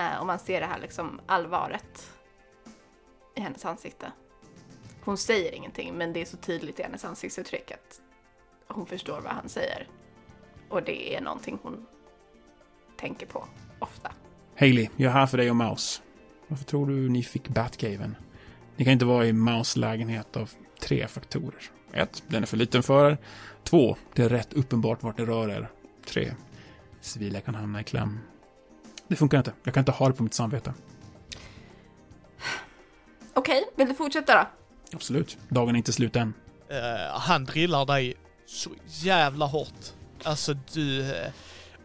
Eh, 0.00 0.20
och 0.20 0.26
man 0.26 0.38
ser 0.38 0.60
det 0.60 0.66
här 0.66 0.80
liksom 0.80 1.20
allvaret 1.26 2.10
i 3.36 3.40
hennes 3.40 3.64
ansikte. 3.64 4.12
Hon 5.04 5.18
säger 5.18 5.54
ingenting 5.54 5.94
men 5.94 6.12
det 6.12 6.20
är 6.20 6.24
så 6.24 6.36
tydligt 6.36 6.80
i 6.80 6.82
hennes 6.82 7.04
ansiktsuttryck 7.04 7.70
att 7.70 8.00
hon 8.68 8.86
förstår 8.86 9.20
vad 9.20 9.32
han 9.32 9.48
säger. 9.48 9.88
Och 10.68 10.82
det 10.82 11.16
är 11.16 11.20
någonting 11.20 11.58
hon 11.62 11.86
tänker 12.96 13.26
på 13.26 13.44
ofta. 13.78 14.12
Haley, 14.56 14.88
jag 14.96 15.10
är 15.10 15.14
här 15.14 15.26
för 15.26 15.38
dig 15.38 15.50
och 15.50 15.56
Mouse. 15.56 16.02
Varför 16.48 16.64
tror 16.64 16.86
du 16.86 17.08
ni 17.08 17.22
fick 17.22 17.48
Batcaven? 17.48 18.16
Ni 18.76 18.84
kan 18.84 18.92
inte 18.92 19.04
vara 19.04 19.26
i 19.26 19.32
Mouse 19.32 19.78
lägenhet 19.78 20.36
av 20.36 20.50
tre 20.80 21.08
faktorer. 21.08 21.70
Ett, 21.92 22.22
den 22.26 22.42
är 22.42 22.46
för 22.46 22.56
liten 22.56 22.82
för 22.82 23.10
er. 23.10 23.18
Två, 23.64 23.96
det 24.14 24.22
är 24.22 24.28
rätt 24.28 24.52
uppenbart 24.52 25.02
vart 25.02 25.16
det 25.16 25.24
rör 25.24 25.48
er. 25.48 25.70
Tre, 26.06 26.34
civila 27.00 27.40
kan 27.40 27.54
hamna 27.54 27.80
i 27.80 27.84
kläm. 27.84 28.18
Det 29.08 29.16
funkar 29.16 29.38
inte. 29.38 29.52
Jag 29.64 29.74
kan 29.74 29.80
inte 29.80 29.92
ha 29.92 30.08
det 30.08 30.14
på 30.14 30.22
mitt 30.22 30.34
samvete. 30.34 30.74
Okej, 33.34 33.64
vill 33.76 33.88
du 33.88 33.94
fortsätta 33.94 34.34
då? 34.34 34.48
Absolut. 34.96 35.38
Dagen 35.48 35.74
är 35.74 35.78
inte 35.78 35.92
slut 35.92 36.16
än. 36.16 36.34
Eh, 36.68 37.18
han 37.20 37.44
drillar 37.44 37.86
dig 37.86 38.14
så 38.46 38.70
jävla 38.86 39.46
hårt. 39.46 39.92
Alltså 40.24 40.54
du... 40.72 41.10
eh, 41.10 41.32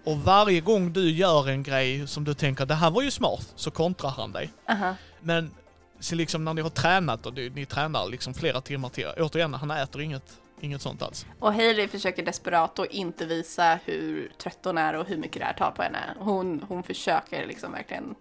och 0.04 0.18
varje 0.18 0.62
gång 0.62 0.94
du 0.94 1.12
gör 1.12 1.50
en 1.50 1.64
grej 1.64 2.08
som 2.08 2.24
du 2.24 2.34
tänker 2.34 2.66
det 2.66 2.76
här 2.76 2.92
var 2.92 3.02
ju 3.02 3.12
smart, 3.12 3.54
så 3.56 3.72
kontrar 3.72 4.10
han 4.10 4.32
dig. 4.32 4.50
Aha. 4.70 4.96
Men 5.22 5.52
så 6.00 6.16
liksom 6.16 6.46
när 6.46 6.54
ni 6.54 6.62
har 6.62 6.70
tränat 6.70 7.26
och 7.26 7.34
du, 7.34 7.50
ni 7.50 7.66
tränar 7.66 8.10
liksom 8.10 8.34
flera 8.34 8.62
timmar 8.62 8.90
till, 8.90 9.08
återigen, 9.18 9.54
han 9.54 9.72
äter 9.72 10.02
inget, 10.02 10.38
inget 10.60 10.82
sånt 10.82 11.02
alls. 11.02 11.26
Och 11.40 11.54
Hailey 11.54 11.88
försöker 11.88 12.26
desperat 12.26 12.80
att 12.80 12.92
inte 12.92 13.26
visa 13.26 13.80
hur 13.86 14.32
trött 14.38 14.60
hon 14.64 14.78
är 14.78 14.94
och 14.96 15.08
hur 15.08 15.18
mycket 15.18 15.40
det 15.40 15.46
här 15.46 15.54
tar 15.54 15.72
på 15.72 15.84
henne. 15.84 16.00
Hon, 16.20 16.66
hon 16.68 16.84
försöker 16.84 17.48
liksom 17.48 17.72
verkligen, 17.72 18.16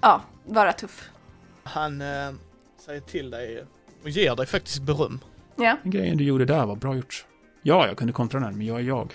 ja, 0.00 0.20
vara 0.44 0.72
tuff. 0.72 1.10
Han 1.62 2.00
eh, 2.00 2.30
säger 2.78 3.00
till 3.00 3.30
dig 3.30 3.64
och 4.02 4.08
ger 4.10 4.36
dig 4.36 4.46
faktiskt 4.46 4.82
beröm. 4.82 5.20
Ja, 5.56 5.76
Den 5.82 5.90
grejen 5.90 6.16
du 6.16 6.24
gjorde 6.24 6.44
där 6.44 6.66
var 6.66 6.76
bra 6.76 6.96
gjort. 6.96 7.24
Ja, 7.62 7.86
jag 7.86 7.96
kunde 7.96 8.12
kontra 8.12 8.40
den, 8.40 8.58
men 8.58 8.66
jag 8.66 8.78
är 8.80 8.84
jag. 8.84 9.12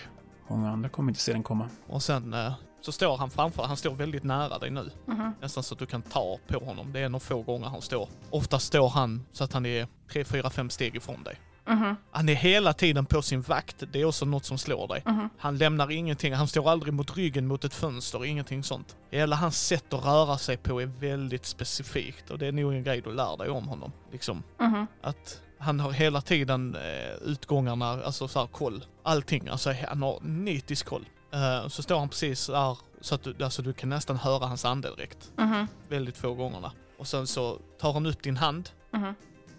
Många 0.47 0.69
andra 0.71 0.89
kommer 0.89 1.11
inte 1.11 1.21
se 1.21 1.33
den 1.33 1.43
komma. 1.43 1.69
Och 1.87 2.03
sen 2.03 2.33
eh, 2.33 2.53
så 2.85 2.91
står 2.91 3.17
han 3.17 3.29
framför 3.29 3.63
han 3.63 3.77
står 3.77 3.95
väldigt 3.95 4.23
nära 4.23 4.57
dig 4.59 4.69
nu. 4.69 4.91
Mhm. 5.05 5.31
Nästan 5.41 5.63
så 5.63 5.73
att 5.75 5.79
du 5.79 5.85
kan 5.85 6.01
ta 6.01 6.37
på 6.47 6.65
honom. 6.65 6.93
Det 6.93 6.99
är 6.99 7.05
en 7.05 7.15
av 7.15 7.19
få 7.19 7.41
gånger 7.41 7.67
han 7.67 7.81
står. 7.81 8.09
Ofta 8.29 8.59
står 8.59 8.89
han 8.89 9.25
så 9.31 9.43
att 9.43 9.53
han 9.53 9.65
är 9.65 9.87
3, 10.11 10.23
4, 10.25 10.49
5 10.49 10.69
steg 10.69 10.95
ifrån 10.95 11.23
dig. 11.23 11.39
Mhm. 11.67 11.95
Han 12.11 12.29
är 12.29 12.33
hela 12.33 12.73
tiden 12.73 13.05
på 13.05 13.21
sin 13.21 13.41
vakt. 13.41 13.83
Det 13.91 14.01
är 14.01 14.05
också 14.05 14.25
något 14.25 14.45
som 14.45 14.57
slår 14.57 14.87
dig. 14.87 15.03
Mhm. 15.05 15.29
Han 15.37 15.57
lämnar 15.57 15.91
ingenting. 15.91 16.33
Han 16.33 16.47
står 16.47 16.69
aldrig 16.69 16.93
mot 16.93 17.17
ryggen 17.17 17.47
mot 17.47 17.63
ett 17.65 17.73
fönster, 17.73 18.25
ingenting 18.25 18.63
sånt. 18.63 18.95
Hela 19.11 19.35
hans 19.35 19.67
sätt 19.67 19.93
att 19.93 20.05
röra 20.05 20.37
sig 20.37 20.57
på 20.57 20.81
är 20.81 20.85
väldigt 20.85 21.45
specifikt 21.45 22.29
och 22.31 22.39
det 22.39 22.47
är 22.47 22.51
nog 22.51 22.73
en 22.73 22.83
grej 22.83 23.01
du 23.01 23.13
lär 23.13 23.37
dig 23.37 23.49
om 23.49 23.67
honom. 23.67 23.91
Liksom 24.11 24.43
Mhm. 24.59 24.87
att 25.01 25.41
han 25.59 25.79
har 25.79 25.91
hela 25.91 26.21
tiden 26.21 26.75
eh, 26.75 27.13
utgångarna, 27.25 28.03
alltså 28.03 28.27
så 28.27 28.39
här 28.39 28.47
koll. 28.47 28.85
Allting, 29.03 29.47
alltså 29.47 29.73
han 29.87 30.01
har 30.01 30.19
nitisk 30.21 30.85
koll. 30.85 31.05
Eh, 31.33 31.67
så 31.67 31.83
står 31.83 31.99
han 31.99 32.09
precis 32.09 32.47
där 32.47 32.77
så 33.01 33.15
att 33.15 33.23
du, 33.23 33.43
alltså, 33.43 33.61
du 33.61 33.73
kan 33.73 33.89
nästan 33.89 34.17
höra 34.17 34.45
hans 34.45 34.65
andedräkt. 34.65 35.31
Mhm. 35.37 35.67
Väldigt 35.89 36.17
få 36.17 36.33
gångerna. 36.33 36.71
Och 36.97 37.07
sen 37.07 37.27
så 37.27 37.59
tar 37.79 37.93
han 37.93 38.05
upp 38.05 38.23
din 38.23 38.37
hand 38.37 38.69
Mhm. 38.91 39.13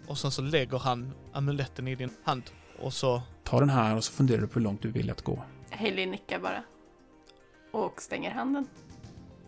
och 0.07 0.17
sen 0.17 0.31
så 0.31 0.41
lägger 0.41 0.79
han 0.79 1.13
amuletten 1.33 1.87
i 1.87 1.95
din 1.95 2.09
hand. 2.23 2.43
Och 2.79 2.93
så, 2.93 3.21
Ta 3.43 3.59
den 3.59 3.69
här 3.69 3.95
och 3.95 4.03
så 4.03 4.11
funderar 4.11 4.41
du 4.41 4.47
på 4.47 4.53
hur 4.53 4.61
långt 4.61 4.81
du 4.81 4.91
vill 4.91 5.11
att 5.11 5.21
gå. 5.21 5.43
Hailey 5.71 6.05
nickar 6.05 6.39
bara. 6.39 6.63
Och 7.71 8.01
stänger 8.01 8.31
handen. 8.31 8.67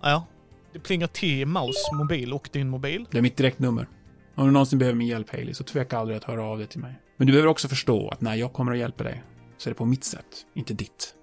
ja. 0.01 0.25
Det 0.73 0.79
plingar 0.79 1.07
till 1.07 1.45
Maus 1.47 1.75
mobil 1.93 2.33
och 2.33 2.49
din 2.51 2.69
mobil. 2.69 3.05
Det 3.11 3.17
är 3.17 3.21
mitt 3.21 3.37
direktnummer. 3.37 3.87
Om 4.35 4.45
du 4.45 4.51
någonsin 4.51 4.79
behöver 4.79 4.97
min 4.97 5.07
hjälp, 5.07 5.29
Hailey, 5.31 5.53
så 5.53 5.63
tveka 5.63 5.97
aldrig 5.97 6.17
att 6.17 6.23
höra 6.23 6.43
av 6.43 6.57
dig 6.57 6.67
till 6.67 6.79
mig. 6.79 7.01
Men 7.17 7.27
du 7.27 7.33
behöver 7.33 7.49
också 7.49 7.67
förstå 7.67 8.09
att 8.09 8.21
när 8.21 8.35
jag 8.35 8.53
kommer 8.53 8.71
att 8.71 8.77
hjälpa 8.77 9.03
dig, 9.03 9.23
så 9.57 9.69
är 9.69 9.71
det 9.73 9.77
på 9.77 9.85
mitt 9.85 10.03
sätt, 10.03 10.45
inte 10.53 10.73
ditt. 10.73 11.13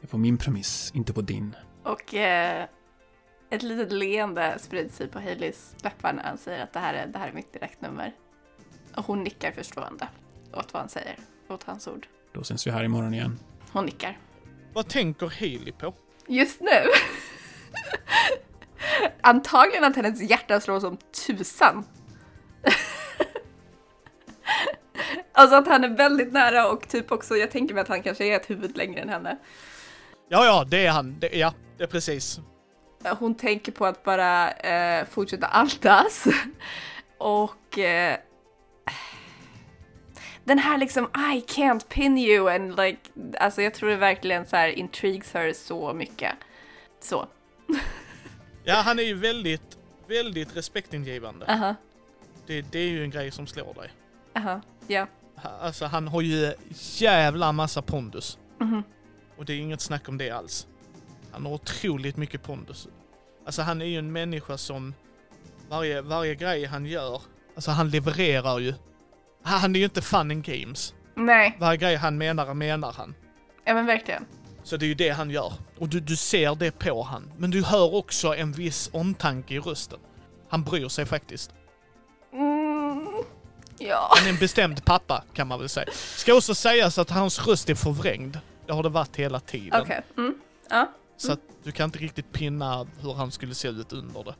Det 0.00 0.06
är 0.06 0.08
på 0.08 0.18
min 0.18 0.38
premiss, 0.38 0.92
inte 0.94 1.12
på 1.12 1.20
din. 1.20 1.56
Och 1.82 2.14
eh, 2.14 2.66
ett 3.50 3.62
litet 3.62 3.92
leende 3.92 4.58
sprider 4.58 4.90
sig 4.90 5.08
på 5.08 5.18
Haileys 5.18 5.74
läppar 5.82 6.12
när 6.12 6.22
han 6.22 6.38
säger 6.38 6.62
att 6.62 6.72
det 6.72 6.78
här 6.78 6.94
är, 6.94 7.06
det 7.06 7.18
här 7.18 7.28
är 7.28 7.32
mitt 7.32 7.52
direktnummer. 7.52 8.12
Och 8.96 9.04
hon 9.04 9.22
nickar 9.22 9.52
förstående 9.52 10.08
åt 10.52 10.72
vad 10.72 10.82
han 10.82 10.88
säger, 10.88 11.16
åt 11.48 11.62
hans 11.62 11.88
ord. 11.88 12.06
Då 12.32 12.44
syns 12.44 12.66
vi 12.66 12.70
här 12.70 12.84
imorgon 12.84 13.14
igen. 13.14 13.38
Hon 13.72 13.86
nickar. 13.86 14.18
Vad 14.72 14.88
tänker 14.88 15.26
Haley 15.26 15.72
på? 15.72 15.94
Just 16.26 16.60
nu? 16.60 16.70
Antagligen 19.20 19.84
att 19.84 19.96
hennes 19.96 20.30
hjärta 20.30 20.60
slår 20.60 20.80
som 20.80 20.96
tusan. 21.26 21.84
alltså 25.32 25.56
att 25.56 25.66
han 25.66 25.84
är 25.84 25.88
väldigt 25.88 26.32
nära 26.32 26.70
och 26.70 26.88
typ 26.88 27.12
också, 27.12 27.36
jag 27.36 27.50
tänker 27.50 27.74
mig 27.74 27.80
att 27.80 27.88
han 27.88 28.02
kanske 28.02 28.24
är 28.24 28.36
ett 28.36 28.50
huvud 28.50 28.76
längre 28.76 29.00
än 29.00 29.08
henne. 29.08 29.38
Ja, 30.32 30.44
ja, 30.44 30.64
det 30.68 30.86
är 30.86 30.90
han. 30.90 31.20
Det, 31.20 31.28
ja, 31.36 31.54
det 31.78 31.82
är 31.84 31.88
precis. 31.88 32.40
Hon 33.18 33.34
tänker 33.34 33.72
på 33.72 33.86
att 33.86 34.04
bara 34.04 34.50
eh, 34.50 35.06
fortsätta 35.06 35.46
altas. 35.46 36.24
och 37.18 37.78
eh, 37.78 38.16
den 40.44 40.58
här 40.58 40.78
liksom 40.78 41.04
I 41.04 41.40
can't 41.46 41.88
pin 41.88 42.18
you 42.18 42.50
and 42.50 42.76
like, 42.76 42.98
alltså 43.40 43.62
jag 43.62 43.74
tror 43.74 43.90
det 43.90 43.96
verkligen 43.96 44.46
så 44.46 44.56
här 44.56 44.68
intrigues 44.68 45.32
her 45.34 45.52
så 45.52 45.92
mycket. 45.94 46.32
Så. 47.00 47.28
Ja, 48.64 48.74
han 48.74 48.98
är 48.98 49.02
ju 49.02 49.14
väldigt, 49.14 49.78
väldigt 50.08 50.56
respektingivande. 50.56 51.46
Aha, 51.46 51.74
Det, 52.46 52.62
det 52.62 52.78
är 52.78 52.88
ju 52.88 53.04
en 53.04 53.10
grej 53.10 53.30
som 53.30 53.46
slår 53.46 53.74
dig. 53.74 53.90
aha, 54.36 54.60
ja. 54.86 55.06
Ha- 55.36 55.50
Alltså 55.60 55.84
han 55.86 56.08
har 56.08 56.20
ju 56.22 56.52
jävla 56.98 57.52
massa 57.52 57.82
pondus. 57.82 58.38
Mhm. 58.58 58.82
Och 59.40 59.46
det 59.46 59.52
är 59.52 59.58
inget 59.58 59.80
snack 59.80 60.08
om 60.08 60.18
det 60.18 60.30
alls. 60.30 60.66
Han 61.32 61.46
har 61.46 61.52
otroligt 61.52 62.16
mycket 62.16 62.42
pondus. 62.42 62.88
Alltså 63.46 63.62
han 63.62 63.82
är 63.82 63.86
ju 63.86 63.98
en 63.98 64.12
människa 64.12 64.58
som 64.58 64.94
varje, 65.70 66.00
varje 66.02 66.34
grej 66.34 66.64
han 66.64 66.86
gör, 66.86 67.22
alltså 67.54 67.70
han 67.70 67.90
levererar 67.90 68.58
ju. 68.58 68.72
Ha- 69.44 69.56
Han 69.56 69.74
är 69.74 69.78
ju 69.78 69.84
inte 69.84 70.02
fun 70.02 70.30
and 70.30 70.44
games. 70.44 70.94
Nej, 71.14 71.56
Varje 71.60 71.76
grej 71.76 71.96
han 71.96 72.18
menar, 72.18 72.54
menar 72.54 72.92
han. 72.92 73.14
ja 73.64 73.74
men 73.74 73.86
verkligen. 73.86 74.24
Så 74.62 74.76
det 74.76 74.84
är 74.84 74.88
ju 74.88 74.94
det 74.94 75.08
han 75.10 75.30
gör. 75.30 75.52
Och 75.78 75.88
du, 75.88 76.00
du 76.00 76.16
ser 76.16 76.54
det 76.54 76.70
på 76.78 77.02
han. 77.02 77.32
Men 77.38 77.50
du 77.50 77.62
hör 77.64 77.94
också 77.94 78.34
en 78.34 78.52
viss 78.52 78.90
omtanke 78.92 79.54
i 79.54 79.58
rösten. 79.60 79.98
Han 80.48 80.62
bryr 80.64 80.88
sig 80.88 81.06
faktiskt. 81.06 81.50
Mm, 82.32 83.06
ja. 83.78 84.12
Han 84.16 84.26
är 84.26 84.30
en 84.30 84.38
bestämd 84.38 84.84
pappa 84.84 85.24
kan 85.34 85.46
man 85.46 85.58
väl 85.58 85.68
säga. 85.68 85.86
Ska 86.16 86.34
också 86.34 86.54
sägas 86.54 86.98
att 86.98 87.10
hans 87.10 87.46
röst 87.46 87.68
är 87.70 87.74
förvrängd. 87.74 88.38
Det 88.70 88.74
har 88.74 88.82
det 88.82 88.88
varit 88.88 89.16
hela 89.16 89.40
tiden. 89.40 89.82
Okej. 89.82 90.02
Mm. 90.16 90.34
Ja. 90.68 90.92
Så 91.16 91.32
att 91.32 91.40
du 91.62 91.72
kan 91.72 91.84
inte 91.84 91.98
riktigt 91.98 92.32
pinna 92.32 92.86
hur 93.00 93.12
han 93.12 93.30
skulle 93.30 93.54
se 93.54 93.68
ut 93.68 93.92
under 93.92 94.24
det. 94.24 94.34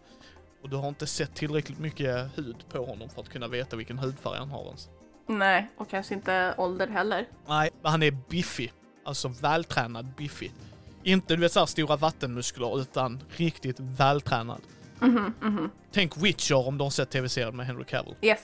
Och 0.62 0.68
du 0.68 0.76
har 0.76 0.88
inte 0.88 1.06
sett 1.06 1.34
tillräckligt 1.34 1.78
mycket 1.78 2.38
hud 2.38 2.56
på 2.68 2.84
honom 2.84 3.08
för 3.08 3.20
att 3.20 3.28
kunna 3.28 3.48
veta 3.48 3.76
vilken 3.76 3.98
hudfärg 3.98 4.38
han 4.38 4.50
har 4.50 4.64
ens. 4.66 4.88
Nej, 5.26 5.70
och 5.76 5.90
kanske 5.90 6.14
inte 6.14 6.54
ålder 6.58 6.88
heller. 6.88 7.28
Nej, 7.46 7.70
men 7.82 7.90
han 7.90 8.02
är 8.02 8.10
biffig. 8.10 8.72
Alltså 9.04 9.28
vältränad 9.28 10.06
biffig. 10.16 10.52
Inte 11.02 11.34
du 11.34 11.40
vet 11.40 11.52
såhär 11.52 11.66
stora 11.66 11.96
vattenmuskler 11.96 12.80
utan 12.80 13.22
riktigt 13.28 13.80
vältränad. 13.80 14.60
Mhm, 15.00 15.34
mhm. 15.40 15.70
Tänk 15.92 16.16
Witcher 16.16 16.66
om 16.68 16.78
du 16.78 16.84
har 16.84 16.90
sett 16.90 17.10
tv-serien 17.10 17.56
med 17.56 17.66
Henry 17.66 17.84
Cavill. 17.84 18.14
Yes, 18.22 18.40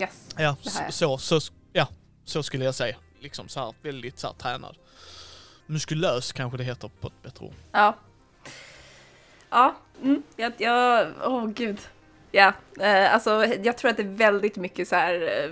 yes. 0.00 0.28
Ja, 0.36 0.56
så, 0.90 1.18
så, 1.18 1.40
ja, 1.72 1.88
så 2.24 2.42
skulle 2.42 2.64
jag 2.64 2.74
säga. 2.74 2.96
Liksom 3.20 3.48
så 3.48 3.60
här 3.60 3.74
väldigt 3.82 4.18
så 4.18 4.26
här 4.26 4.34
tränad. 4.34 4.76
Muskulös 5.70 6.32
kanske 6.32 6.58
det 6.58 6.64
heter 6.64 6.90
på 7.00 7.06
ett 7.06 7.22
bättre 7.22 7.46
ord. 7.46 7.54
Ja. 7.72 7.96
Ja, 9.50 9.74
mm, 10.02 10.22
jag, 10.36 10.52
jag, 10.58 11.08
åh 11.24 11.46
gud. 11.46 11.80
Ja, 12.32 12.52
eh, 12.80 13.14
alltså 13.14 13.46
jag 13.62 13.78
tror 13.78 13.90
att 13.90 13.96
det 13.96 14.02
är 14.02 14.16
väldigt 14.16 14.56
mycket 14.56 14.88
så 14.88 14.96
här 14.96 15.14
eh, 15.14 15.50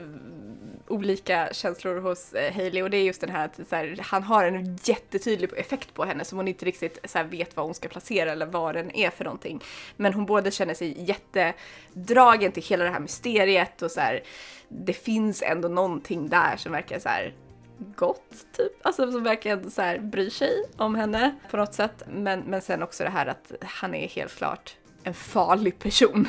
olika 0.88 1.48
känslor 1.52 2.00
hos 2.00 2.32
eh, 2.32 2.54
Hailey 2.54 2.82
och 2.82 2.90
det 2.90 2.96
är 2.96 3.04
just 3.04 3.20
den 3.20 3.30
här 3.30 3.44
att 3.44 3.68
så 3.68 3.76
här, 3.76 3.98
han 4.02 4.22
har 4.22 4.44
en 4.44 4.78
jättetydlig 4.82 5.50
effekt 5.56 5.94
på 5.94 6.04
henne 6.04 6.24
som 6.24 6.38
hon 6.38 6.48
inte 6.48 6.64
riktigt 6.64 6.98
så 7.04 7.18
här, 7.18 7.24
vet 7.24 7.56
vad 7.56 7.66
hon 7.66 7.74
ska 7.74 7.88
placera 7.88 8.32
eller 8.32 8.46
vad 8.46 8.74
den 8.74 8.96
är 8.96 9.10
för 9.10 9.24
någonting. 9.24 9.60
Men 9.96 10.14
hon 10.14 10.26
både 10.26 10.50
känner 10.50 10.74
sig 10.74 11.04
jättedragen 11.04 12.52
till 12.52 12.62
hela 12.62 12.84
det 12.84 12.90
här 12.90 13.00
mysteriet 13.00 13.82
och 13.82 13.90
så 13.90 14.00
här, 14.00 14.22
det 14.68 14.92
finns 14.92 15.42
ändå 15.42 15.68
någonting 15.68 16.28
där 16.28 16.56
som 16.56 16.72
verkar 16.72 16.98
så 16.98 17.08
här 17.08 17.32
gott 17.96 18.46
typ, 18.56 18.86
alltså 18.86 19.12
som 19.12 19.22
verkligen 19.22 19.70
så 19.70 19.82
här 19.82 19.98
bryr 19.98 20.30
sig 20.30 20.64
om 20.76 20.94
henne 20.94 21.34
på 21.50 21.56
något 21.56 21.74
sätt. 21.74 22.02
Men, 22.06 22.40
men 22.40 22.62
sen 22.62 22.82
också 22.82 23.04
det 23.04 23.10
här 23.10 23.26
att 23.26 23.52
han 23.62 23.94
är 23.94 24.08
helt 24.08 24.34
klart 24.36 24.76
en 25.02 25.14
farlig 25.14 25.78
person. 25.78 26.28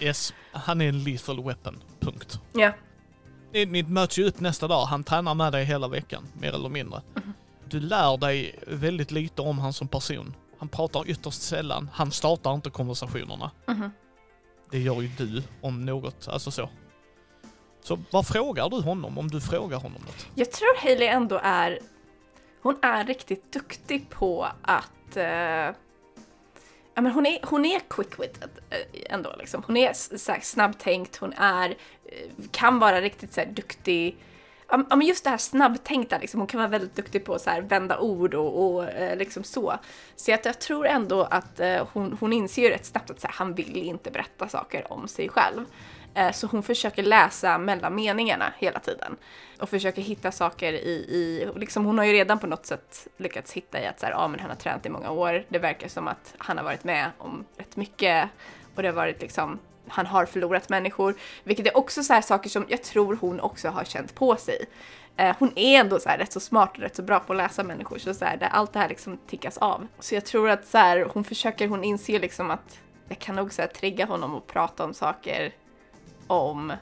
Yes, 0.00 0.34
han 0.52 0.80
är 0.80 0.88
en 0.88 1.04
lethal 1.04 1.44
weapon. 1.44 1.82
Punkt. 2.00 2.40
Ja. 2.52 2.72
Ni, 3.52 3.66
ni 3.66 3.82
möts 3.82 4.18
ju 4.18 4.24
upp 4.24 4.40
nästa 4.40 4.68
dag. 4.68 4.84
Han 4.86 5.04
tränar 5.04 5.34
med 5.34 5.52
dig 5.52 5.64
hela 5.64 5.88
veckan, 5.88 6.26
mer 6.40 6.52
eller 6.52 6.68
mindre. 6.68 7.02
Du 7.64 7.80
lär 7.80 8.16
dig 8.16 8.58
väldigt 8.66 9.10
lite 9.10 9.42
om 9.42 9.58
han 9.58 9.72
som 9.72 9.88
person. 9.88 10.34
Han 10.58 10.68
pratar 10.68 11.10
ytterst 11.10 11.42
sällan. 11.42 11.90
Han 11.92 12.10
startar 12.10 12.54
inte 12.54 12.70
konversationerna. 12.70 13.50
Mhm. 13.66 13.90
Det 14.70 14.78
gör 14.78 15.00
ju 15.00 15.08
du 15.08 15.42
om 15.60 15.86
något, 15.86 16.28
alltså 16.28 16.50
så. 16.50 16.68
Så 17.82 17.98
vad 18.10 18.26
frågar 18.26 18.68
du 18.68 18.80
honom 18.80 19.18
om 19.18 19.28
du 19.28 19.40
frågar 19.40 19.78
honom 19.78 20.02
något? 20.06 20.26
Jag 20.34 20.50
tror 20.50 20.76
Hailey 20.82 21.08
ändå 21.08 21.40
är, 21.42 21.78
hon 22.62 22.76
är 22.82 23.04
riktigt 23.04 23.52
duktig 23.52 24.10
på 24.10 24.46
att 24.62 25.16
eh, 25.16 25.74
ja, 26.94 27.02
men 27.02 27.12
hon, 27.12 27.26
är, 27.26 27.38
hon 27.42 27.64
är 27.64 27.78
quick-witted 27.78 28.50
eh, 28.70 29.12
ändå. 29.14 29.34
Liksom. 29.38 29.62
Hon 29.66 29.76
är 29.76 29.92
så 30.18 30.32
här, 30.32 30.40
snabbtänkt, 30.40 31.16
hon 31.16 31.32
är, 31.32 31.70
eh, 32.04 32.46
kan 32.50 32.78
vara 32.78 33.00
riktigt 33.00 33.32
så 33.32 33.40
här, 33.40 33.48
duktig. 33.48 34.16
Ja, 34.68 34.76
men 34.88 35.06
just 35.06 35.24
det 35.24 35.30
här 35.30 35.38
snabbtänkta, 35.38 36.18
liksom. 36.18 36.40
hon 36.40 36.46
kan 36.46 36.58
vara 36.58 36.68
väldigt 36.68 36.96
duktig 36.96 37.24
på 37.24 37.34
att 37.34 37.42
så 37.42 37.50
här, 37.50 37.62
vända 37.62 37.98
ord 37.98 38.34
och, 38.34 38.74
och 38.74 38.84
eh, 38.84 39.16
liksom 39.16 39.44
så. 39.44 39.74
Så 40.16 40.34
att 40.34 40.44
jag 40.44 40.60
tror 40.60 40.86
ändå 40.86 41.22
att 41.22 41.60
hon, 41.92 42.16
hon 42.20 42.32
inser 42.32 42.62
ju 42.62 42.68
rätt 42.68 42.86
snabbt 42.86 43.10
att 43.10 43.20
så 43.20 43.26
här, 43.26 43.34
han 43.34 43.54
vill 43.54 43.76
inte 43.76 44.10
berätta 44.10 44.48
saker 44.48 44.92
om 44.92 45.08
sig 45.08 45.28
själv. 45.28 45.64
Eh, 46.14 46.32
så 46.32 46.46
hon 46.46 46.62
försöker 46.62 47.02
läsa 47.02 47.58
mellan 47.58 47.94
meningarna 47.94 48.52
hela 48.58 48.78
tiden. 48.78 49.16
Och 49.60 49.68
försöker 49.68 50.02
hitta 50.02 50.32
saker 50.32 50.72
i, 50.72 50.90
i 50.90 51.48
liksom 51.56 51.84
hon 51.84 51.98
har 51.98 52.04
ju 52.04 52.12
redan 52.12 52.38
på 52.38 52.46
något 52.46 52.66
sätt 52.66 53.08
lyckats 53.16 53.52
hitta 53.52 53.82
i 53.82 53.86
att 53.86 54.00
så 54.00 54.06
här, 54.06 54.12
ja, 54.12 54.28
men 54.28 54.40
han 54.40 54.50
har 54.50 54.56
tränat 54.56 54.86
i 54.86 54.88
många 54.88 55.10
år. 55.10 55.44
Det 55.48 55.58
verkar 55.58 55.88
som 55.88 56.08
att 56.08 56.34
han 56.38 56.56
har 56.58 56.64
varit 56.64 56.84
med 56.84 57.10
om 57.18 57.44
rätt 57.56 57.76
mycket. 57.76 58.28
Och 58.74 58.82
det 58.82 58.88
har 58.88 58.94
varit 58.94 59.22
liksom, 59.22 59.58
han 59.88 60.06
har 60.06 60.26
förlorat 60.26 60.68
människor. 60.68 61.14
Vilket 61.44 61.66
är 61.66 61.76
också 61.76 62.02
så 62.02 62.12
här 62.12 62.20
saker 62.20 62.50
som 62.50 62.66
jag 62.68 62.82
tror 62.82 63.18
hon 63.20 63.40
också 63.40 63.68
har 63.68 63.84
känt 63.84 64.14
på 64.14 64.36
sig. 64.36 64.66
Eh, 65.16 65.36
Hon 65.38 65.52
är 65.56 65.80
ändå 65.80 66.00
så 66.00 66.08
här 66.08 66.18
rätt 66.18 66.32
så 66.32 66.40
smart 66.40 66.70
och 66.76 66.82
rätt 66.82 66.96
så 66.96 67.02
bra 67.02 67.20
på 67.20 67.32
att 67.32 67.36
läsa 67.36 67.62
människor, 67.62 67.98
så, 67.98 68.14
så 68.14 68.24
här, 68.24 68.36
där 68.36 68.48
allt 68.48 68.72
det 68.72 68.78
här 68.78 68.88
liksom 68.88 69.18
tickas 69.26 69.58
av. 69.58 69.86
Så 69.98 70.14
jag 70.14 70.24
tror 70.24 70.48
att 70.48 70.66
så 70.66 70.78
här, 70.78 71.06
hon 71.14 71.24
försöker, 71.24 71.68
hon 71.68 71.84
inser 71.84 72.20
liksom 72.20 72.50
att 72.50 72.80
jag 73.08 73.18
kan 73.18 73.36
nog 73.36 73.52
så 73.52 73.62
här, 73.62 73.68
trigga 73.68 74.06
honom 74.06 74.34
och 74.34 74.46
prata 74.46 74.84
om 74.84 74.94
saker 74.94 75.52
om, 76.30 76.72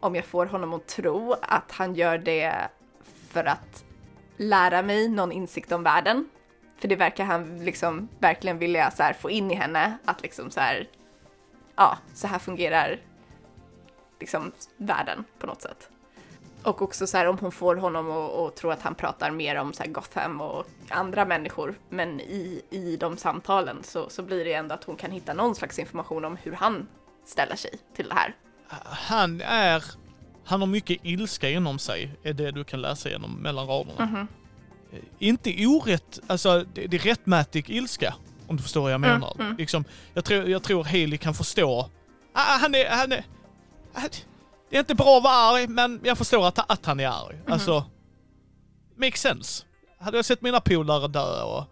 om 0.00 0.14
jag 0.14 0.24
får 0.24 0.46
honom 0.46 0.72
att 0.74 0.86
tro 0.86 1.34
att 1.42 1.72
han 1.72 1.94
gör 1.94 2.18
det 2.18 2.68
för 3.28 3.44
att 3.44 3.84
lära 4.36 4.82
mig 4.82 5.08
någon 5.08 5.32
insikt 5.32 5.72
om 5.72 5.82
världen. 5.82 6.28
För 6.78 6.88
det 6.88 6.96
verkar 6.96 7.24
han 7.24 7.64
liksom 7.64 8.08
verkligen 8.18 8.58
vilja 8.58 8.90
så 8.90 9.02
här, 9.02 9.12
få 9.12 9.30
in 9.30 9.50
i 9.50 9.54
henne, 9.54 9.98
att 10.04 10.22
liksom 10.22 10.50
så 10.50 10.60
här, 10.60 10.88
ja, 11.76 11.98
så 12.14 12.26
här 12.26 12.38
fungerar 12.38 13.00
liksom 14.20 14.52
världen 14.76 15.24
på 15.38 15.46
något 15.46 15.62
sätt. 15.62 15.88
Och 16.62 16.82
också 16.82 17.06
så 17.06 17.16
här 17.16 17.26
om 17.26 17.38
hon 17.38 17.52
får 17.52 17.76
honom 17.76 18.10
att, 18.10 18.56
tro 18.56 18.70
att 18.70 18.82
han 18.82 18.94
pratar 18.94 19.30
mer 19.30 19.56
om 19.56 19.72
så 19.72 19.82
här 19.82 19.90
Gotham 19.90 20.40
och 20.40 20.66
andra 20.88 21.24
människor, 21.24 21.74
men 21.88 22.20
i, 22.20 22.62
i 22.70 22.96
de 22.96 23.16
samtalen 23.16 23.82
så, 23.82 24.10
så 24.10 24.22
blir 24.22 24.44
det 24.44 24.52
ändå 24.52 24.74
att 24.74 24.84
hon 24.84 24.96
kan 24.96 25.10
hitta 25.10 25.34
någon 25.34 25.54
slags 25.54 25.78
information 25.78 26.24
om 26.24 26.36
hur 26.36 26.52
han 26.52 26.88
ställer 27.24 27.56
sig 27.56 27.78
till 27.94 28.08
det 28.08 28.14
här. 28.14 28.34
Han 28.84 29.40
är... 29.40 29.84
Han 30.44 30.60
har 30.60 30.66
mycket 30.66 30.98
ilska 31.02 31.50
inom 31.50 31.78
sig, 31.78 32.10
är 32.22 32.32
det 32.32 32.50
du 32.50 32.64
kan 32.64 32.80
läsa 32.80 33.08
genom 33.10 33.34
mellan 33.42 33.66
raderna. 33.66 34.06
Mhm. 34.06 34.28
Eh, 34.92 34.98
Inte 35.18 35.66
orätt, 35.66 36.18
alltså 36.26 36.64
det, 36.74 36.86
det 36.86 36.96
är 36.96 37.00
rättmätig 37.00 37.70
ilska. 37.70 38.14
Om 38.46 38.56
du 38.56 38.62
förstår 38.62 38.80
vad 38.82 38.92
jag 38.92 39.00
menar. 39.00 39.36
mm. 39.40 39.56
Liksom, 39.56 39.84
jag, 40.14 40.24
tror, 40.24 40.48
jag 40.48 40.62
tror 40.62 40.84
Haley 40.84 41.18
kan 41.18 41.34
förstå. 41.34 41.90
Ah, 42.32 42.58
han 42.60 42.74
är... 42.74 42.88
Han 42.90 43.12
är 43.12 43.24
han, 43.92 44.08
det 44.70 44.76
är 44.76 44.80
inte 44.80 44.94
bra 44.94 45.16
att 45.16 45.22
vara 45.22 45.34
arg, 45.34 45.66
men 45.68 46.00
jag 46.04 46.18
förstår 46.18 46.46
att, 46.48 46.70
att 46.70 46.86
han 46.86 47.00
är 47.00 47.08
arg. 47.08 47.38
Alltså... 47.48 47.84
Makes 48.96 49.20
sense. 49.20 49.64
Hade 50.00 50.18
jag 50.18 50.24
sett 50.24 50.42
mina 50.42 50.60
polare 50.60 51.08
dö 51.08 51.42
och 51.42 51.64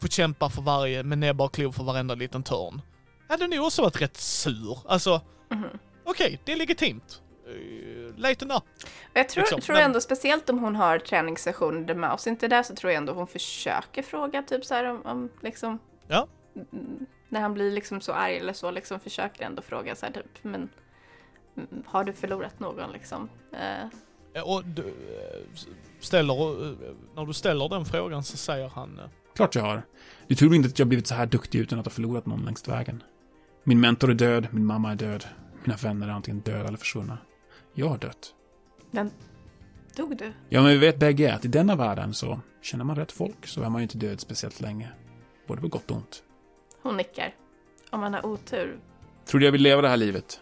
fått 0.00 0.12
kämpa 0.12 0.50
för 0.50 0.62
varje, 0.62 1.02
med 1.02 1.18
näbbar 1.18 1.44
och 1.44 1.54
klor 1.54 1.72
för 1.72 1.84
varenda 1.84 2.14
liten 2.14 2.42
törn. 2.42 2.82
Hade 3.28 3.46
nog 3.46 3.66
också 3.66 3.82
varit 3.82 4.00
rätt 4.00 4.16
sur. 4.16 4.78
Alltså, 4.88 5.20
Mhm. 5.50 5.64
Okej, 6.12 6.40
det 6.44 6.52
är 6.52 6.56
legitimt. 6.56 7.22
Uh, 7.48 8.16
lighten 8.16 8.50
up. 8.50 8.56
Och 8.56 9.10
Jag 9.14 9.28
tror, 9.28 9.42
Liksom, 9.42 9.60
tror 9.60 9.74
men- 9.76 9.84
ändå, 9.84 10.00
speciellt 10.00 10.50
om 10.50 10.58
hon 10.58 10.76
har 10.76 10.98
träningssession 10.98 11.86
där 11.86 11.94
Mouse 11.94 12.30
inte 12.30 12.46
är 12.46 12.48
där, 12.48 12.62
så 12.62 12.74
tror 12.74 12.92
jag 12.92 12.98
ändå 12.98 13.12
hon 13.12 13.26
försöker 13.26 14.02
fråga 14.02 14.42
typ 14.42 14.64
så 14.64 14.74
här 14.74 14.84
om, 14.84 15.02
om 15.06 15.30
liksom... 15.42 15.78
Ja. 16.08 16.26
När 17.28 17.40
han 17.40 17.54
blir 17.54 17.70
liksom 17.70 18.00
så 18.00 18.12
arg 18.12 18.36
eller 18.36 18.52
så, 18.52 18.70
liksom 18.70 19.00
försöker 19.00 19.44
ändå 19.44 19.62
fråga 19.62 19.94
så 19.96 20.06
här 20.06 20.12
typ, 20.12 20.38
men 20.44 20.68
mm, 21.56 21.82
har 21.86 22.04
du 22.04 22.12
förlorat 22.12 22.60
någon 22.60 22.92
liksom? 22.92 23.28
Eh, 23.52 23.86
Eh, 24.34 24.42
Och 24.42 24.64
du, 24.64 24.82
eh, 24.82 25.60
ställer, 26.00 26.64
eh, 26.66 26.72
när 27.16 27.26
du 27.26 27.32
ställer 27.32 27.68
den 27.68 27.84
frågan 27.84 28.24
så 28.24 28.36
säger 28.36 28.68
han... 28.68 28.98
eh, 28.98 29.04
Klart 29.36 29.54
jag 29.54 29.62
har. 29.62 29.82
Du 30.26 30.34
tror 30.34 30.54
inte 30.54 30.68
att 30.68 30.78
jag 30.78 30.88
blivit 30.88 31.06
så 31.06 31.14
här 31.14 31.26
duktig 31.26 31.58
utan 31.58 31.78
att 31.78 31.86
ha 31.86 31.90
förlorat 31.90 32.26
någon 32.26 32.44
längs 32.44 32.68
vägen. 32.68 33.02
Min 33.64 33.80
mentor 33.80 34.10
är 34.10 34.14
död, 34.14 34.46
min 34.50 34.64
mamma 34.66 34.90
är 34.90 34.94
död. 34.96 35.24
Mina 35.64 35.76
vänner 35.76 36.08
är 36.08 36.12
antingen 36.12 36.40
döda 36.40 36.68
eller 36.68 36.78
försvunna. 36.78 37.18
Jag 37.74 37.88
har 37.88 37.98
dött. 37.98 38.34
men 38.90 39.10
dog 39.96 40.16
du? 40.16 40.32
Ja, 40.48 40.62
men 40.62 40.70
vi 40.70 40.78
vet 40.78 40.98
bägge 40.98 41.34
att 41.34 41.44
i 41.44 41.48
denna 41.48 41.76
världen 41.76 42.14
så 42.14 42.40
känner 42.62 42.84
man 42.84 42.96
rätt 42.96 43.12
folk 43.12 43.46
så 43.46 43.62
är 43.62 43.68
man 43.68 43.80
ju 43.80 43.82
inte 43.82 43.98
död 43.98 44.20
speciellt 44.20 44.60
länge. 44.60 44.88
Både 45.46 45.60
på 45.60 45.68
gott 45.68 45.90
och 45.90 45.96
ont. 45.96 46.22
Hon 46.82 46.96
nickar. 46.96 47.34
Om 47.90 48.00
man 48.00 48.14
har 48.14 48.26
otur. 48.26 48.78
Tror 49.26 49.38
du 49.40 49.46
jag 49.46 49.52
vill 49.52 49.62
leva 49.62 49.82
det 49.82 49.88
här 49.88 49.96
livet? 49.96 50.40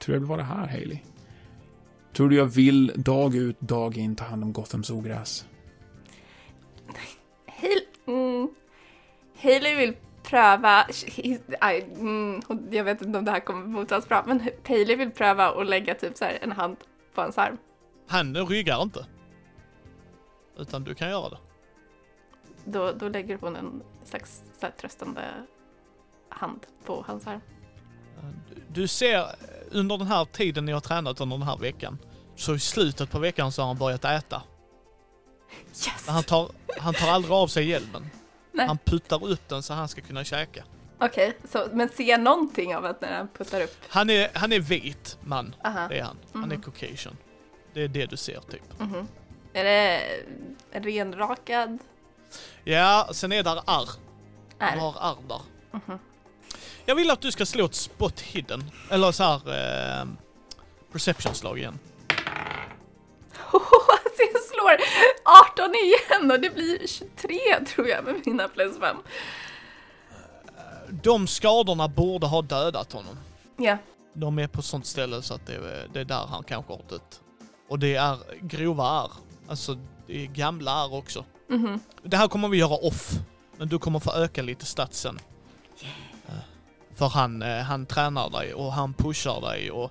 Tror 0.00 0.12
du 0.12 0.12
jag 0.12 0.20
vill 0.20 0.28
vara 0.28 0.42
här, 0.42 0.66
Haley? 0.66 0.98
Tror 2.12 2.28
du 2.28 2.36
jag 2.36 2.46
vill 2.46 2.92
dag 2.96 3.34
ut, 3.34 3.60
dag 3.60 3.96
in 3.96 4.16
ta 4.16 4.24
hand 4.24 4.44
om 4.44 4.52
Gothams 4.52 4.90
ogräs? 4.90 5.46
Hail, 7.46 7.80
mm, 8.06 8.48
Hailey 9.42 9.74
vill 9.74 9.96
pröva, 10.26 10.86
mm, 11.60 12.42
jag 12.70 12.84
vet 12.84 13.02
inte 13.02 13.18
om 13.18 13.24
det 13.24 13.30
här 13.30 13.40
kommer 13.40 13.66
mottas 13.66 14.08
bra, 14.08 14.24
men 14.26 14.50
Hailey 14.68 14.96
vill 14.96 15.10
pröva 15.10 15.46
att 15.48 15.66
lägga 15.66 15.94
typ 15.94 16.16
så 16.16 16.24
här 16.24 16.38
en 16.42 16.52
hand 16.52 16.76
på 17.14 17.20
hans 17.20 17.38
arm. 17.38 17.58
Han 18.08 18.36
ryggar 18.46 18.82
inte. 18.82 19.06
Utan 20.58 20.84
du 20.84 20.94
kan 20.94 21.10
göra 21.10 21.28
det. 21.28 21.38
Då, 22.64 22.92
då 22.92 23.08
lägger 23.08 23.38
hon 23.40 23.56
en 23.56 23.82
slags 24.04 24.42
så 24.60 24.66
tröstande 24.80 25.20
hand 26.28 26.66
på 26.84 27.04
hans 27.06 27.26
arm. 27.26 27.40
Du- 28.68 28.88
ser 28.88 29.26
under 29.70 29.98
den 29.98 30.06
här 30.06 30.24
tiden 30.24 30.64
ni 30.64 30.72
har 30.72 30.80
tränat 30.80 31.20
under 31.20 31.36
den 31.36 31.46
här 31.46 31.56
veckan. 31.56 31.98
Så 32.36 32.54
i 32.54 32.58
slutet 32.58 33.10
på 33.10 33.18
veckan 33.18 33.52
så 33.52 33.62
har 33.62 33.66
han 33.66 33.78
börjat 33.78 34.04
äta. 34.04 34.42
Yes! 35.68 36.06
Men 36.06 36.14
han 36.14 36.24
tar, 36.24 36.50
han 36.78 36.94
tar 36.94 37.08
aldrig 37.08 37.32
av 37.32 37.46
sig 37.46 37.68
hjälmen. 37.68 38.10
Nej. 38.56 38.66
Han 38.66 38.78
puttar 38.78 39.24
upp 39.24 39.48
den 39.48 39.62
så 39.62 39.74
han 39.74 39.88
ska 39.88 40.00
kunna 40.00 40.24
käka. 40.24 40.64
Okej, 40.98 41.36
så, 41.52 41.68
men 41.72 41.88
ser 41.88 42.04
jag 42.04 42.20
någonting 42.20 42.76
av 42.76 42.84
att 42.84 43.00
när 43.00 43.12
han 43.16 43.28
puttar 43.28 43.60
upp? 43.60 43.76
Han 43.88 44.10
är, 44.10 44.30
han 44.34 44.52
är 44.52 44.60
vit 44.60 45.18
man, 45.24 45.54
Aha. 45.64 45.88
det 45.88 45.98
är 45.98 46.02
han. 46.02 46.16
Han 46.32 46.44
är 46.52 46.56
Mhm. 46.56 46.62
caucasian. 46.62 47.16
Det 47.74 47.80
är 47.82 47.88
det 47.88 48.06
du 48.06 48.16
ser 48.16 48.40
typ. 48.40 48.78
Mhm. 48.80 49.08
Är 49.52 49.64
det 49.64 50.02
en 50.70 50.82
renrakad 50.82 51.78
Ja, 52.64 53.08
sen 53.12 53.32
är 53.32 53.42
där 53.42 53.60
arr. 53.66 53.88
Han 54.58 54.78
har 54.78 54.94
arr 55.00 55.16
där. 55.28 55.40
Mhm. 55.70 55.98
Jag 56.86 56.94
vill 56.94 57.10
att 57.10 57.20
du 57.20 57.32
ska 57.32 57.46
slå 57.46 57.64
ett 57.64 57.74
spot 57.74 58.20
hidden. 58.20 58.70
Eller 58.90 59.12
så 59.12 59.22
här 59.24 60.00
eh, 60.00 60.06
perception-slag 60.92 61.58
igen. 61.58 61.78
Slår 64.56 64.76
18 65.52 65.74
igen 65.74 66.30
och 66.30 66.40
det 66.40 66.50
blir 66.54 66.86
23 66.86 67.38
tror 67.74 67.88
jag 67.88 68.04
med 68.04 68.22
mina 68.26 68.48
plus 68.48 68.78
5. 68.78 68.96
De 71.02 71.26
skadorna 71.26 71.88
borde 71.88 72.26
ha 72.26 72.42
dödat 72.42 72.92
honom. 72.92 73.16
Ja, 73.56 73.76
De 74.12 74.38
är 74.38 74.46
på 74.48 74.62
sånt 74.62 74.86
ställe 74.86 75.22
så 75.22 75.34
att 75.34 75.46
det 75.46 75.54
är, 75.54 75.88
det 75.92 76.00
är 76.00 76.04
där 76.04 76.26
han 76.30 76.44
kanske 76.44 76.72
har 76.72 76.82
dött. 76.88 77.20
Och 77.68 77.78
det 77.78 77.94
är 77.94 78.16
grova 78.40 79.02
ärr. 79.04 79.10
Alltså, 79.50 79.78
det 80.06 80.22
är 80.22 80.26
gamla 80.26 80.84
ärr 80.84 80.94
också. 80.94 81.24
mhm. 81.48 81.80
Det 82.02 82.16
här 82.16 82.28
kommer 82.28 82.48
vi 82.48 82.58
göra 82.58 82.76
off. 82.76 83.10
Men 83.56 83.68
du 83.68 83.78
kommer 83.78 83.98
få 83.98 84.12
öka 84.12 84.42
lite 84.42 84.66
statsen. 84.66 85.18
Eh, 86.28 86.34
För 86.96 87.06
han, 87.08 87.42
eh, 87.42 87.62
han 87.62 87.86
tränar 87.86 88.30
dig 88.30 88.54
och 88.54 88.72
han 88.72 88.94
pushar 88.94 89.40
dig 89.40 89.70
och 89.70 89.90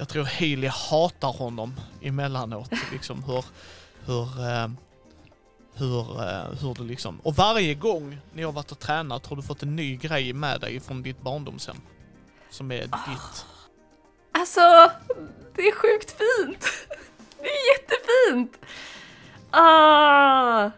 jag 0.00 0.08
tror 0.08 0.24
Haley 0.24 0.68
hatar 0.68 1.32
honom 1.32 1.74
emellanåt. 2.02 2.70
liksom 2.92 3.24
hur, 3.24 3.44
hur, 4.06 4.22
eh, 4.22 4.68
hur, 5.74 6.20
eh, 6.20 6.58
hur 6.60 6.74
det 6.74 6.82
liksom... 6.82 7.20
Och 7.22 7.34
varje 7.34 7.74
gång 7.74 8.18
ni 8.32 8.42
har 8.42 8.52
varit 8.52 8.72
och 8.72 8.78
tränat 8.78 9.26
har 9.26 9.36
du 9.36 9.42
fått 9.42 9.62
en 9.62 9.76
ny 9.76 9.96
grej 9.96 10.32
med 10.32 10.60
dig 10.60 10.80
från 10.80 11.02
ditt 11.02 11.20
barndomshem. 11.20 11.76
Som 12.50 12.72
är 12.72 12.82
ditt. 12.82 13.46
Alltså, 14.32 14.90
det 15.54 15.62
är 15.62 15.74
sjukt 15.74 16.10
fint. 16.10 16.66
Det 17.38 17.48
är 17.48 17.78
jättefint. 17.78 18.58
Ah. 19.50 20.70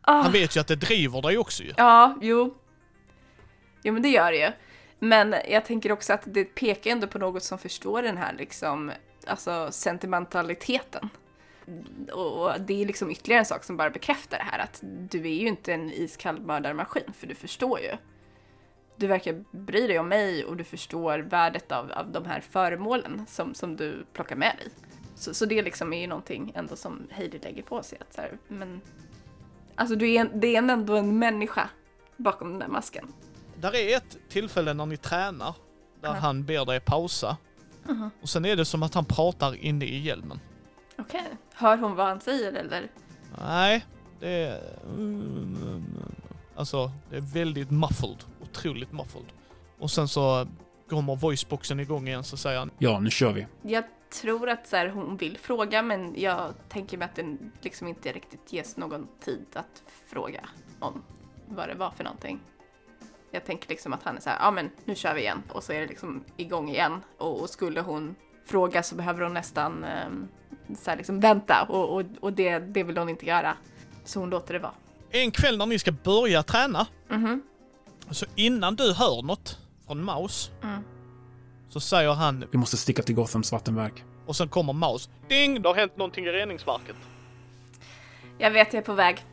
Ah. 0.00 0.22
Han 0.22 0.32
vet 0.32 0.56
ju 0.56 0.60
att 0.60 0.68
det 0.68 0.76
driver 0.76 1.22
dig 1.22 1.38
också 1.38 1.62
ju. 1.62 1.72
Ja, 1.76 2.18
jo. 2.20 2.54
Jo, 3.82 3.92
men 3.92 4.02
det 4.02 4.08
gör 4.08 4.32
det 4.32 4.38
ju. 4.38 4.52
Men 4.98 5.34
jag 5.48 5.64
tänker 5.64 5.92
också 5.92 6.12
att 6.12 6.22
det 6.24 6.44
pekar 6.44 6.90
ändå 6.90 7.06
på 7.06 7.18
något 7.18 7.42
som 7.42 7.58
förstår 7.58 8.02
den 8.02 8.16
här 8.16 8.34
liksom, 8.38 8.92
alltså 9.26 9.68
sentimentaliteten. 9.72 11.08
Och 12.12 12.60
det 12.60 12.82
är 12.82 12.86
liksom 12.86 13.10
ytterligare 13.10 13.38
en 13.38 13.46
sak 13.46 13.64
som 13.64 13.76
bara 13.76 13.90
bekräftar 13.90 14.38
det 14.38 14.44
här 14.44 14.58
att 14.58 14.80
du 14.82 15.20
är 15.20 15.34
ju 15.34 15.48
inte 15.48 15.72
en 15.72 15.92
iskall 15.92 16.40
mördarmaskin, 16.40 17.12
för 17.12 17.26
du 17.26 17.34
förstår 17.34 17.80
ju. 17.80 17.90
Du 18.96 19.06
verkar 19.06 19.44
bry 19.50 19.86
dig 19.86 19.98
om 19.98 20.08
mig 20.08 20.44
och 20.44 20.56
du 20.56 20.64
förstår 20.64 21.18
värdet 21.18 21.72
av, 21.72 21.92
av 21.92 22.10
de 22.12 22.24
här 22.24 22.40
föremålen 22.40 23.26
som, 23.28 23.54
som 23.54 23.76
du 23.76 24.06
plockar 24.12 24.36
med 24.36 24.56
dig. 24.58 24.68
Så, 25.14 25.34
så 25.34 25.46
det 25.46 25.62
liksom 25.62 25.92
är 25.92 26.00
ju 26.00 26.06
någonting 26.06 26.52
ändå 26.54 26.76
som 26.76 27.06
Heidi 27.10 27.38
lägger 27.38 27.62
på 27.62 27.82
sig. 27.82 27.98
Att 28.00 28.14
så 28.14 28.20
här, 28.20 28.38
men 28.48 28.80
Alltså 29.74 29.96
du 29.96 30.12
är 30.12 30.20
en, 30.20 30.40
det 30.40 30.56
är 30.56 30.70
ändå 30.70 30.96
en 30.96 31.18
människa 31.18 31.68
bakom 32.16 32.50
den 32.50 32.58
där 32.58 32.68
masken. 32.68 33.12
Där 33.64 33.76
är 33.76 33.96
ett 33.96 34.16
tillfälle 34.28 34.74
när 34.74 34.86
ni 34.86 34.96
tränar, 34.96 35.54
där 36.00 36.08
Ja. 36.08 36.12
han 36.14 36.44
ber 36.44 36.64
dig 36.64 36.80
pausa. 36.80 37.36
Mhm. 37.84 38.10
Och 38.22 38.28
sen 38.28 38.44
är 38.44 38.56
det 38.56 38.64
som 38.64 38.82
att 38.82 38.94
han 38.94 39.04
pratar 39.04 39.54
inne 39.56 39.84
i 39.84 39.98
hjälmen. 39.98 40.40
Okej. 40.98 41.26
Hör 41.54 41.76
hon 41.76 41.94
vad 41.94 42.06
han 42.06 42.20
säger 42.20 42.52
eller? 42.52 42.88
Nej, 43.40 43.86
det 44.20 44.28
är... 44.28 44.60
Alltså, 46.56 46.90
det 47.10 47.16
är 47.16 47.20
väldigt 47.20 47.70
muffled. 47.70 48.24
Otroligt 48.42 48.92
muffled. 48.92 49.26
Och 49.78 49.90
sen 49.90 50.08
så 50.08 50.46
kommer 50.88 51.16
voiceboxen 51.16 51.80
igång 51.80 52.08
igen 52.08 52.24
så 52.24 52.36
säger 52.36 52.58
han 52.58 52.70
Ja, 52.78 53.00
nu 53.00 53.10
kör 53.10 53.32
vi. 53.32 53.46
Jag 53.62 53.84
tror 54.22 54.48
att 54.48 54.66
så 54.66 54.76
här, 54.76 54.88
hon 54.88 55.16
vill 55.16 55.38
fråga 55.38 55.82
men 55.82 56.14
jag 56.20 56.52
tänker 56.68 56.98
mig 56.98 57.04
att 57.04 57.16
det 57.16 57.36
liksom 57.60 57.88
inte 57.88 58.12
riktigt 58.12 58.52
ges 58.52 58.76
någon 58.76 59.08
tid 59.24 59.46
att 59.54 59.82
fråga 60.06 60.40
om 60.80 61.02
vad 61.48 61.68
det 61.68 61.74
var 61.74 61.90
för 61.90 62.04
någonting. 62.04 62.40
Jag 63.34 63.44
tänker 63.44 63.68
liksom 63.68 63.92
att 63.92 64.02
han 64.02 64.16
är 64.16 64.20
så 64.20 64.30
här, 64.30 64.38
ja 64.40 64.50
men 64.50 64.70
nu 64.84 64.94
kör 64.94 65.14
vi 65.14 65.20
igen 65.20 65.42
och 65.48 65.62
så 65.64 65.72
är 65.72 65.80
det 65.80 65.86
liksom 65.86 66.24
igång 66.36 66.68
igen 66.68 67.00
och, 67.18 67.40
och 67.40 67.50
skulle 67.50 67.80
hon 67.80 68.14
fråga 68.46 68.82
så 68.82 68.94
behöver 68.94 69.22
hon 69.22 69.34
nästan 69.34 69.84
ehm, 69.84 70.28
så 70.78 70.90
här 70.90 70.96
liksom 70.96 71.20
vänta 71.20 71.66
och, 71.68 71.96
och, 71.96 72.04
och 72.20 72.32
det, 72.32 72.58
det 72.58 72.82
vill 72.82 72.96
hon 72.98 73.08
inte 73.08 73.26
göra. 73.26 73.56
Så 74.04 74.20
hon 74.20 74.30
låter 74.30 74.52
det 74.54 74.58
vara. 74.60 74.72
En 75.10 75.30
kväll 75.30 75.58
när 75.58 75.66
ni 75.66 75.78
ska 75.78 75.92
börja 75.92 76.42
träna, 76.42 76.86
Mhm. 77.08 77.42
så 78.10 78.26
innan 78.34 78.76
du 78.76 78.92
hör 78.92 79.22
något 79.22 79.58
från 79.86 80.04
Maus, 80.04 80.50
Mm. 80.62 80.82
så 81.68 81.80
säger 81.80 82.12
han, 82.12 82.44
Vi 82.50 82.58
måste 82.58 82.76
sticka 82.76 83.02
till 83.02 83.14
Gothams 83.14 83.52
vattenverk. 83.52 84.04
och 84.26 84.36
sen 84.36 84.48
kommer 84.48 84.72
Maus. 84.72 85.08
Ding! 85.28 85.62
Det 85.62 85.68
har 85.68 85.74
hänt 85.76 85.96
någonting 85.96 86.24
i 86.24 86.28
reningsverket. 86.32 86.96
Jag 88.38 88.50
vet, 88.50 88.72
jag 88.72 88.80
är 88.80 88.84
på 88.86 88.92
väg. 88.92 89.24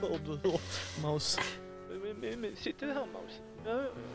Hör 0.00 0.18
du 0.26 0.50
hur 0.50 0.60
Maus... 1.02 1.38
Sitter 2.56 2.86
här 2.86 3.06
Maus. 3.12 3.40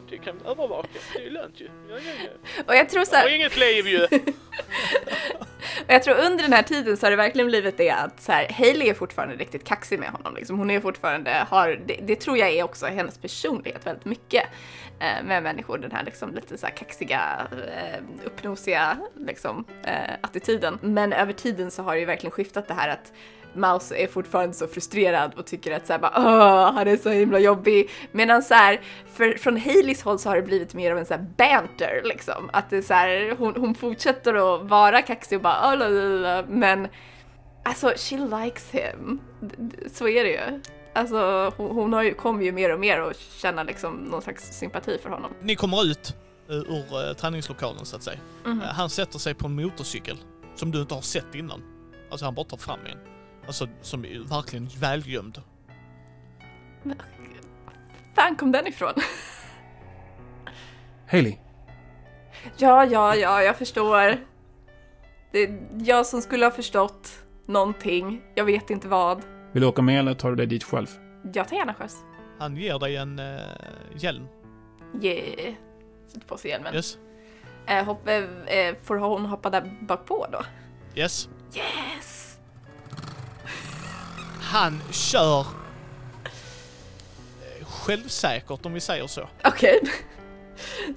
Du 0.09 0.17
kan 0.17 0.41
övervaka. 0.41 0.89
Det 1.13 1.25
är 1.25 1.31
lönt 1.31 1.61
ju. 1.61 1.69
Ja, 1.89 1.95
ja, 1.97 2.11
ja. 2.25 2.63
Och 2.67 2.75
jag 2.75 2.89
tror 2.89 3.05
så 3.05 3.15
här, 3.15 3.35
inget 3.35 3.57
liv 3.57 3.87
ju. 3.87 4.07
Och 5.87 5.93
jag 5.93 6.03
tror 6.03 6.15
under 6.15 6.43
den 6.43 6.53
här 6.53 6.63
tiden 6.63 6.97
så 6.97 7.05
har 7.05 7.11
det 7.11 7.17
verkligen 7.17 7.47
blivit 7.47 7.77
det 7.77 7.89
att 7.89 8.21
så 8.21 8.31
här, 8.31 8.49
Hailey 8.49 8.89
är 8.89 8.93
fortfarande 8.93 9.35
riktigt 9.35 9.63
kaxig 9.63 9.99
med 9.99 10.09
honom. 10.09 10.35
Liksom. 10.35 10.57
Hon 10.57 10.71
är 10.71 10.79
fortfarande, 10.79 11.45
har, 11.49 11.81
det, 11.85 11.99
det 12.01 12.15
tror 12.15 12.37
jag 12.37 12.49
är 12.49 12.63
också 12.63 12.85
hennes 12.85 13.17
personlighet 13.17 13.85
väldigt 13.85 14.05
mycket 14.05 14.43
eh, 14.99 15.23
med 15.23 15.43
människor. 15.43 15.77
Den 15.77 15.91
här 15.91 16.03
liksom 16.03 16.35
lite 16.35 16.57
så 16.57 16.65
här 16.65 16.73
kaxiga, 16.73 17.47
eh, 17.51 18.03
uppnosiga 18.25 18.97
liksom, 19.15 19.65
eh, 19.83 20.13
attityden. 20.21 20.79
Men 20.81 21.13
över 21.13 21.33
tiden 21.33 21.71
så 21.71 21.83
har 21.83 21.93
det 21.93 21.99
ju 21.99 22.05
verkligen 22.05 22.31
skiftat 22.31 22.67
det 22.67 22.73
här 22.73 22.89
att 22.89 23.13
Mouse 23.53 23.95
är 23.95 24.07
fortfarande 24.07 24.53
så 24.53 24.67
frustrerad 24.67 25.33
och 25.37 25.45
tycker 25.45 25.71
att 25.75 25.87
så 25.87 25.93
här 25.93 25.99
bara 25.99 26.71
han 26.71 26.87
är 26.87 26.97
så 26.97 27.09
himla 27.09 27.39
jobbig. 27.39 27.89
Medan 28.11 28.43
så 28.43 28.53
här, 28.53 28.81
för, 29.13 29.37
från 29.37 29.57
Haileys 29.57 30.01
håll 30.03 30.19
så 30.19 30.29
har 30.29 30.35
det 30.35 30.41
blivit 30.41 30.73
mer 30.73 30.91
av 30.91 30.97
en 30.97 31.05
så 31.05 31.13
här 31.13 31.25
banter 31.37 32.01
liksom. 32.03 32.49
Att 32.53 32.69
det 32.69 32.77
är 32.77 32.81
så 32.81 32.93
här, 32.93 33.35
hon, 33.37 33.55
hon 33.57 33.75
fortsätter 33.75 34.33
att 34.55 34.69
vara 34.69 35.01
kaxig 35.01 35.35
och 35.37 35.41
bara 35.41 35.59
"Åh, 35.63 35.77
lalalala", 35.77 36.43
men 36.49 36.87
alltså 37.63 37.93
she 37.97 38.17
likes 38.17 38.71
him. 38.71 39.19
Så 39.93 40.07
är 40.07 40.23
det 40.23 40.29
ju. 40.31 40.61
Alltså 40.93 41.51
hon, 41.57 41.71
hon 41.71 41.93
har 41.93 42.03
ju, 42.03 42.13
kommer 42.13 42.43
ju 42.43 42.51
mer 42.51 42.73
och 42.73 42.79
mer 42.79 42.99
att 42.99 43.17
känna 43.17 43.63
liksom 43.63 43.93
någon 43.95 44.21
slags 44.21 44.57
sympati 44.59 44.97
för 45.03 45.09
honom. 45.09 45.31
Ni 45.41 45.55
kommer 45.55 45.85
ut 45.85 46.15
eh, 46.49 46.55
ur 46.55 47.07
eh, 47.09 47.13
träningslokalen 47.13 47.85
så 47.85 47.95
att 47.95 48.03
säga. 48.03 48.19
Mhm. 48.45 48.61
Eh, 48.61 48.67
Han 48.67 48.89
sätter 48.89 49.19
sig 49.19 49.33
på 49.33 49.47
en 49.47 49.55
motorcykel 49.55 50.17
som 50.55 50.71
du 50.71 50.81
inte 50.81 50.93
har 50.93 51.01
sett 51.01 51.35
innan. 51.35 51.61
Alltså 52.11 52.25
han 52.25 52.35
bara 52.35 52.45
tar 52.45 52.57
fram 52.57 52.79
en. 52.85 52.97
Alltså 53.47 53.67
som 53.81 54.05
är 54.05 54.29
verkligen 54.29 54.67
välgömd. 54.79 55.41
Fan 58.15 58.35
kom 58.35 58.51
den 58.51 58.67
ifrån? 58.67 58.93
Hailey, 61.07 61.37
Ja, 62.57 62.85
ja, 62.85 63.15
ja, 63.15 63.43
jag 63.43 63.55
förstår. 63.57 64.17
Det 65.31 65.39
är 65.43 65.59
jag 65.77 66.05
som 66.05 66.21
skulle 66.21 66.45
ha 66.45 66.51
förstått 66.51 67.23
någonting. 67.45 68.21
Jag 68.35 68.45
vet 68.45 68.69
inte 68.69 68.87
vad. 68.87 69.21
vill 69.51 69.61
du 69.61 69.67
åka 69.67 69.81
med 69.81 69.99
eller 69.99 70.13
tar 70.13 70.29
du 70.29 70.35
dig 70.35 70.45
dit 70.45 70.63
själv? 70.63 70.87
Jag 71.33 71.47
tar 71.47 71.55
gärna 71.55 71.73
skjuts. 71.73 71.97
Han 72.39 72.57
ger 72.57 72.79
dig 72.79 72.95
en 72.95 73.19
eh, 73.19 73.39
hjälm. 73.95 74.27
Yeah. 75.01 75.53
Sätter 76.07 76.27
på 76.27 76.37
sig 76.37 76.51
hjälmen. 76.51 76.75
Yes. 76.75 76.97
Eh, 77.67 77.85
hopp, 77.85 78.07
eh, 78.07 78.15
eh, 78.57 78.75
får 78.83 78.95
hon 78.95 79.25
hoppa 79.25 79.49
där 79.49 79.77
bak 79.81 80.05
på 80.05 80.27
då? 80.31 80.41
Yes. 80.95 81.29
Yes! 81.55 82.18
Han 84.51 84.81
kör 84.91 85.39
eh, 85.39 85.45
självsäkert 87.65 88.65
om 88.65 88.73
vi 88.73 88.79
säger 88.79 89.07
så. 89.07 89.29
Okej. 89.43 89.81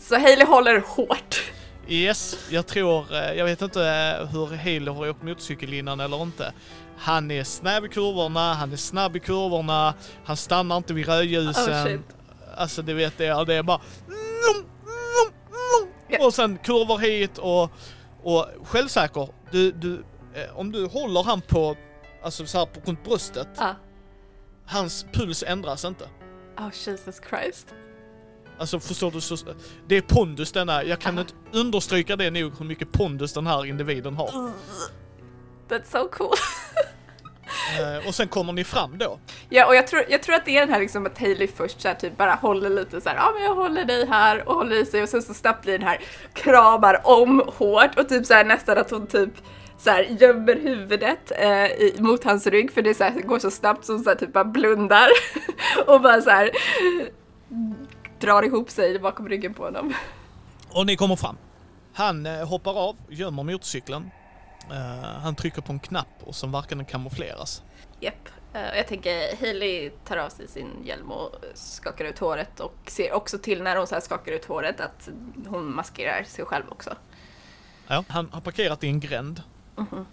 Så 0.00 0.18
Hailey 0.18 0.46
håller 0.46 0.80
hårt. 0.80 1.52
Yes, 1.88 2.48
jag 2.50 2.66
tror, 2.66 3.14
eh, 3.14 3.32
jag 3.32 3.44
vet 3.44 3.62
inte 3.62 3.82
eh, 3.82 4.26
hur 4.26 4.56
Haley 4.56 4.88
har 4.88 5.10
åkt 5.10 5.22
motorcykel 5.22 5.72
innan 5.72 6.00
eller 6.00 6.22
inte. 6.22 6.52
Han 6.98 7.30
är 7.30 7.44
snabb 7.44 7.84
i 7.84 7.88
kurvorna, 7.88 8.54
han 8.54 8.72
är 8.72 8.76
snabb 8.76 9.16
i 9.16 9.20
kurvorna, 9.20 9.94
han 10.24 10.36
stannar 10.36 10.76
inte 10.76 10.94
vid 10.94 11.08
rödljusen. 11.08 11.74
Oh, 11.74 11.84
shit. 11.84 12.00
Alltså 12.56 12.82
det 12.82 12.94
vet 12.94 13.20
jag, 13.20 13.46
det 13.46 13.54
är 13.54 13.62
bara... 13.62 13.80
Och 16.20 16.34
sen 16.34 16.58
kurvor 16.58 16.98
hit 16.98 17.38
och, 17.38 17.70
och 18.22 18.46
självsäker. 18.64 19.28
Du, 19.50 19.72
du, 19.72 20.04
om 20.54 20.72
du 20.72 20.86
håller 20.86 21.22
han 21.22 21.40
på, 21.40 21.76
alltså 22.22 22.46
så 22.46 22.58
här 22.58 22.66
på 22.66 22.80
runt 22.84 23.04
bröstet, 23.04 23.48
Ah. 23.58 23.74
hans 24.66 25.06
puls 25.12 25.44
ändras 25.46 25.84
inte. 25.84 26.04
Oh 26.58 26.70
Jesus 26.86 27.20
Christ. 27.30 27.74
Alltså 28.58 28.80
förstår 28.80 29.10
du? 29.10 29.20
Så, 29.20 29.36
det 29.86 29.96
är 29.96 30.00
pondus 30.02 30.52
denna, 30.52 30.84
jag 30.84 31.00
kan 31.00 31.14
Aha. 31.14 31.20
inte 31.20 31.34
understryka 31.58 32.16
det 32.16 32.30
nog 32.30 32.52
hur 32.58 32.64
mycket 32.64 32.92
pondus 32.92 33.32
den 33.32 33.46
här 33.46 33.64
individen 33.66 34.14
har. 34.14 34.28
That's 35.68 35.90
so 35.90 36.08
cool. 36.08 36.34
Eh, 37.80 38.08
och 38.08 38.14
sen 38.14 38.28
kommer 38.28 38.52
ni 38.52 38.64
fram 38.64 38.98
då. 38.98 39.18
Ja, 39.48 39.66
och 39.66 39.74
jag 39.74 39.86
tror, 39.86 40.02
jag 40.08 40.22
tror 40.22 40.34
att 40.34 40.44
det 40.44 40.56
är 40.56 40.60
den 40.60 40.72
här 40.74 40.80
liksom 40.80 41.06
att 41.06 41.18
Hailey 41.18 41.48
först 41.48 41.80
så 41.80 41.88
här, 41.88 41.94
typ 41.94 42.16
bara 42.16 42.34
håller 42.34 42.70
lite 42.70 43.00
så 43.00 43.08
här, 43.08 43.16
ja 43.16 43.32
men 43.34 43.42
jag 43.44 43.54
håller 43.54 43.84
dig 43.84 44.06
här 44.06 44.48
och 44.48 44.54
håller 44.54 44.76
i 44.76 44.86
sig 44.86 45.02
och 45.02 45.08
sen 45.08 45.22
så 45.22 45.34
snabbt 45.34 45.62
blir 45.62 45.78
den 45.78 45.88
här 45.88 46.00
kramar 46.32 47.00
om 47.04 47.42
hårt 47.56 47.98
och 47.98 48.08
typ 48.08 48.26
så 48.26 48.34
här 48.34 48.44
nästan 48.44 48.78
att 48.78 48.90
hon 48.90 49.06
typ 49.06 49.30
så 49.82 49.90
här 49.90 50.02
gömmer 50.02 50.56
huvudet 50.56 51.32
eh, 51.38 51.66
i, 51.66 51.96
mot 51.98 52.24
hans 52.24 52.46
rygg 52.46 52.72
för 52.72 52.82
det 52.82 52.94
så 52.94 53.04
här, 53.04 53.20
går 53.20 53.38
så 53.38 53.50
snabbt 53.50 53.84
så 53.84 53.92
hon 53.92 54.04
så 54.04 54.10
här, 54.10 54.16
typ 54.16 54.32
bara 54.32 54.44
blundar 54.44 55.08
och 55.86 56.00
bara 56.00 56.22
så 56.22 56.30
här 56.30 56.50
drar 58.20 58.42
ihop 58.42 58.70
sig 58.70 58.98
bakom 58.98 59.28
ryggen 59.28 59.54
på 59.54 59.64
honom. 59.64 59.94
Och 60.70 60.86
ni 60.86 60.96
kommer 60.96 61.16
fram. 61.16 61.36
Han 61.92 62.26
eh, 62.26 62.48
hoppar 62.48 62.88
av, 62.88 62.96
gömmer 63.08 63.42
motorcykeln. 63.42 64.10
Eh, 64.70 65.20
han 65.22 65.34
trycker 65.34 65.62
på 65.62 65.72
en 65.72 65.80
knapp 65.80 66.22
och 66.24 66.34
sen 66.34 66.52
verkar 66.52 66.76
den 66.76 66.84
kamoufleras. 66.84 67.62
Japp. 68.00 68.28
Eh, 68.54 68.70
och 68.70 68.76
jag 68.76 68.86
tänker 68.86 69.36
Hailey 69.40 69.90
tar 69.90 70.16
av 70.16 70.28
sig 70.28 70.48
sin 70.48 70.70
hjälm 70.84 71.10
och 71.10 71.34
skakar 71.54 72.04
ut 72.04 72.18
håret 72.18 72.60
och 72.60 72.76
ser 72.86 73.12
också 73.12 73.38
till 73.38 73.62
när 73.62 73.76
hon 73.76 73.86
så 73.86 73.94
här 73.94 74.02
skakar 74.02 74.32
ut 74.32 74.44
håret 74.44 74.80
att 74.80 75.08
hon 75.46 75.74
maskerar 75.74 76.22
sig 76.22 76.44
själv 76.44 76.64
också. 76.68 76.96
Ja. 77.86 78.04
Han 78.08 78.28
har 78.32 78.40
parkerat 78.40 78.84
i 78.84 78.86
en 78.86 79.00
gränd. 79.00 79.42
Mhm. 79.76 80.06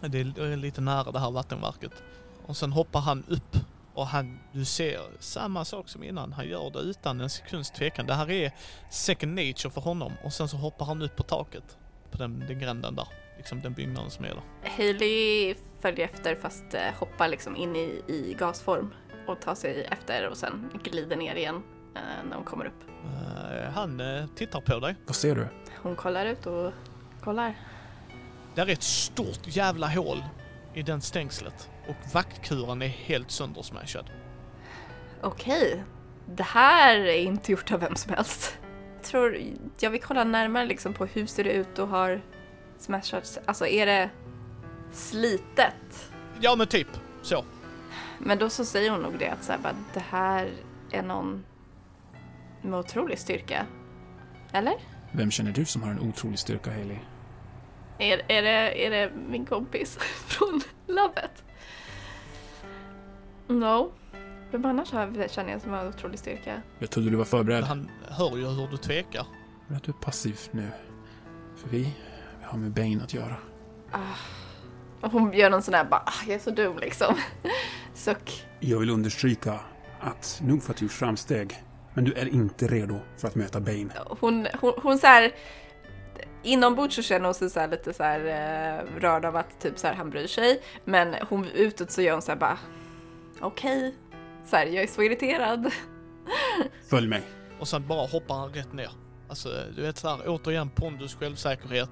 Det 0.00 0.18
är 0.20 0.56
lite 0.56 0.80
nära 0.80 1.12
det 1.12 1.18
här 1.18 1.30
vattenverket. 1.30 2.02
Och 2.46 2.56
sen 2.56 2.72
hoppar 2.72 3.00
han 3.00 3.24
upp 3.28 3.56
och 3.94 4.06
han, 4.06 4.38
du 4.52 4.64
ser 4.64 5.00
samma 5.20 5.64
sak 5.64 5.88
som 5.88 6.04
innan. 6.04 6.32
Han 6.32 6.48
gör 6.48 6.70
det 6.70 6.78
utan 6.78 7.20
en 7.20 7.30
sekunds 7.30 7.70
tvekan. 7.70 8.06
Det 8.06 8.14
här 8.14 8.30
är 8.30 8.52
second 8.90 9.34
nature 9.34 9.70
för 9.70 9.80
honom. 9.80 10.12
Och 10.24 10.32
sen 10.32 10.48
så 10.48 10.56
hoppar 10.56 10.86
han 10.86 11.02
upp 11.02 11.16
på 11.16 11.22
taket. 11.22 11.78
På 12.10 12.18
den, 12.18 12.44
den 12.48 12.58
gränden 12.58 12.96
där. 12.96 13.08
Liksom 13.36 13.60
den 13.60 13.72
byggnaden 13.72 14.10
som 14.10 14.24
är 14.24 14.28
där. 14.28 14.70
Hailey 14.76 15.54
följer 15.80 16.04
efter 16.04 16.34
fast 16.34 16.74
eh, 16.74 16.80
hoppar 16.98 17.28
liksom 17.28 17.56
in 17.56 17.76
i, 17.76 18.02
i 18.06 18.36
gasform 18.38 18.94
och 19.26 19.40
tar 19.40 19.54
sig 19.54 19.84
efter 19.84 20.28
och 20.28 20.36
sen 20.36 20.70
glider 20.84 21.16
ner 21.16 21.34
igen 21.34 21.62
eh, 21.94 22.28
när 22.28 22.36
hon 22.36 22.44
kommer 22.44 22.64
upp. 22.66 22.84
Eh, 23.04 23.70
han 23.70 24.00
eh, 24.00 24.26
tittar 24.36 24.60
på 24.60 24.78
dig. 24.78 24.96
Vad 25.06 25.16
ser 25.16 25.34
du? 25.34 25.46
Hon 25.82 25.96
kollar 25.96 26.26
ut 26.26 26.46
och 26.46 26.72
kollar. 27.20 27.54
Där 28.54 28.66
är 28.66 28.72
ett 28.72 28.82
stort 28.82 29.40
jävla 29.44 29.88
hål 29.88 30.24
i 30.74 30.82
den 30.82 31.00
stängslet. 31.00 31.70
Och 31.88 32.14
vaktkuren 32.14 32.82
är 32.82 32.88
helt 32.88 33.30
söndersmashad. 33.30 34.10
Okej, 35.22 35.84
det 36.26 36.42
här 36.42 36.96
är 36.96 37.22
inte 37.22 37.52
gjort 37.52 37.72
av 37.72 37.80
vem 37.80 37.96
som 37.96 38.12
helst. 38.14 38.58
Jag 38.94 39.02
tror, 39.02 39.38
jag 39.80 39.90
vill 39.90 40.00
kolla 40.00 40.24
närmare 40.24 40.66
liksom 40.66 40.94
på 40.94 41.06
hur 41.06 41.26
ser 41.26 41.44
det 41.44 41.52
ut 41.52 41.78
och 41.78 41.88
har 41.88 42.22
smashats. 42.78 43.38
Alltså 43.46 43.66
är 43.66 43.86
det 43.86 44.10
slitet? 44.92 46.12
Ja 46.40 46.56
men 46.56 46.66
typ 46.66 46.88
så. 47.22 47.44
Men 48.18 48.38
då 48.38 48.50
så 48.50 48.64
säger 48.64 48.90
hon 48.90 49.00
nog 49.00 49.18
det 49.18 49.28
att 49.28 49.44
så 49.44 49.52
här, 49.52 49.58
bara, 49.58 49.76
det 49.94 50.00
här 50.10 50.50
är 50.90 51.02
någon 51.02 51.44
med 52.62 52.78
otrolig 52.78 53.18
styrka. 53.18 53.66
Eller? 54.52 54.74
Vem 55.12 55.30
känner 55.30 55.52
du 55.52 55.64
som 55.64 55.82
har 55.82 55.90
en 55.90 56.00
otrolig 56.00 56.38
styrka, 56.38 56.70
Hailey? 56.70 56.98
Är, 57.98 58.22
är, 58.28 58.42
det, 58.42 58.86
är 58.86 58.90
det 58.90 59.12
min 59.28 59.46
kompis 59.46 59.98
från 60.26 60.60
labbet? 60.86 61.44
No. 63.48 63.92
Vem 64.50 64.64
annars 64.64 64.92
har, 64.92 65.28
känner 65.28 65.52
jag 65.52 65.60
som 65.60 65.72
har 65.72 65.88
otrolig 65.88 66.18
styrka? 66.18 66.62
Jag 66.78 66.90
trodde 66.90 67.10
du 67.10 67.16
var 67.16 67.24
förberedd. 67.24 67.64
Han 67.64 67.90
hör 68.08 68.36
ju 68.36 68.46
hur 68.46 68.68
du 68.68 68.76
tvekar. 68.76 69.26
Men 69.66 69.80
du 69.84 69.90
är 69.90 69.96
passiv 69.96 70.38
nu. 70.50 70.70
För 71.56 71.68
vi, 71.68 71.78
vi 72.40 72.44
har 72.44 72.58
med 72.58 72.70
Bane 72.70 73.02
att 73.02 73.14
göra. 73.14 73.36
Och 75.00 75.12
hon 75.12 75.32
gör 75.32 75.50
någon 75.50 75.62
sån 75.62 75.74
här 75.74 75.84
bara, 75.84 76.02
ah, 76.06 76.24
jag 76.26 76.34
är 76.34 76.38
så 76.38 76.50
dum 76.50 76.78
liksom. 76.78 77.14
Suck. 77.94 78.44
Jag 78.60 78.78
vill 78.78 78.90
understryka 78.90 79.60
att 80.00 80.40
nog 80.44 80.62
för 80.62 80.72
att 80.72 80.76
du 80.76 80.84
gjort 80.84 80.92
framsteg, 80.92 81.62
men 81.94 82.04
du 82.04 82.12
är 82.12 82.28
inte 82.28 82.66
redo 82.66 82.98
för 83.16 83.28
att 83.28 83.34
möta 83.34 83.60
Bane. 83.60 83.88
Hon, 84.20 84.46
hon, 84.60 84.72
hon 84.82 84.98
så 84.98 85.06
här 85.06 85.32
Inombords 86.44 86.96
så 86.96 87.02
känner 87.02 87.24
hon 87.24 87.34
sig 87.34 87.50
så 87.50 87.60
här 87.60 87.68
lite 87.68 87.92
så 87.92 88.02
här 88.02 88.20
eh, 88.20 89.00
rörd 89.00 89.24
av 89.24 89.36
att 89.36 89.60
typ 89.60 89.78
så 89.78 89.86
här 89.86 89.94
han 89.94 90.10
bryr 90.10 90.26
sig. 90.26 90.62
Men 90.84 91.14
hon 91.28 91.44
utåt 91.54 91.90
så 91.90 92.02
gör 92.02 92.12
hon 92.12 92.22
så 92.22 92.32
här 92.32 92.38
bara 92.38 92.58
okej. 93.40 93.94
Så 94.44 94.56
här, 94.56 94.66
jag 94.66 94.82
är 94.82 94.86
så 94.86 95.02
irriterad. 95.02 95.70
Följ 96.90 97.08
mig. 97.08 97.22
Och 97.60 97.68
sen 97.68 97.86
bara 97.86 98.06
hoppar 98.06 98.34
han 98.34 98.52
rätt 98.54 98.72
ner. 98.72 98.90
Alltså, 99.28 99.48
du 99.76 99.82
vet 99.82 99.96
så 99.96 100.08
här, 100.08 100.18
återigen 100.26 100.70
pondus, 100.70 101.14
självsäkerhet. 101.14 101.90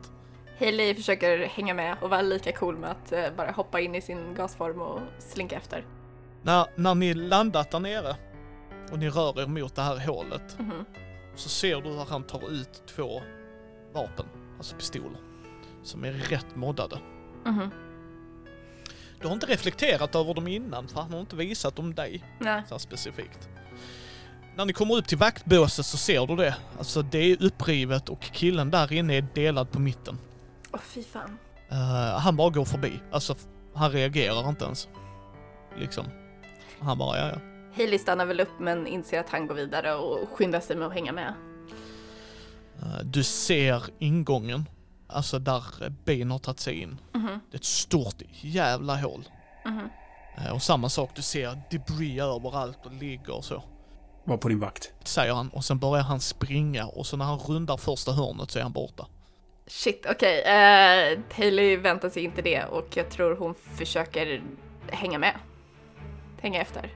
Hailey 0.58 0.94
försöker 0.94 1.38
hänga 1.38 1.74
med 1.74 1.96
och 2.00 2.10
vara 2.10 2.22
lika 2.22 2.52
cool 2.52 2.78
med 2.78 2.90
att 2.90 3.12
eh, 3.12 3.24
bara 3.36 3.50
hoppa 3.50 3.80
in 3.80 3.94
i 3.94 4.00
sin 4.00 4.34
gasform 4.34 4.80
och 4.80 5.00
slinka 5.18 5.56
efter. 5.56 5.84
När, 6.42 6.66
när 6.76 6.94
ni 6.94 7.14
landat 7.14 7.70
där 7.70 7.80
nere 7.80 8.16
och 8.92 8.98
ni 8.98 9.08
rör 9.10 9.40
er 9.42 9.46
mot 9.46 9.74
det 9.76 9.82
här 9.82 10.06
hålet 10.06 10.58
Mhm. 10.58 10.84
så 11.34 11.48
ser 11.48 11.80
du 11.80 11.88
hur 11.88 12.04
han 12.04 12.22
tar 12.22 12.52
ut 12.52 12.82
två 12.96 13.22
vapen, 13.92 14.26
alltså 14.62 14.76
pistoler, 14.76 15.20
som 15.82 16.04
är 16.04 16.12
rätt 16.12 16.56
moddade. 16.56 16.98
Mhm. 17.44 17.70
Du 19.20 19.26
har 19.26 19.34
inte 19.34 19.46
reflekterat 19.46 20.14
över 20.14 20.34
dem 20.34 20.48
innan 20.48 20.88
för 20.88 21.00
han 21.00 21.12
har 21.12 21.20
inte 21.20 21.36
visat 21.36 21.76
dem 21.76 21.94
dig 21.94 22.24
Nej. 22.38 22.62
så 22.68 22.74
här 22.74 22.78
specifikt. 22.78 23.48
När 24.56 24.64
ni 24.64 24.72
kommer 24.72 24.96
upp 24.96 25.08
till 25.08 25.18
vaktbåset 25.18 25.86
så 25.86 25.96
ser 25.96 26.26
du 26.26 26.36
det. 26.36 26.56
Alltså 26.78 27.02
det 27.02 27.18
är 27.18 27.44
upprivet 27.44 28.08
och 28.08 28.20
killen 28.20 28.70
där 28.70 28.92
inne 28.92 29.16
är 29.16 29.26
delad 29.34 29.70
på 29.70 29.78
mitten. 29.80 30.18
Åh 30.72 30.80
fy 30.80 31.02
fan. 31.02 31.38
Eh, 31.70 32.18
han 32.18 32.36
bara 32.36 32.50
går 32.50 32.64
förbi. 32.64 33.00
Alltså 33.12 33.34
han 33.74 33.90
reagerar 33.90 34.48
inte 34.48 34.64
ens. 34.64 34.88
Liksom. 35.78 36.04
Han 36.80 36.98
bara, 36.98 37.18
ja 37.18 37.28
ja. 37.28 37.38
Hailey 37.76 37.98
stannar 37.98 38.26
väl 38.26 38.40
upp 38.40 38.58
men 38.60 38.86
inser 38.86 39.20
att 39.20 39.30
han 39.30 39.46
går 39.46 39.54
vidare 39.54 39.94
och 39.94 40.28
skyndar 40.32 40.60
sig 40.60 40.76
med 40.76 40.86
att 40.86 40.94
hänga 40.94 41.12
med. 41.12 41.34
Eh, 42.82 43.04
Du 43.04 43.22
ser 43.24 43.82
ingången, 43.98 44.68
alltså 45.08 45.38
där 45.38 45.64
Ben 46.04 46.30
har 46.30 46.38
tagit 46.38 46.60
sig 46.60 46.74
in. 46.80 46.98
Mhm. 47.14 47.40
Det 47.50 47.56
är 47.56 47.58
ett 47.58 47.64
stort 47.64 48.22
jävla 48.40 48.96
hål. 48.96 49.24
Mhm. 49.64 49.88
Eh, 50.38 50.52
Och 50.52 50.62
samma 50.62 50.88
sak, 50.88 51.10
du 51.14 51.22
ser 51.22 51.62
debris 51.70 52.20
överallt 52.20 52.86
och 52.86 52.92
ligger 52.92 53.34
och 53.36 53.44
så. 53.44 53.62
Var 54.24 54.36
på 54.36 54.48
din 54.48 54.60
vakt. 54.60 54.92
Säger 55.04 55.34
han 55.34 55.48
och 55.48 55.64
sen 55.64 55.78
börjar 55.78 56.04
han 56.04 56.20
springa 56.20 56.86
och 56.86 57.06
så 57.06 57.16
när 57.16 57.24
han 57.24 57.38
rundar 57.38 57.76
första 57.76 58.12
hörnet 58.12 58.50
så 58.50 58.58
är 58.58 58.62
han 58.62 58.72
borta. 58.72 59.06
Shit, 59.66 60.06
okej. 60.10 60.40
Okay. 60.40 61.18
Hailey 61.36 61.76
väntar 61.76 62.10
sig 62.10 62.24
inte 62.24 62.42
det 62.42 62.64
och 62.64 62.86
jag 62.96 63.10
tror 63.10 63.36
hon 63.36 63.54
försöker 63.54 64.42
hänga 64.88 65.18
med. 65.18 65.34
Hänga 66.40 66.60
efter. 66.60 66.90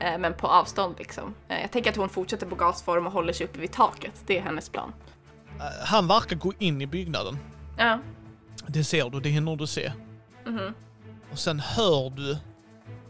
Eh, 0.00 0.18
men 0.18 0.34
på 0.34 0.46
avstånd 0.46 0.94
liksom. 0.98 1.34
Eh, 1.48 1.60
jag 1.60 1.70
tänker 1.72 1.90
att 1.90 1.96
hon 1.96 2.08
fortsätter 2.08 2.46
på 2.46 2.54
gasform 2.54 3.06
och 3.06 3.12
håller 3.12 3.32
sig 3.32 3.46
uppe 3.46 3.58
vid 3.58 3.72
taket. 3.72 4.22
Det 4.26 4.38
är 4.38 4.42
hennes 4.42 4.68
plan. 4.68 4.92
Eh, 5.58 5.86
Han 5.86 6.06
verkar 6.08 6.36
gå 6.36 6.52
in 6.58 6.82
i 6.82 6.86
byggnaden. 6.86 7.38
Ja. 7.78 7.98
Det 8.66 8.84
ser 8.84 9.10
du, 9.10 9.20
det 9.20 9.28
hinner 9.28 9.56
du 9.56 9.66
se. 9.66 9.92
Mhm. 10.46 10.74
Och 11.32 11.38
sen 11.38 11.60
hör 11.60 12.10
du 12.10 12.36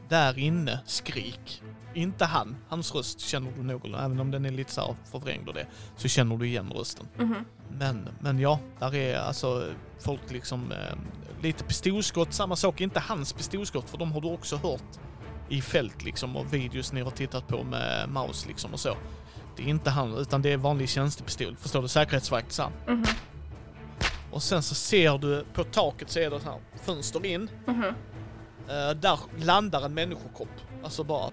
där 0.08 0.38
inne 0.38 0.80
skrik. 0.86 1.62
Inte 1.94 2.24
han, 2.24 2.56
hans 2.68 2.94
röst 2.94 3.20
känner 3.20 3.52
du 3.56 3.62
någorlunda, 3.62 4.04
även 4.04 4.20
om 4.20 4.30
den 4.30 4.44
är 4.46 4.50
lite 4.50 4.72
så 4.72 4.80
här 4.80 4.96
förvrängd 5.10 5.48
och 5.48 5.54
det, 5.54 5.66
så 5.96 6.08
känner 6.08 6.36
du 6.36 6.46
igen 6.46 6.72
rösten. 6.74 7.08
Mhm. 7.16 7.44
Men, 7.78 8.08
men 8.20 8.38
ja, 8.38 8.58
där 8.78 8.94
är 8.94 9.18
alltså 9.18 9.64
folk 10.00 10.20
liksom, 10.30 10.72
eh, 10.72 10.96
lite 11.42 11.64
pistolskott, 11.64 12.32
samma 12.32 12.56
sak, 12.56 12.80
inte 12.80 13.00
hans 13.00 13.32
pistolskott 13.32 13.90
för 13.90 13.98
de 13.98 14.12
har 14.12 14.20
du 14.20 14.28
också 14.28 14.56
hört 14.56 14.82
i 15.48 15.60
fält 15.62 16.04
liksom 16.04 16.36
och 16.36 16.54
videos 16.54 16.92
ni 16.92 17.00
har 17.00 17.10
tittat 17.10 17.48
på 17.48 17.62
med 17.64 18.08
mouse 18.08 18.48
liksom 18.48 18.72
och 18.72 18.80
så. 18.80 18.96
Det 19.56 19.62
är 19.62 19.66
inte 19.66 19.90
han, 19.90 20.14
utan 20.14 20.42
det 20.42 20.52
är 20.52 20.56
vanlig 20.56 20.88
tjänstepistol, 20.88 21.56
förstår 21.56 21.82
du? 21.82 21.88
Säkerhetsvakt 21.88 22.58
här. 22.58 22.70
Mhm. 22.86 23.04
Och 24.30 24.42
sen 24.42 24.62
så 24.62 24.74
ser 24.74 25.18
du 25.18 25.44
på 25.54 25.64
taket 25.64 26.10
så 26.10 26.18
är 26.18 26.30
det 26.30 26.40
så 26.40 26.50
här 26.50 26.60
fönster 26.84 27.26
in. 27.26 27.50
Mhm. 27.66 27.84
Eh, 28.68 28.90
där 28.96 29.18
landar 29.38 29.82
en 29.84 29.94
människokropp. 29.94 30.48
Alltså 30.84 31.04
bara... 31.04 31.30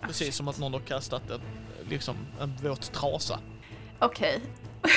Precis 0.00 0.36
som 0.36 0.48
att 0.48 0.58
någon 0.58 0.72
har 0.72 0.80
kastat 0.80 1.30
en, 1.30 1.40
liksom, 1.90 2.16
en 2.40 2.56
våt 2.62 2.92
trasa. 2.92 3.38
Okej. 3.98 4.40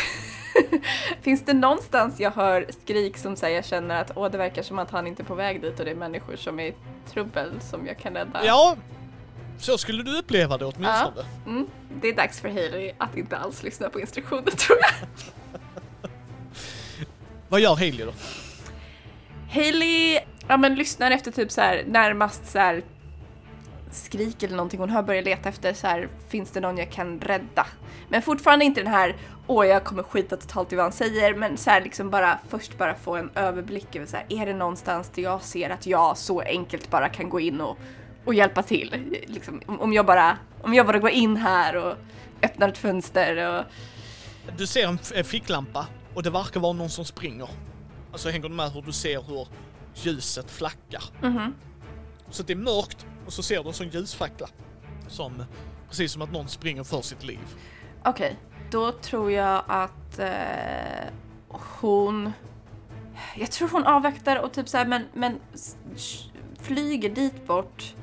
Finns 1.21 1.45
det 1.45 1.53
någonstans 1.53 2.19
jag 2.19 2.31
hör 2.31 2.65
skrik 2.83 3.17
som 3.17 3.35
säger 3.35 3.55
jag 3.55 3.65
känner 3.65 4.01
att 4.01 4.11
åh, 4.15 4.31
det 4.31 4.37
verkar 4.37 4.63
som 4.63 4.79
att 4.79 4.91
han 4.91 5.07
inte 5.07 5.23
är 5.23 5.25
på 5.25 5.35
väg 5.35 5.61
dit 5.61 5.79
och 5.79 5.85
det 5.85 5.91
är 5.91 5.95
människor 5.95 6.35
som 6.35 6.59
är 6.59 6.67
i 6.67 6.73
trubbel 7.09 7.61
som 7.61 7.87
jag 7.87 7.97
kan 7.97 8.13
rädda? 8.13 8.45
Ja, 8.45 8.75
så 9.57 9.77
skulle 9.77 10.03
du 10.03 10.19
uppleva 10.19 10.57
det 10.57 10.65
åtminstone. 10.65 11.25
Mm, 11.45 11.67
det 12.01 12.07
är 12.07 12.15
dags 12.15 12.39
för 12.39 12.49
Hailey 12.49 12.91
att 12.97 13.17
inte 13.17 13.37
alls 13.37 13.63
lyssna 13.63 13.89
på 13.89 13.99
instruktioner 13.99 14.51
tror 14.51 14.77
jag. 14.81 15.07
Vad 17.49 17.61
gör 17.61 17.75
Hailey 17.75 18.05
då? 18.05 18.13
Hailey, 19.49 20.19
ja 20.47 20.57
men 20.57 20.75
lyssnar 20.75 21.11
efter 21.11 21.31
typ 21.31 21.51
så 21.51 21.61
här 21.61 21.83
närmast 21.87 22.51
så 22.51 22.59
här 22.59 22.83
skrik 23.91 24.43
eller 24.43 24.55
någonting 24.55 24.79
hon 24.79 24.89
hör 24.89 25.03
börjar 25.03 25.21
leta 25.21 25.49
efter 25.49 25.73
så 25.73 25.87
här 25.87 26.09
finns 26.29 26.51
det 26.51 26.59
någon 26.59 26.77
jag 26.77 26.91
kan 26.91 27.19
rädda? 27.19 27.67
Men 28.09 28.21
fortfarande 28.21 28.65
inte 28.65 28.81
den 28.81 28.93
här 28.93 29.15
åh 29.51 29.67
jag 29.67 29.83
kommer 29.83 30.03
skita 30.03 30.37
totalt 30.37 30.73
i 30.73 30.75
vad 30.75 30.85
han 30.85 30.91
säger 30.91 31.35
men 31.35 31.57
så 31.57 31.69
här 31.69 31.81
liksom 31.81 32.09
bara 32.09 32.39
först 32.49 32.77
bara 32.77 32.95
få 32.95 33.15
en 33.15 33.29
överblick 33.35 33.95
över 33.95 34.05
så 34.05 34.17
här 34.17 34.25
är 34.29 34.45
det 34.45 34.53
någonstans 34.53 35.09
där 35.09 35.21
jag 35.21 35.41
ser 35.41 35.69
att 35.69 35.85
jag 35.85 36.17
så 36.17 36.41
enkelt 36.41 36.89
bara 36.89 37.09
kan 37.09 37.29
gå 37.29 37.39
in 37.39 37.61
och, 37.61 37.77
och 38.25 38.33
hjälpa 38.33 38.63
till? 38.63 39.19
Liksom, 39.27 39.61
om, 39.67 39.93
jag 39.93 40.05
bara 40.05 40.37
om 40.61 40.73
jag 40.73 40.85
bara 40.85 40.99
går 40.99 41.09
in 41.09 41.37
här 41.37 41.75
och 41.75 41.95
öppnar 42.43 42.69
ett 42.69 42.77
fönster 42.77 43.59
och 43.59 43.65
Du 44.57 44.67
ser 44.67 44.87
en, 45.15 45.23
ficklampa 45.23 45.87
och 46.13 46.23
det 46.23 46.29
verkar 46.29 46.59
vara 46.59 46.73
någon 46.73 46.89
som 46.89 47.05
springer. 47.05 47.49
Alltså 48.11 48.29
hänger 48.29 48.49
du 48.49 48.55
med 48.55 48.71
hur 48.71 48.81
du 48.81 48.91
ser 48.91 49.21
hur 49.21 49.47
ljuset 49.93 50.51
flackar? 50.51 51.03
Mhm. 51.21 51.53
Så 52.29 52.43
det 52.43 52.53
är 52.53 52.57
mörkt 52.57 53.05
och 53.25 53.33
så 53.33 53.43
ser 53.43 53.63
du 53.63 53.67
en 53.67 53.73
sån 53.73 53.89
ljusfackla. 53.89 54.47
Som, 55.07 55.43
precis 55.89 56.11
som 56.11 56.21
att 56.21 56.31
någon 56.31 56.47
springer 56.47 56.83
för 56.83 57.01
sitt 57.01 57.23
liv. 57.23 57.39
Okej, 58.05 58.37
då 58.72 58.91
tror 58.91 59.32
jag 59.32 59.63
att 59.67 60.19
eh, 60.19 61.07
hon... 61.47 62.32
Jag 63.36 63.51
tror 63.51 63.69
hon 63.69 63.84
avvaktar 63.84 64.36
och 64.36 64.53
typ 64.53 64.69
så 64.69 64.78
här, 64.78 64.86
men, 64.86 65.05
men 65.13 65.39
flyger 66.59 67.09
dit 67.09 67.47
bort 67.47 67.95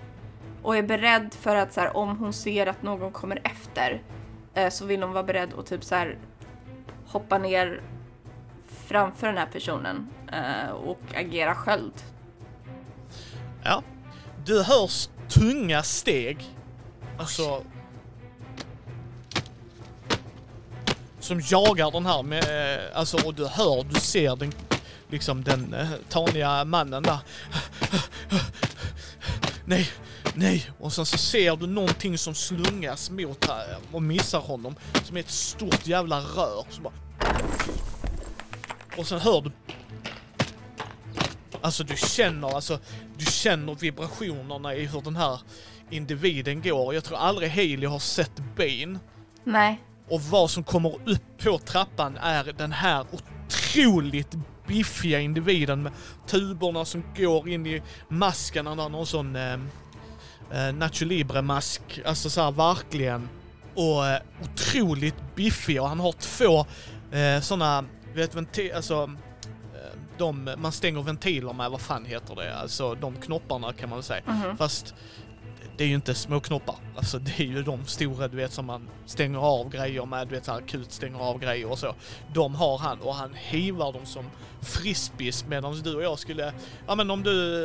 och 0.62 0.76
är 0.76 0.82
beredd 0.82 1.34
för 1.34 1.56
att 1.56 1.72
så 1.72 1.80
här, 1.80 1.96
om 1.96 2.18
hon 2.18 2.32
ser 2.32 2.66
att 2.66 2.82
någon 2.82 3.12
kommer 3.12 3.40
efter 3.44 4.02
eh, 4.54 4.70
så 4.70 4.86
vill 4.86 5.02
hon 5.02 5.12
vara 5.12 5.24
beredd 5.24 5.52
och 5.52 5.66
typ 5.66 5.84
så 5.84 5.94
här 5.94 6.18
hoppa 7.06 7.38
ner 7.38 7.82
framför 8.68 9.26
den 9.26 9.36
här 9.36 9.46
personen 9.46 10.08
eh, 10.32 10.70
och 10.70 11.00
agera 11.14 11.54
sköld. 11.54 12.02
Ja. 13.64 13.82
Du 14.44 14.62
hörs 14.62 15.08
tunga 15.28 15.82
steg. 15.82 16.56
Alltså... 17.18 17.62
Som 21.28 21.40
jagar 21.40 21.90
den 21.90 22.06
här 22.06 22.22
med, 22.22 22.74
eh, 22.74 22.98
alltså 22.98 23.26
och 23.26 23.34
du 23.34 23.46
hör, 23.46 23.84
du 23.84 24.00
ser 24.00 24.36
den, 24.36 24.52
liksom 25.10 25.44
den 25.44 25.74
eh, 25.74 25.88
taniga 26.08 26.64
mannen 26.64 27.02
där. 27.02 27.18
Nej, 29.64 29.90
nej. 30.34 30.70
Och 30.78 30.92
sen 30.92 31.06
så 31.06 31.18
ser 31.18 31.56
du 31.56 31.66
någonting 31.66 32.18
som 32.18 32.34
slungas 32.34 33.10
mot 33.10 33.44
här 33.44 33.70
eh, 33.70 33.94
och 33.94 34.02
missar 34.02 34.40
honom. 34.40 34.74
Som 35.04 35.16
är 35.16 35.20
ett 35.20 35.30
stort 35.30 35.86
jävla 35.86 36.20
rör 36.20 36.66
som 36.70 36.82
bara... 36.82 36.94
Och 38.96 39.06
sen 39.06 39.20
hör 39.20 39.40
du 39.40 39.50
Alltså 41.60 41.84
du 41.84 41.96
känner, 41.96 42.54
alltså, 42.54 42.78
du 43.16 43.24
känner 43.24 43.74
vibrationerna 43.74 44.74
i 44.74 44.86
hur 44.86 45.00
den 45.00 45.16
här 45.16 45.40
individen 45.90 46.62
går. 46.62 46.94
Jag 46.94 47.04
tror 47.04 47.18
aldrig 47.18 47.50
Hailey 47.50 47.86
har 47.86 47.98
sett 47.98 48.42
ben. 48.56 48.98
Nej. 49.44 49.82
Och 50.10 50.22
vad 50.22 50.50
som 50.50 50.64
kommer 50.64 50.94
upp 50.94 51.42
på 51.44 51.58
trappan 51.58 52.16
är 52.16 52.52
den 52.58 52.72
här 52.72 53.06
otroligt 53.12 54.36
biffiga 54.66 55.20
individen 55.20 55.82
med 55.82 55.92
tuberna 56.26 56.84
som 56.84 57.02
går 57.16 57.48
in 57.48 57.66
i 57.66 57.82
masken. 58.08 58.66
Han 58.66 58.78
har 58.78 58.88
någon 58.88 59.06
sån 59.06 59.36
eh, 59.36 59.52
eh, 60.52 60.74
Nacho 60.74 61.04
Libre-mask. 61.04 62.00
Alltså 62.06 62.30
så 62.30 62.40
här 62.42 62.50
verkligen. 62.50 63.28
Och 63.74 64.06
eh, 64.06 64.20
otroligt 64.42 65.34
biffig 65.34 65.82
och 65.82 65.88
han 65.88 66.00
har 66.00 66.12
två 66.12 66.66
eh, 67.16 67.40
såna, 67.40 67.84
vet 68.14 68.34
vente, 68.34 68.72
alltså 68.76 69.10
de, 70.18 70.54
man 70.58 70.72
stänger 70.72 71.02
ventiler 71.02 71.52
med, 71.52 71.70
vad 71.70 71.80
fan 71.80 72.04
heter 72.04 72.34
det, 72.34 72.56
alltså 72.56 72.94
de 72.94 73.16
knopparna 73.16 73.72
kan 73.72 73.88
man 73.90 74.02
säga. 74.02 74.22
Mhm. 74.26 74.56
Fast 74.56 74.94
det 75.78 75.84
är 75.84 75.88
ju 75.88 75.94
inte 75.94 76.14
små 76.14 76.40
knoppar. 76.40 76.76
Alltså 76.96 77.18
det 77.18 77.40
är 77.40 77.44
ju 77.46 77.62
de 77.62 77.86
stora 77.86 78.28
du 78.28 78.36
vet 78.36 78.52
som 78.52 78.66
man 78.66 78.88
stänger 79.06 79.38
av 79.38 79.70
grejer 79.70 80.06
med, 80.06 80.28
du 80.28 80.34
vet 80.34 80.44
så 80.44 80.52
här 80.52 80.58
akut 80.58 80.92
stänger 80.92 81.18
av 81.18 81.38
grejer 81.38 81.70
och 81.70 81.78
så. 81.78 81.94
De 82.34 82.54
har 82.54 82.78
han 82.78 83.00
och 83.00 83.14
han 83.14 83.34
hivar 83.34 83.92
dem 83.92 84.06
som 84.06 84.24
frisbees 84.62 85.46
medan 85.46 85.82
du 85.82 85.94
och 85.94 86.02
jag 86.02 86.18
skulle, 86.18 86.52
ja 86.86 86.94
men 86.94 87.10
om 87.10 87.22
du 87.22 87.64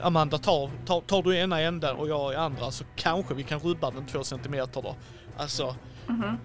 eh, 0.00 0.06
Amanda 0.06 0.38
tar, 0.38 0.70
tar, 0.86 1.00
tar 1.00 1.22
du 1.22 1.36
ena 1.36 1.60
änden 1.60 1.96
och 1.96 2.08
jag 2.08 2.32
i 2.32 2.36
andra 2.36 2.70
så 2.70 2.84
kanske 2.96 3.34
vi 3.34 3.42
kan 3.42 3.58
rubba 3.60 3.90
den 3.90 4.06
två 4.06 4.24
centimeter 4.24 4.82
då. 4.82 4.96
Alltså 5.36 5.76
Mhm. 6.06 6.36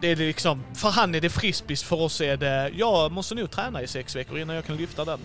det 0.00 0.08
är 0.08 0.16
det 0.16 0.26
liksom, 0.26 0.62
för 0.74 0.88
han 0.90 1.14
är 1.14 1.20
det 1.20 1.30
frisbees, 1.30 1.82
för 1.82 2.00
oss 2.00 2.20
är 2.20 2.36
det, 2.36 2.70
jag 2.76 3.12
måste 3.12 3.34
nog 3.34 3.50
träna 3.50 3.82
i 3.82 3.86
sex 3.86 4.16
veckor 4.16 4.38
innan 4.38 4.56
jag 4.56 4.64
kan 4.64 4.76
lyfta 4.76 5.04
den. 5.04 5.18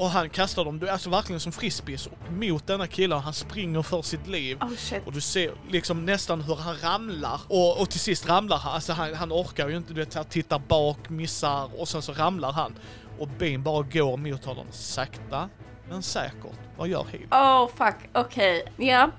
Och 0.00 0.10
han 0.10 0.30
kastar 0.30 0.64
dem, 0.64 0.78
du 0.78 0.88
är 0.88 0.92
alltså 0.92 1.10
verkligen 1.10 1.40
som 1.40 1.52
frisbees 1.52 2.06
och 2.06 2.32
mot 2.32 2.66
denna 2.66 2.86
killen, 2.86 3.18
han 3.18 3.34
springer 3.34 3.82
för 3.82 4.02
sitt 4.02 4.26
liv. 4.26 4.58
Oh. 4.60 4.98
Och 5.06 5.12
du 5.12 5.20
ser 5.20 5.52
liksom 5.70 6.04
nästan 6.04 6.40
hur 6.40 6.54
han 6.54 6.76
ramlar. 6.76 7.40
Och, 7.48 7.80
och 7.80 7.90
till 7.90 8.00
sist 8.00 8.28
ramlar 8.28 8.56
han, 8.56 8.72
alltså 8.74 8.92
han, 8.92 9.14
han 9.14 9.32
orkar 9.32 9.68
ju 9.68 9.76
inte, 9.76 9.92
du 9.92 10.04
vet, 10.04 10.30
tittar 10.30 10.58
bak, 10.58 11.08
missar 11.08 11.80
och 11.80 11.88
sen 11.88 12.02
så 12.02 12.12
ramlar 12.12 12.52
han. 12.52 12.74
Och 13.18 13.28
Bean 13.28 13.62
bara 13.62 13.82
går 13.82 14.16
mot 14.16 14.44
honom 14.44 14.66
sakta 14.70 15.48
men 15.88 16.02
säkert. 16.02 16.58
Vad 16.76 16.88
gör 16.88 17.04
Heal? 17.04 17.62
Oh 17.62 17.68
fuck, 17.76 17.96
okej, 18.12 18.64
ja. 18.76 19.10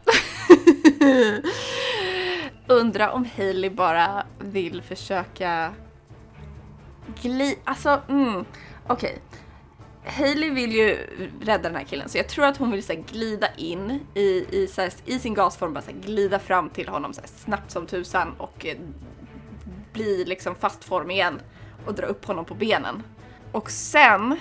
Undrar 2.68 3.10
om 3.10 3.28
Hailey 3.38 3.70
bara 3.70 4.26
vill 4.40 4.82
försöka 4.82 5.74
gli... 7.22 7.58
Alltså, 7.66 8.02
mm, 8.10 8.46
okej. 8.88 9.20
Hailey 10.06 10.50
vill 10.50 10.72
ju 10.72 10.98
rädda 11.42 11.64
den 11.64 11.76
här 11.76 11.84
killen 11.84 12.10
så 12.10 12.18
jag 12.18 12.30
tror 12.30 12.46
att 12.46 12.58
hon 12.58 12.72
vill 12.72 12.84
så 12.84 12.94
glida 13.12 13.48
in 13.58 14.00
i, 14.16 14.46
i, 14.52 14.68
så 14.68 14.82
här, 14.82 14.94
i 15.06 15.20
sin 15.20 15.34
gasform, 15.34 15.74
bara 15.74 15.82
så 15.82 15.92
glida 15.92 16.40
fram 16.40 16.70
till 16.70 16.90
honom 16.90 17.14
så 17.14 17.22
snabbt 17.26 17.72
som 17.72 17.86
tusan 17.88 18.34
och 18.38 18.66
eh, 18.66 18.78
bli 19.94 20.26
liksom 20.26 20.56
fast 20.56 20.84
form 20.84 21.12
igen 21.12 21.42
och 21.86 21.94
dra 21.94 22.06
upp 22.06 22.26
honom 22.26 22.46
på 22.46 22.54
benen. 22.54 23.04
Och 23.52 23.72
sen 23.72 24.40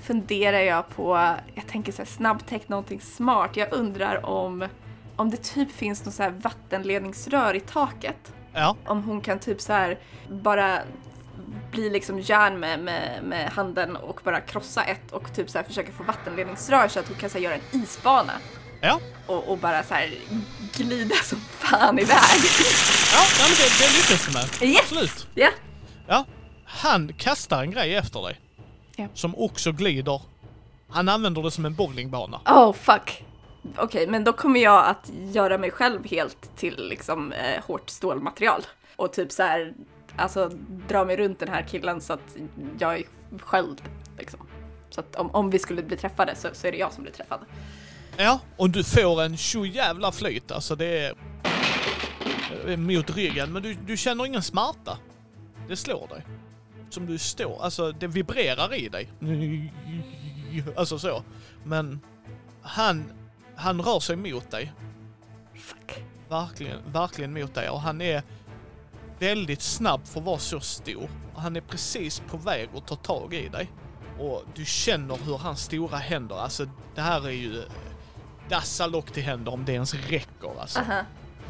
funderar 0.00 0.60
jag 0.60 0.88
på, 0.88 1.34
jag 1.54 1.66
tänker 1.66 1.92
så 1.92 1.98
här 1.98 2.06
snabbtänkt 2.06 2.68
någonting 2.68 3.00
smart. 3.00 3.56
Jag 3.56 3.72
undrar 3.72 4.26
om, 4.26 4.68
om 5.16 5.30
det 5.30 5.36
typ 5.36 5.72
finns 5.72 6.04
något 6.04 6.14
så 6.14 6.22
här 6.22 6.30
vattenledningsrör 6.30 7.54
i 7.54 7.60
taket. 7.60 8.32
Ja, 8.52 8.76
Om 8.86 9.02
hon 9.02 9.20
kan 9.20 9.38
typ 9.38 9.60
så 9.60 9.72
här 9.72 9.98
bara 10.28 10.78
bli 11.70 11.90
liksom 11.90 12.20
järn 12.20 12.60
med, 12.60 12.80
med, 12.80 13.22
med 13.22 13.50
handen 13.50 13.96
och 13.96 14.20
bara 14.24 14.40
krossa 14.40 14.84
ett 14.84 15.12
och 15.12 15.34
typ 15.34 15.50
så 15.50 15.58
här 15.58 15.64
försöka 15.64 15.92
få 15.92 16.02
vattenledningsrör 16.04 16.88
så 16.88 17.00
att 17.00 17.08
hon 17.08 17.16
kan 17.16 17.30
så 17.30 17.38
här 17.38 17.44
göra 17.44 17.54
en 17.54 17.82
isbana. 17.82 18.32
ja. 18.80 19.00
Och, 19.26 19.48
och 19.48 19.58
bara 19.58 19.82
så 19.82 19.94
här 19.94 20.14
glida 20.72 21.14
som 21.16 21.38
fan 21.40 21.98
iväg. 21.98 22.16
Ja, 23.12 23.22
ja 23.38 23.44
men 23.48 23.56
det, 23.56 23.84
det 23.84 23.96
lyckas 23.96 24.26
du 24.26 24.32
med. 24.32 24.70
Yes! 24.72 24.80
Absolut. 24.80 25.26
Ja. 25.34 25.48
Ja, 26.08 26.24
han 26.64 27.12
kastar 27.12 27.62
en 27.62 27.70
grej 27.70 27.94
efter 27.94 28.22
dig. 28.22 28.40
Ja. 28.96 29.08
Som 29.14 29.34
också 29.36 29.72
glider. 29.72 30.20
Han 30.88 31.08
använder 31.08 31.42
det 31.42 31.50
som 31.50 31.64
en 31.64 31.74
bowlingbana. 31.74 32.40
Oh 32.46 32.72
fuck. 32.72 33.24
Okej, 33.76 34.06
men 34.06 34.24
då 34.24 34.32
kommer 34.32 34.60
jag 34.60 34.86
att 34.86 35.10
göra 35.32 35.58
mig 35.58 35.70
själv 35.70 36.06
helt 36.06 36.56
till 36.56 36.88
liksom 36.88 37.32
eh, 37.32 37.64
hårt 37.66 37.90
stålmaterial. 37.90 38.66
Och 38.96 39.12
typ 39.12 39.32
så 39.32 39.42
här, 39.42 39.72
alltså 40.16 40.50
dra 40.88 41.04
mig 41.04 41.16
runt 41.16 41.38
den 41.38 41.48
här 41.48 41.62
killen 41.62 42.00
så 42.00 42.12
att 42.12 42.36
jag 42.78 42.96
är 42.96 43.04
själv 43.38 43.76
liksom. 44.18 44.40
Så 44.90 45.00
att 45.00 45.16
om, 45.16 45.30
om 45.30 45.50
vi 45.50 45.58
skulle 45.58 45.82
bli 45.82 45.96
träffade 45.96 46.34
så, 46.34 46.48
så 46.52 46.66
är 46.66 46.72
det 46.72 46.78
jag 46.78 46.92
som 46.92 47.02
blir 47.02 47.12
träffad. 47.12 47.40
Ja, 48.16 48.40
och 48.56 48.70
du 48.70 48.84
får 48.84 49.22
en 49.22 49.36
jävla 49.72 50.12
flyt. 50.12 50.50
Alltså 50.50 50.76
det 50.76 50.98
är... 50.98 51.14
Mot 52.76 53.10
ryggen, 53.10 53.52
men 53.52 53.62
du, 53.62 53.74
du 53.74 53.96
känner 53.96 54.26
ingen 54.26 54.42
smärta. 54.42 54.98
Det 55.68 55.76
slår 55.76 56.08
dig. 56.08 56.26
Som 56.90 57.06
du 57.06 57.18
står, 57.18 57.62
alltså 57.62 57.92
det 57.92 58.06
vibrerar 58.06 58.74
i 58.74 58.88
dig. 58.88 59.08
Alltså 60.76 60.98
så. 60.98 61.22
Men 61.64 62.00
han, 62.62 63.12
han 63.54 63.82
rör 63.82 64.00
sig 64.00 64.16
mot 64.16 64.50
dig. 64.50 64.72
Fuck. 65.54 66.04
Verkligen, 66.28 66.78
verkligen 66.92 67.32
mot 67.32 67.54
dig. 67.54 67.70
Och 67.70 67.80
han 67.80 68.00
är 68.00 68.22
väldigt 69.18 69.62
snabb 69.62 70.06
för 70.06 70.20
att 70.20 70.26
vara 70.26 70.38
så 70.38 70.60
stor. 70.60 71.08
Och 71.34 71.42
han 71.42 71.56
är 71.56 71.60
precis 71.60 72.22
på 72.30 72.36
väg 72.36 72.68
att 72.76 72.86
ta 72.86 72.96
tag 72.96 73.34
i 73.34 73.48
dig. 73.48 73.70
Och 74.18 74.44
du 74.54 74.64
känner 74.64 75.16
hur 75.16 75.38
hans 75.38 75.60
stora 75.62 75.96
händer, 75.96 76.36
alltså 76.36 76.66
det 76.94 77.00
här 77.00 77.26
är 77.26 77.32
ju 77.32 77.62
dassalock 78.48 79.10
till 79.10 79.22
händer 79.22 79.52
om 79.52 79.64
det 79.64 79.72
ens 79.72 79.94
räcker 79.94 80.60
alltså. 80.60 80.80
Aha. 80.80 81.00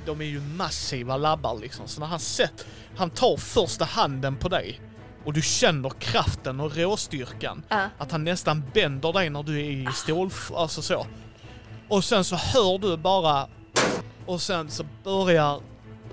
De 0.06 0.20
är 0.20 0.24
ju 0.24 0.40
massiva 0.40 1.16
labbar 1.16 1.58
liksom. 1.58 1.88
Så 1.88 2.00
när 2.00 2.06
han 2.06 2.20
sett, 2.20 2.66
han 2.96 3.10
tar 3.10 3.36
första 3.36 3.84
handen 3.84 4.36
på 4.36 4.48
dig 4.48 4.80
och 5.24 5.32
du 5.32 5.42
känner 5.42 5.90
kraften 5.90 6.60
och 6.60 6.76
råstyrkan. 6.76 7.62
Ja. 7.68 7.88
Att 7.98 8.12
han 8.12 8.24
nästan 8.24 8.62
bänder 8.74 9.12
dig 9.12 9.30
när 9.30 9.42
du 9.42 9.60
är 9.60 9.90
i 9.90 9.92
stål... 9.94 10.30
Alltså 10.54 10.82
så. 10.82 11.06
Och 11.88 12.04
sen 12.04 12.24
så 12.24 12.36
hör 12.36 12.78
du 12.78 12.96
bara... 12.96 13.48
Och 14.26 14.42
sen 14.42 14.70
så 14.70 14.84
börjar 15.04 15.60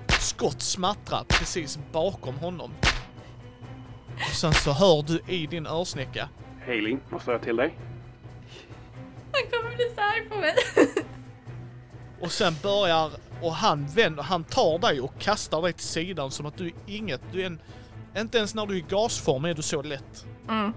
skott 0.08 0.62
smattra 0.62 1.24
precis 1.28 1.78
bakom 1.92 2.34
honom. 2.34 2.70
Och 4.14 4.34
sen 4.34 4.52
så 4.52 4.72
hör 4.72 5.02
du 5.02 5.20
i 5.34 5.46
din 5.46 5.66
örsnäcka. 5.66 6.28
Hailey, 6.66 6.96
vad 7.10 7.22
står 7.22 7.34
jag 7.34 7.42
till 7.42 7.56
dig? 7.56 7.78
Han 9.32 9.50
kommer 9.50 9.76
bli 9.76 9.92
så 9.94 10.00
arg 10.00 10.28
på 10.28 10.36
mig. 10.36 10.54
Och 12.20 12.32
sen 12.32 12.54
börjar... 12.62 13.10
Och 13.42 13.54
han 13.54 13.86
vänder, 13.86 14.22
han 14.22 14.44
tar 14.44 14.78
dig 14.78 15.00
och 15.00 15.18
kastar 15.18 15.62
dig 15.62 15.72
till 15.72 15.86
sidan 15.86 16.30
som 16.30 16.46
att 16.46 16.56
du 16.56 16.66
är 16.66 16.72
inget. 16.86 17.20
Du 17.32 17.42
är 17.42 17.46
en... 17.46 17.60
Inte 18.16 18.38
ens 18.38 18.54
när 18.54 18.66
du 18.66 18.74
är 18.74 18.78
i 18.78 18.84
gasform 18.88 19.44
är 19.44 19.54
du 19.54 19.62
så 19.62 19.82
lätt. 19.82 20.26
Mm. 20.48 20.72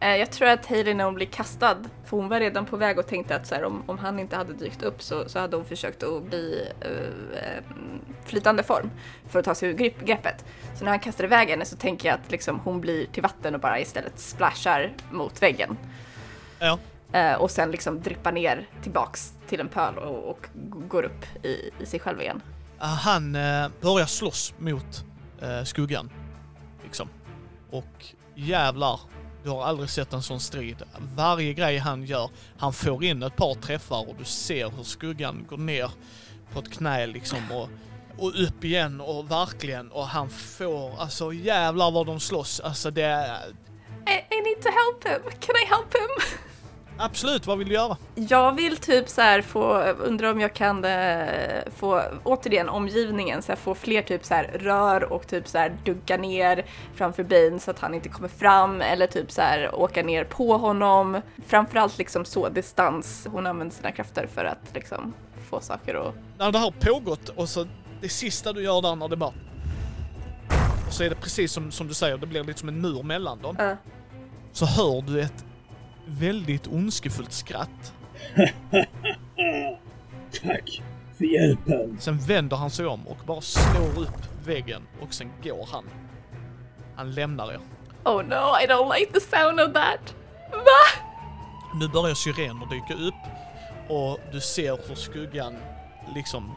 Eh, 0.00 0.16
Jag 0.16 0.30
tror 0.32 0.48
att 0.48 0.66
Hailey 0.66 0.94
när 0.94 1.04
hon 1.04 1.14
blir 1.14 1.26
kastad, 1.26 1.76
för 2.04 2.16
hon 2.16 2.28
var 2.28 2.40
redan 2.40 2.66
på 2.66 2.76
väg 2.76 2.98
och 2.98 3.06
tänkte 3.06 3.36
att 3.36 3.46
så 3.46 3.54
här, 3.54 3.64
om, 3.64 3.82
om 3.86 3.98
han 3.98 4.18
inte 4.18 4.36
hade 4.36 4.52
dykt 4.52 4.82
upp 4.82 5.02
så, 5.02 5.28
så 5.28 5.38
hade 5.38 5.56
hon 5.56 5.64
försökt 5.64 6.02
att 6.02 6.22
bli 6.22 6.68
uh, 6.86 7.62
flytande 8.24 8.62
form 8.62 8.90
för 9.28 9.38
att 9.38 9.44
ta 9.44 9.54
sig 9.54 9.68
ur 9.68 9.72
grepp, 9.72 10.04
greppet. 10.04 10.44
Så 10.74 10.84
när 10.84 10.90
han 10.90 11.00
kastar 11.00 11.24
iväg 11.24 11.48
henne 11.48 11.64
så 11.64 11.76
tänker 11.76 12.08
jag 12.08 12.14
att 12.14 12.30
liksom, 12.30 12.60
hon 12.60 12.80
blir 12.80 13.06
till 13.06 13.22
vatten 13.22 13.54
och 13.54 13.60
bara 13.60 13.80
istället 13.80 14.18
splashar 14.18 14.92
mot 15.10 15.42
väggen. 15.42 15.76
Ja. 16.58 16.78
Eh, 17.12 17.34
och 17.34 17.50
sen 17.50 17.70
liksom 17.70 18.00
drippar 18.00 18.32
ner 18.32 18.66
tillbaks 18.82 19.32
till 19.48 19.60
en 19.60 19.68
pöl 19.68 19.98
och, 19.98 20.30
och 20.30 20.46
går 20.88 21.02
upp 21.02 21.44
i, 21.44 21.70
i 21.80 21.86
sig 21.86 22.00
själv 22.00 22.20
igen. 22.20 22.42
Han 22.78 23.34
eh, 23.34 23.68
börjar 23.80 24.06
slåss 24.06 24.54
mot 24.58 25.04
skuggan. 25.64 26.10
Liksom. 26.84 27.08
Och 27.70 28.04
jävlar, 28.34 29.00
du 29.48 29.52
har 29.52 29.64
aldrig 29.64 29.90
sett 29.90 30.12
en 30.12 30.22
sån 30.22 30.40
strid. 30.40 30.82
Varje 31.14 31.52
grej 31.52 31.78
han 31.78 32.04
gör, 32.04 32.30
han 32.58 32.72
får 32.72 33.04
in 33.04 33.22
ett 33.22 33.36
par 33.36 33.54
träffar 33.54 34.08
och 34.08 34.14
du 34.18 34.24
ser 34.24 34.70
hur 34.70 34.82
skuggan 34.82 35.46
går 35.48 35.56
ner 35.56 35.90
på 36.52 36.58
ett 36.58 36.72
knä 36.72 37.06
liksom 37.06 37.38
och, 37.52 37.68
och 38.18 38.42
upp 38.42 38.64
igen 38.64 39.00
och 39.00 39.30
verkligen 39.30 39.90
och 39.90 40.06
han 40.06 40.30
får, 40.30 41.00
alltså 41.00 41.32
jävlar 41.32 41.90
vad 41.90 42.06
de 42.06 42.20
slåss. 42.20 42.60
Alltså 42.60 42.90
det 42.90 43.02
är 43.02 43.48
I, 44.06 44.34
I 44.34 44.40
need 44.40 44.62
to 44.62 44.68
help 44.68 45.04
him, 45.04 45.30
can 45.40 45.56
I 45.64 45.66
help 45.66 45.94
him? 45.94 46.38
absolut, 46.98 47.46
vad 47.46 47.58
vill 47.58 47.68
du 47.68 47.74
göra? 47.74 47.96
Jag 48.14 48.52
vill 48.52 48.76
typ 48.76 49.08
så 49.08 49.20
här 49.20 49.42
få, 49.42 49.78
undra 49.82 50.30
om 50.30 50.40
jag 50.40 50.54
kan 50.54 50.84
eh, 50.84 51.62
få, 51.76 52.02
återigen 52.24 52.68
omgivningen, 52.68 53.42
så 53.42 53.52
här, 53.52 53.56
få 53.56 53.74
fler 53.74 54.02
typ 54.02 54.24
så 54.24 54.34
här 54.34 54.44
rör 54.44 55.12
och 55.12 55.26
typ 55.26 55.48
så 55.48 55.58
här 55.58 55.76
dunka 55.84 56.16
ner 56.16 56.64
framför 56.94 57.22
Bane 57.22 57.58
så 57.60 57.70
att 57.70 57.78
han 57.78 57.94
inte 57.94 58.08
kommer 58.08 58.28
fram 58.28 58.80
eller 58.80 59.06
typ 59.06 59.30
så 59.30 59.40
här 59.40 59.74
åka 59.74 60.02
ner 60.02 60.24
på 60.24 60.56
honom. 60.56 61.20
Framförallt 61.46 61.98
liksom 61.98 62.24
så 62.24 62.48
distans, 62.48 63.26
hon 63.30 63.46
använder 63.46 63.76
sina 63.76 63.92
krafter 63.92 64.26
för 64.34 64.44
att 64.44 64.74
liksom 64.74 65.14
få 65.50 65.60
saker 65.60 65.94
att... 65.94 66.14
när 66.38 66.52
det 66.52 66.58
har 66.58 66.70
pågått 66.70 67.28
och 67.28 67.48
så 67.48 67.66
det 68.00 68.08
sista 68.08 68.52
du 68.52 68.62
gör 68.62 68.82
där 68.82 68.96
när 68.96 69.08
det 69.08 69.16
bara... 69.16 69.32
Och 70.86 70.92
så 70.92 71.04
är 71.04 71.10
det 71.10 71.16
precis 71.16 71.52
som, 71.52 71.70
som 71.70 71.88
du 71.88 71.94
säger, 71.94 72.18
det 72.18 72.26
blir 72.26 72.44
lite 72.44 72.60
som 72.60 72.68
en 72.68 72.80
mur 72.80 73.02
mellan 73.02 73.42
dem. 73.42 73.56
Ja. 73.58 73.76
Så 74.52 74.66
hör 74.66 75.02
du 75.02 75.20
ett 75.20 75.44
väldigt 76.08 76.66
ondskefullt 76.66 77.32
skratt. 77.32 77.92
Tack 80.42 80.82
för 81.18 81.24
hjälpen. 81.24 81.96
Sen 82.00 82.18
vänder 82.18 82.56
han 82.56 82.70
sig 82.70 82.86
om 82.86 83.06
och 83.08 83.18
bara 83.26 83.40
slår 83.40 84.02
upp 84.02 84.46
väggen 84.46 84.82
och 85.00 85.14
sen 85.14 85.30
går 85.42 85.68
han. 85.72 85.84
Han 86.96 87.10
lämnar 87.10 87.52
er. 87.52 87.60
Oh 88.04 88.22
no, 88.22 88.56
I 88.62 88.66
don't 88.66 88.98
like 88.98 89.12
the 89.12 89.20
sound 89.20 89.60
of 89.60 89.72
that! 89.72 90.14
Va? 90.50 91.02
Nu 91.74 91.88
börjar 91.88 92.14
syrener 92.14 92.66
dyka 92.66 92.94
upp 92.94 93.14
och 93.88 94.18
du 94.32 94.40
ser 94.40 94.88
hur 94.88 94.94
skuggan 94.94 95.56
liksom 96.14 96.52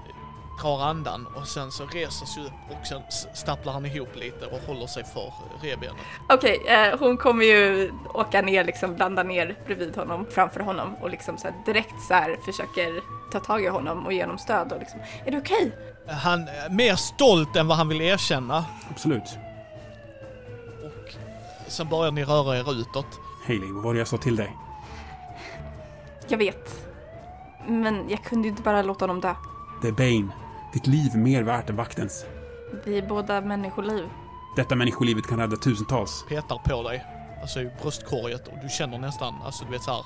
drar 0.62 0.84
andan 0.84 1.28
och 1.36 1.48
sen 1.48 1.72
så 1.72 1.86
reser 1.86 2.26
sig 2.26 2.44
upp 2.44 2.80
och 2.80 2.88
sen 2.88 3.02
stapplar 3.34 3.74
han 3.74 3.86
ihop 3.86 4.16
lite 4.16 4.46
och 4.46 4.60
håller 4.68 4.88
sig 4.88 5.04
för 5.04 5.34
revbenet. 5.62 5.96
Okej, 6.30 6.62
eh, 6.68 7.00
hon 7.00 7.18
kommer 7.18 7.46
ju 7.46 7.92
åka 8.14 8.42
ner, 8.42 8.64
liksom 8.64 8.96
landa 8.96 9.24
ner 9.24 9.58
bredvid 9.66 9.96
honom, 9.96 10.26
framför 10.30 10.60
honom 10.60 10.96
och 11.02 11.10
liksom 11.10 11.38
så 11.38 11.48
här 11.48 11.56
direkt 11.66 12.02
så 12.08 12.14
här 12.14 12.38
försöker 12.46 13.02
ta 13.32 13.40
tag 13.40 13.64
i 13.64 13.68
honom 13.68 14.06
och 14.06 14.14
ge 14.14 14.22
honom 14.24 14.38
stöd 14.38 14.72
och 14.72 14.80
liksom, 14.80 15.00
är 15.26 15.32
du 15.32 15.38
okej? 15.38 15.72
Han 16.08 16.48
är 16.48 16.70
mer 16.70 16.96
stolt 16.96 17.56
än 17.56 17.68
vad 17.68 17.78
han 17.78 17.88
vill 17.88 18.02
erkänna 18.02 18.66
Absolut. 18.90 19.38
och 20.86 21.14
sen 21.68 21.90
börjar 21.90 22.12
ni 22.12 22.24
röra 22.24 22.58
er 22.58 22.72
utåt. 22.72 23.20
Hailey, 23.48 23.72
vad 23.72 23.84
var 23.84 23.94
det 23.94 24.00
jag 24.00 24.08
sa 24.08 24.18
till 24.18 24.36
dig? 24.36 24.58
Jag 26.28 26.38
vet. 26.38 26.88
Men 27.68 28.10
jag 28.10 28.24
kunde 28.24 28.48
ju 28.48 28.50
inte 28.50 28.64
bara 28.64 28.82
låta 28.82 29.04
honom 29.06 29.22
dö. 29.22 29.36
Det 29.82 29.88
är 29.88 29.92
Bane. 29.92 30.32
Ditt 30.74 30.88
liv 30.88 31.12
är 31.14 31.18
mer 31.18 31.44
värt 31.44 31.70
än 31.70 31.76
vaktens. 31.76 32.26
Vi 32.86 32.98
är 32.98 33.08
båda 33.08 33.42
människoliv. 33.42 34.10
Detta 34.56 34.76
människolivet 34.76 35.28
kan 35.28 35.40
rädda 35.40 35.56
tusentals. 35.56 36.26
Petar 36.30 36.58
på 36.58 36.90
dig, 36.90 37.06
alltså 37.42 37.60
i 37.60 37.70
bröstkorget 37.82 38.48
och 38.48 38.58
du 38.64 38.70
känner 38.70 38.98
nästan, 38.98 39.34
alltså 39.46 39.66
du 39.66 39.72
vet 39.72 39.82
så 39.82 39.92
här, 39.92 40.04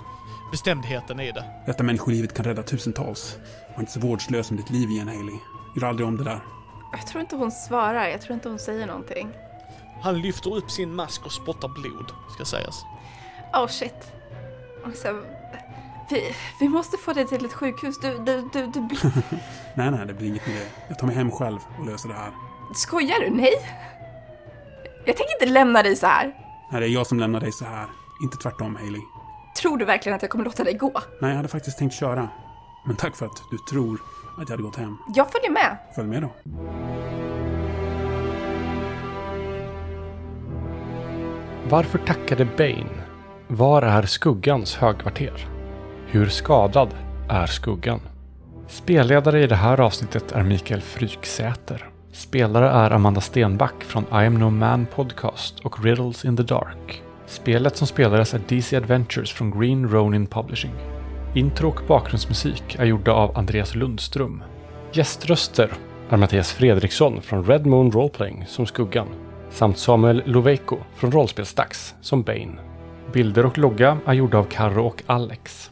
bestämdheten 0.51 1.19
i 1.19 1.31
det. 1.31 1.45
Detta 1.65 1.83
människolivet 1.83 2.33
kan 2.33 2.45
rädda 2.45 2.63
tusentals. 2.63 3.37
Var 3.73 3.79
inte 3.79 3.91
så 3.91 3.99
vårdslös 3.99 4.51
med 4.51 4.59
ditt 4.59 4.69
liv 4.69 4.89
igen, 4.89 5.07
Hailey. 5.07 5.35
Gör 5.75 5.87
aldrig 5.87 6.07
om 6.07 6.17
det 6.17 6.23
där. 6.23 6.39
Jag 6.91 7.07
tror 7.07 7.21
inte 7.21 7.35
hon 7.35 7.51
svarar, 7.51 8.07
jag 8.07 8.21
tror 8.21 8.33
inte 8.33 8.49
hon 8.49 8.59
säger 8.59 8.87
någonting. 8.87 9.29
Han 10.01 10.21
lyfter 10.21 10.55
upp 10.55 10.71
sin 10.71 10.95
mask 10.95 11.25
och 11.25 11.31
spottar 11.31 11.67
blod, 11.67 12.11
ska 12.35 12.45
sägas. 12.45 12.85
Oh 13.53 13.67
shit. 13.67 14.13
Och 14.85 14.95
så, 14.95 15.21
vi, 16.09 16.35
vi 16.59 16.69
måste 16.69 16.97
få 16.97 17.13
dig 17.13 17.27
till 17.27 17.45
ett 17.45 17.53
sjukhus. 17.53 17.99
Du, 17.99 18.17
du, 18.17 18.49
du, 18.53 18.65
du 18.67 18.81
blir... 18.81 18.99
Nej, 19.75 19.91
nej, 19.91 20.05
det 20.07 20.13
blir 20.13 20.27
inget 20.27 20.47
med 20.47 20.55
det. 20.55 20.67
Jag 20.87 20.99
tar 20.99 21.07
mig 21.07 21.15
hem 21.15 21.31
själv 21.31 21.59
och 21.79 21.85
löser 21.85 22.09
det 22.09 22.15
här. 22.15 22.31
Skojar 22.73 23.19
du? 23.19 23.29
Nej. 23.29 23.53
Jag 25.05 25.17
tänker 25.17 25.33
inte 25.41 25.53
lämna 25.53 25.83
dig 25.83 25.95
så 25.95 26.07
här. 26.07 26.33
Nej, 26.71 26.81
det 26.81 26.87
är 26.87 26.89
jag 26.89 27.07
som 27.07 27.19
lämnar 27.19 27.39
dig 27.39 27.51
så 27.51 27.65
här. 27.65 27.87
Inte 28.23 28.37
tvärtom, 28.37 28.75
Hailey. 28.75 29.01
Tror 29.61 29.77
du 29.77 29.85
verkligen 29.85 30.15
att 30.15 30.21
jag 30.21 30.31
kommer 30.31 30.45
låta 30.45 30.63
dig 30.63 30.73
gå? 30.73 30.91
Nej, 31.21 31.29
jag 31.29 31.35
hade 31.35 31.47
faktiskt 31.47 31.77
tänkt 31.77 31.95
köra. 31.95 32.29
Men 32.85 32.95
tack 32.95 33.15
för 33.15 33.25
att 33.25 33.41
du 33.51 33.57
tror 33.57 34.01
att 34.37 34.49
jag 34.49 34.57
hade 34.57 34.63
gått 34.63 34.75
hem. 34.75 34.97
Jag 35.15 35.31
följer 35.31 35.51
med. 35.51 35.77
Följ 35.95 36.07
med 36.07 36.21
då. 36.21 36.33
Varför 41.69 41.97
tackade 41.97 42.45
Bane? 42.45 43.03
Var 43.47 43.81
är 43.81 44.03
skuggans 44.03 44.75
högkvarter? 44.75 45.54
Hur 46.07 46.29
skadad 46.29 46.89
är 47.29 47.45
skuggan? 47.45 47.99
Spelledare 48.67 49.43
i 49.43 49.47
det 49.47 49.55
här 49.55 49.79
avsnittet 49.79 50.31
är 50.31 50.43
Mikael 50.43 50.81
Fryksäter. 50.81 51.89
Spelare 52.11 52.69
är 52.69 52.91
Amanda 52.91 53.21
Stenback 53.21 53.83
från 53.83 54.03
I 54.03 54.25
am 54.25 54.39
no 54.39 54.49
man 54.49 54.85
podcast 54.85 55.59
och 55.59 55.83
Riddles 55.83 56.25
in 56.25 56.37
the 56.37 56.43
Dark. 56.43 57.01
Spelet 57.25 57.77
som 57.77 57.87
spelades 57.87 58.33
är 58.33 58.41
DC 58.47 58.77
Adventures 58.77 59.31
från 59.31 59.59
Green 59.59 59.89
Ronin 59.89 60.27
Publishing. 60.27 60.73
Intro 61.33 61.69
och 61.69 61.81
bakgrundsmusik 61.87 62.75
är 62.79 62.85
gjorda 62.85 63.11
av 63.11 63.37
Andreas 63.37 63.75
Lundström. 63.75 64.43
Gäströster 64.91 65.73
är 66.09 66.17
Mattias 66.17 66.53
Fredriksson 66.53 67.21
från 67.21 67.43
Red 67.45 67.65
Moon 67.65 67.91
Roleplaying 67.91 68.45
som 68.47 68.65
Skuggan 68.65 69.07
samt 69.49 69.77
Samuel 69.77 70.23
Loveiko 70.25 70.77
från 70.95 71.11
Rollspelsdags 71.11 71.95
som 72.01 72.23
Bane. 72.23 72.55
Bilder 73.13 73.45
och 73.45 73.57
logga 73.57 73.97
är 74.05 74.13
gjorda 74.13 74.37
av 74.37 74.43
Karro 74.43 74.85
och 74.85 75.03
Alex. 75.05 75.71